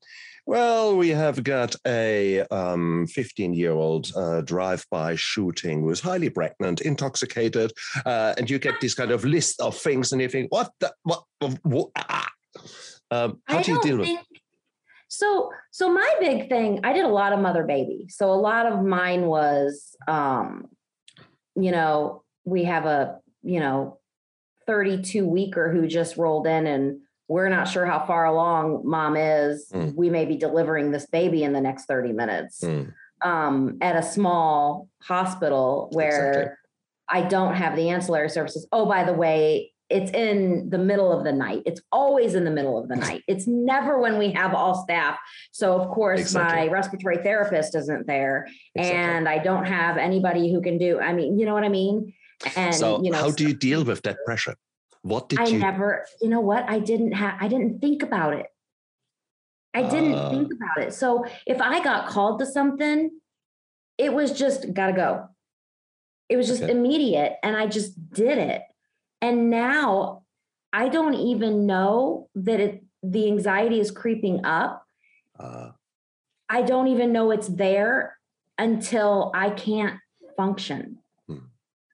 well, 0.49 0.97
we 0.97 1.09
have 1.09 1.43
got 1.43 1.75
a 1.85 2.43
15 2.49 3.51
um, 3.51 3.53
year 3.53 3.71
old 3.71 4.11
uh, 4.15 4.41
drive 4.41 4.83
by 4.89 5.13
shooting 5.13 5.83
who's 5.83 5.99
highly 5.99 6.31
pregnant, 6.31 6.81
intoxicated, 6.81 7.71
uh, 8.03 8.33
and 8.35 8.49
you 8.49 8.57
get 8.57 8.81
this 8.81 8.95
kind 8.95 9.11
of 9.11 9.23
list 9.23 9.61
of 9.61 9.77
things, 9.77 10.11
and 10.11 10.19
you 10.23 10.27
think, 10.27 10.51
what 10.51 10.71
the, 10.79 10.91
what, 11.03 11.23
what 11.61 11.89
ah. 11.95 12.27
um, 13.11 13.39
how 13.45 13.59
I 13.59 13.61
do 13.61 13.73
you 13.73 13.81
deal 13.83 14.03
think, 14.03 14.19
with 14.19 14.39
so 15.07 15.51
so 15.71 15.91
my 15.91 16.15
big 16.19 16.49
thing 16.49 16.79
i 16.83 16.93
did 16.93 17.03
a 17.03 17.07
lot 17.07 17.33
of 17.33 17.39
mother 17.39 17.63
baby 17.63 18.05
so 18.09 18.31
a 18.31 18.41
lot 18.49 18.67
of 18.67 18.85
mine 18.85 19.23
was 19.23 19.95
um 20.07 20.67
you 21.55 21.71
know 21.71 22.21
we 22.45 22.65
have 22.65 22.85
a 22.85 23.17
you 23.41 23.59
know 23.59 23.97
32 24.67 25.25
weeker 25.25 25.71
who 25.71 25.87
just 25.87 26.15
rolled 26.15 26.45
in 26.45 26.67
and 26.67 26.99
we're 27.29 27.47
not 27.47 27.67
sure 27.67 27.85
how 27.85 28.05
far 28.05 28.25
along 28.25 28.81
mom 28.83 29.15
is. 29.15 29.69
Mm. 29.71 29.95
We 29.95 30.09
may 30.09 30.25
be 30.25 30.35
delivering 30.35 30.91
this 30.91 31.05
baby 31.05 31.43
in 31.43 31.53
the 31.53 31.61
next 31.61 31.85
30 31.85 32.11
minutes 32.11 32.61
mm. 32.61 32.91
um, 33.21 33.77
at 33.81 33.95
a 33.95 34.01
small 34.01 34.89
hospital 35.03 35.89
where 35.93 36.29
exactly. 36.31 36.55
I 37.07 37.21
don't 37.21 37.53
have 37.53 37.75
the 37.75 37.89
ancillary 37.89 38.29
services. 38.29 38.67
Oh, 38.71 38.87
by 38.87 39.03
the 39.03 39.13
way, 39.13 39.71
it's 39.89 40.11
in 40.11 40.71
the 40.71 40.79
middle 40.79 41.11
of 41.11 41.23
the 41.23 41.31
night. 41.31 41.61
It's 41.67 41.81
always 41.91 42.33
in 42.33 42.45
the 42.45 42.51
middle 42.51 42.79
of 42.79 42.89
the 42.89 42.95
night. 43.07 43.23
It's 43.27 43.45
never 43.45 43.99
when 43.99 44.17
we 44.17 44.31
have 44.31 44.55
all 44.55 44.83
staff. 44.83 45.19
So, 45.51 45.79
of 45.79 45.87
course, 45.89 46.19
exactly. 46.19 46.65
my 46.65 46.71
respiratory 46.71 47.17
therapist 47.17 47.75
isn't 47.75 48.07
there, 48.07 48.47
exactly. 48.73 48.99
and 48.99 49.29
I 49.29 49.37
don't 49.37 49.65
have 49.65 49.97
anybody 49.97 50.51
who 50.51 50.61
can 50.61 50.79
do. 50.79 50.99
I 50.99 51.13
mean, 51.13 51.37
you 51.37 51.45
know 51.45 51.53
what 51.53 51.63
I 51.63 51.69
mean? 51.69 52.13
And 52.55 52.73
so, 52.73 53.03
you 53.03 53.11
know, 53.11 53.19
how 53.19 53.31
do 53.31 53.47
you 53.47 53.53
deal 53.53 53.83
with 53.83 54.01
that 54.03 54.17
pressure? 54.25 54.55
What 55.09 55.27
did 55.27 55.39
I 55.39 55.47
you? 55.47 55.57
never, 55.57 56.05
you 56.21 56.29
know 56.29 56.39
what? 56.39 56.69
I 56.69 56.77
didn't 56.77 57.13
have, 57.13 57.35
I 57.41 57.47
didn't 57.47 57.79
think 57.79 58.03
about 58.03 58.33
it. 58.33 58.45
I 59.73 59.81
didn't 59.83 60.13
uh, 60.13 60.29
think 60.29 60.51
about 60.53 60.85
it. 60.85 60.93
So 60.93 61.25
if 61.47 61.59
I 61.61 61.83
got 61.83 62.09
called 62.09 62.39
to 62.39 62.45
something, 62.45 63.09
it 63.97 64.13
was 64.13 64.37
just 64.37 64.71
gotta 64.73 64.93
go. 64.93 65.27
It 66.29 66.37
was 66.37 66.47
just 66.47 66.61
okay. 66.61 66.71
immediate 66.71 67.37
and 67.41 67.57
I 67.57 67.65
just 67.65 68.11
did 68.11 68.37
it. 68.37 68.61
And 69.19 69.49
now 69.49 70.23
I 70.71 70.89
don't 70.89 71.15
even 71.15 71.65
know 71.65 72.29
that 72.35 72.59
it, 72.59 72.83
the 73.01 73.27
anxiety 73.27 73.79
is 73.79 73.89
creeping 73.89 74.45
up. 74.45 74.83
Uh, 75.39 75.71
I 76.47 76.61
don't 76.61 76.87
even 76.87 77.11
know 77.11 77.31
it's 77.31 77.47
there 77.47 78.15
until 78.59 79.31
I 79.33 79.49
can't 79.49 79.99
function. 80.37 80.99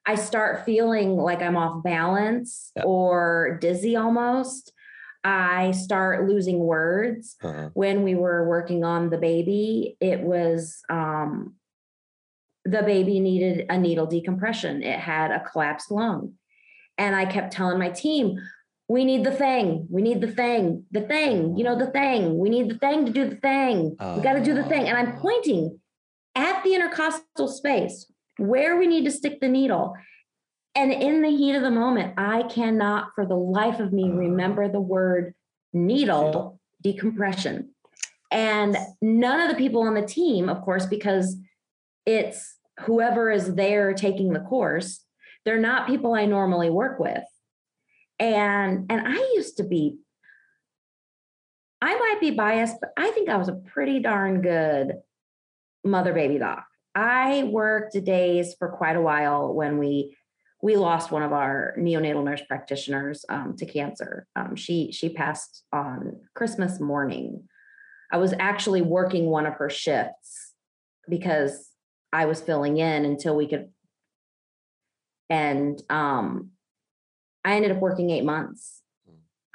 I 0.05 0.15
start 0.15 0.65
feeling 0.65 1.15
like 1.15 1.41
I'm 1.41 1.57
off 1.57 1.83
balance 1.83 2.71
yeah. 2.75 2.83
or 2.83 3.57
dizzy 3.59 3.95
almost. 3.95 4.71
I 5.23 5.71
start 5.71 6.29
losing 6.29 6.59
words. 6.59 7.35
Uh-huh. 7.43 7.69
When 7.73 8.03
we 8.03 8.13
were 8.13 8.47
working 8.47 8.83
on 8.83 9.09
the 9.09 9.17
baby, 9.17 9.97
it 9.99 10.21
was 10.21 10.81
um, 10.89 11.55
the 12.63 12.83
baby 12.83 13.19
needed 13.19 13.65
a 13.69 13.77
needle 13.77 14.05
decompression. 14.05 14.83
It 14.83 14.99
had 14.99 15.31
a 15.31 15.39
collapsed 15.39 15.89
lung. 15.89 16.33
And 16.97 17.15
I 17.15 17.25
kept 17.25 17.53
telling 17.53 17.79
my 17.79 17.89
team, 17.89 18.37
we 18.87 19.03
need 19.03 19.23
the 19.23 19.31
thing. 19.31 19.87
We 19.89 20.03
need 20.03 20.21
the 20.21 20.31
thing. 20.31 20.85
The 20.91 21.01
thing. 21.01 21.57
You 21.57 21.63
know, 21.63 21.77
the 21.77 21.87
thing. 21.87 22.37
We 22.37 22.49
need 22.49 22.69
the 22.69 22.77
thing 22.77 23.07
to 23.07 23.11
do 23.11 23.27
the 23.27 23.37
thing. 23.37 23.95
Uh-huh. 23.99 24.17
We 24.17 24.23
got 24.23 24.33
to 24.33 24.43
do 24.43 24.53
the 24.53 24.63
thing. 24.63 24.87
And 24.87 24.95
I'm 24.95 25.17
pointing 25.17 25.79
at 26.35 26.63
the 26.63 26.75
intercostal 26.75 27.47
space 27.47 28.05
where 28.37 28.77
we 28.77 28.87
need 28.87 29.05
to 29.05 29.11
stick 29.11 29.39
the 29.39 29.47
needle. 29.47 29.95
And 30.75 30.91
in 30.91 31.21
the 31.21 31.29
heat 31.29 31.55
of 31.55 31.61
the 31.61 31.71
moment, 31.71 32.15
I 32.17 32.43
cannot 32.43 33.09
for 33.15 33.25
the 33.25 33.35
life 33.35 33.79
of 33.79 33.93
me 33.93 34.09
uh. 34.09 34.13
remember 34.13 34.67
the 34.67 34.81
word 34.81 35.33
needle 35.73 36.59
decompression. 36.81 37.71
And 38.31 38.77
none 39.01 39.39
of 39.39 39.49
the 39.49 39.55
people 39.55 39.83
on 39.83 39.93
the 39.93 40.05
team, 40.05 40.49
of 40.49 40.61
course, 40.61 40.85
because 40.85 41.37
it's 42.05 42.57
whoever 42.81 43.31
is 43.31 43.55
there 43.55 43.93
taking 43.93 44.33
the 44.33 44.39
course, 44.39 45.03
they're 45.45 45.59
not 45.59 45.87
people 45.87 46.13
I 46.13 46.25
normally 46.25 46.69
work 46.69 46.99
with. 46.99 47.23
And 48.19 48.85
and 48.89 49.07
I 49.07 49.17
used 49.35 49.57
to 49.57 49.63
be 49.63 49.97
I 51.81 51.93
might 51.93 52.19
be 52.19 52.31
biased, 52.31 52.77
but 52.79 52.91
I 52.97 53.11
think 53.11 53.29
I 53.29 53.37
was 53.37 53.47
a 53.47 53.53
pretty 53.53 53.99
darn 53.99 54.41
good 54.41 54.93
mother 55.83 56.13
baby 56.13 56.39
doc. 56.39 56.65
I 56.95 57.43
worked 57.43 58.01
days 58.05 58.55
for 58.57 58.69
quite 58.69 58.95
a 58.95 59.01
while 59.01 59.53
when 59.53 59.77
we 59.77 60.15
we 60.61 60.77
lost 60.77 61.11
one 61.11 61.21
of 61.21 61.31
our 61.31 61.75
neonatal 61.77 62.23
nurse 62.23 62.41
practitioners 62.47 63.23
um, 63.29 63.55
to 63.57 63.65
cancer. 63.65 64.25
Um, 64.35 64.55
she 64.55 64.91
she 64.91 65.09
passed 65.09 65.63
on 65.71 66.21
Christmas 66.33 66.79
morning. 66.79 67.43
I 68.11 68.17
was 68.17 68.33
actually 68.39 68.81
working 68.81 69.25
one 69.25 69.45
of 69.45 69.55
her 69.55 69.69
shifts 69.69 70.53
because 71.09 71.69
I 72.13 72.25
was 72.25 72.39
filling 72.39 72.77
in 72.77 73.05
until 73.05 73.35
we 73.35 73.47
could. 73.47 73.69
And 75.29 75.81
um, 75.89 76.51
I 77.43 77.55
ended 77.55 77.71
up 77.71 77.79
working 77.79 78.09
eight 78.11 78.23
months 78.23 78.81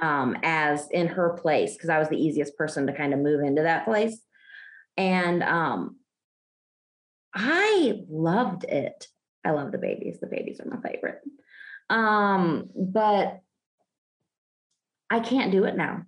um, 0.00 0.36
as 0.42 0.88
in 0.90 1.08
her 1.08 1.38
place 1.40 1.72
because 1.74 1.90
I 1.90 1.98
was 1.98 2.08
the 2.08 2.22
easiest 2.22 2.56
person 2.56 2.86
to 2.86 2.92
kind 2.92 3.14
of 3.14 3.20
move 3.20 3.40
into 3.40 3.62
that 3.62 3.84
place. 3.84 4.20
And 4.96 5.42
um, 5.42 5.96
I 7.34 8.00
loved 8.08 8.64
it. 8.64 9.08
I 9.44 9.50
love 9.50 9.72
the 9.72 9.78
babies. 9.78 10.18
The 10.20 10.26
babies 10.26 10.60
are 10.60 10.68
my 10.68 10.80
favorite. 10.88 11.20
Um, 11.88 12.70
but 12.76 13.40
I 15.08 15.20
can't 15.20 15.52
do 15.52 15.64
it 15.64 15.76
now. 15.76 16.02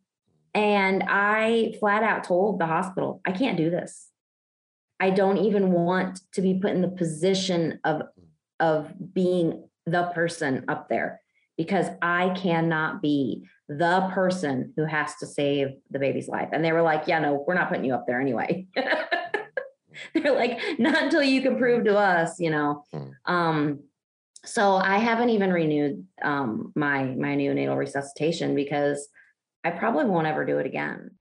And 0.54 1.02
I 1.06 1.74
flat 1.80 2.02
out 2.02 2.24
told 2.24 2.60
the 2.60 2.66
hospital, 2.66 3.20
I 3.24 3.32
can't 3.32 3.56
do 3.56 3.70
this. 3.70 4.08
I 5.00 5.10
don't 5.10 5.38
even 5.38 5.72
want 5.72 6.20
to 6.34 6.42
be 6.42 6.60
put 6.60 6.70
in 6.70 6.82
the 6.82 6.88
position 6.88 7.80
of 7.84 8.02
of 8.60 8.92
being 9.12 9.68
the 9.86 10.04
person 10.14 10.64
up 10.68 10.88
there 10.88 11.20
because 11.56 11.86
I 12.00 12.30
cannot 12.30 13.02
be 13.02 13.48
the 13.68 14.08
person 14.12 14.72
who 14.76 14.84
has 14.84 15.16
to 15.16 15.26
save 15.26 15.68
the 15.90 15.98
baby's 15.98 16.28
life. 16.28 16.50
And 16.52 16.64
they 16.64 16.72
were 16.72 16.82
like, 16.82 17.08
yeah, 17.08 17.18
no, 17.18 17.44
we're 17.46 17.54
not 17.54 17.68
putting 17.68 17.84
you 17.84 17.94
up 17.94 18.06
there 18.06 18.20
anyway. 18.20 18.68
They're 20.14 20.34
like, 20.34 20.58
not 20.78 21.02
until 21.02 21.22
you 21.22 21.42
can 21.42 21.56
prove 21.56 21.84
to 21.84 21.96
us, 21.96 22.38
you 22.40 22.50
know. 22.50 22.84
Mm. 22.94 23.12
Um, 23.26 23.80
so 24.44 24.74
I 24.76 24.98
haven't 24.98 25.30
even 25.30 25.52
renewed 25.52 26.06
um, 26.22 26.72
my 26.74 27.04
my 27.04 27.36
neonatal 27.36 27.76
resuscitation 27.76 28.54
because 28.54 29.08
I 29.64 29.70
probably 29.70 30.06
won't 30.06 30.26
ever 30.26 30.44
do 30.44 30.58
it 30.58 30.66
again. 30.66 31.12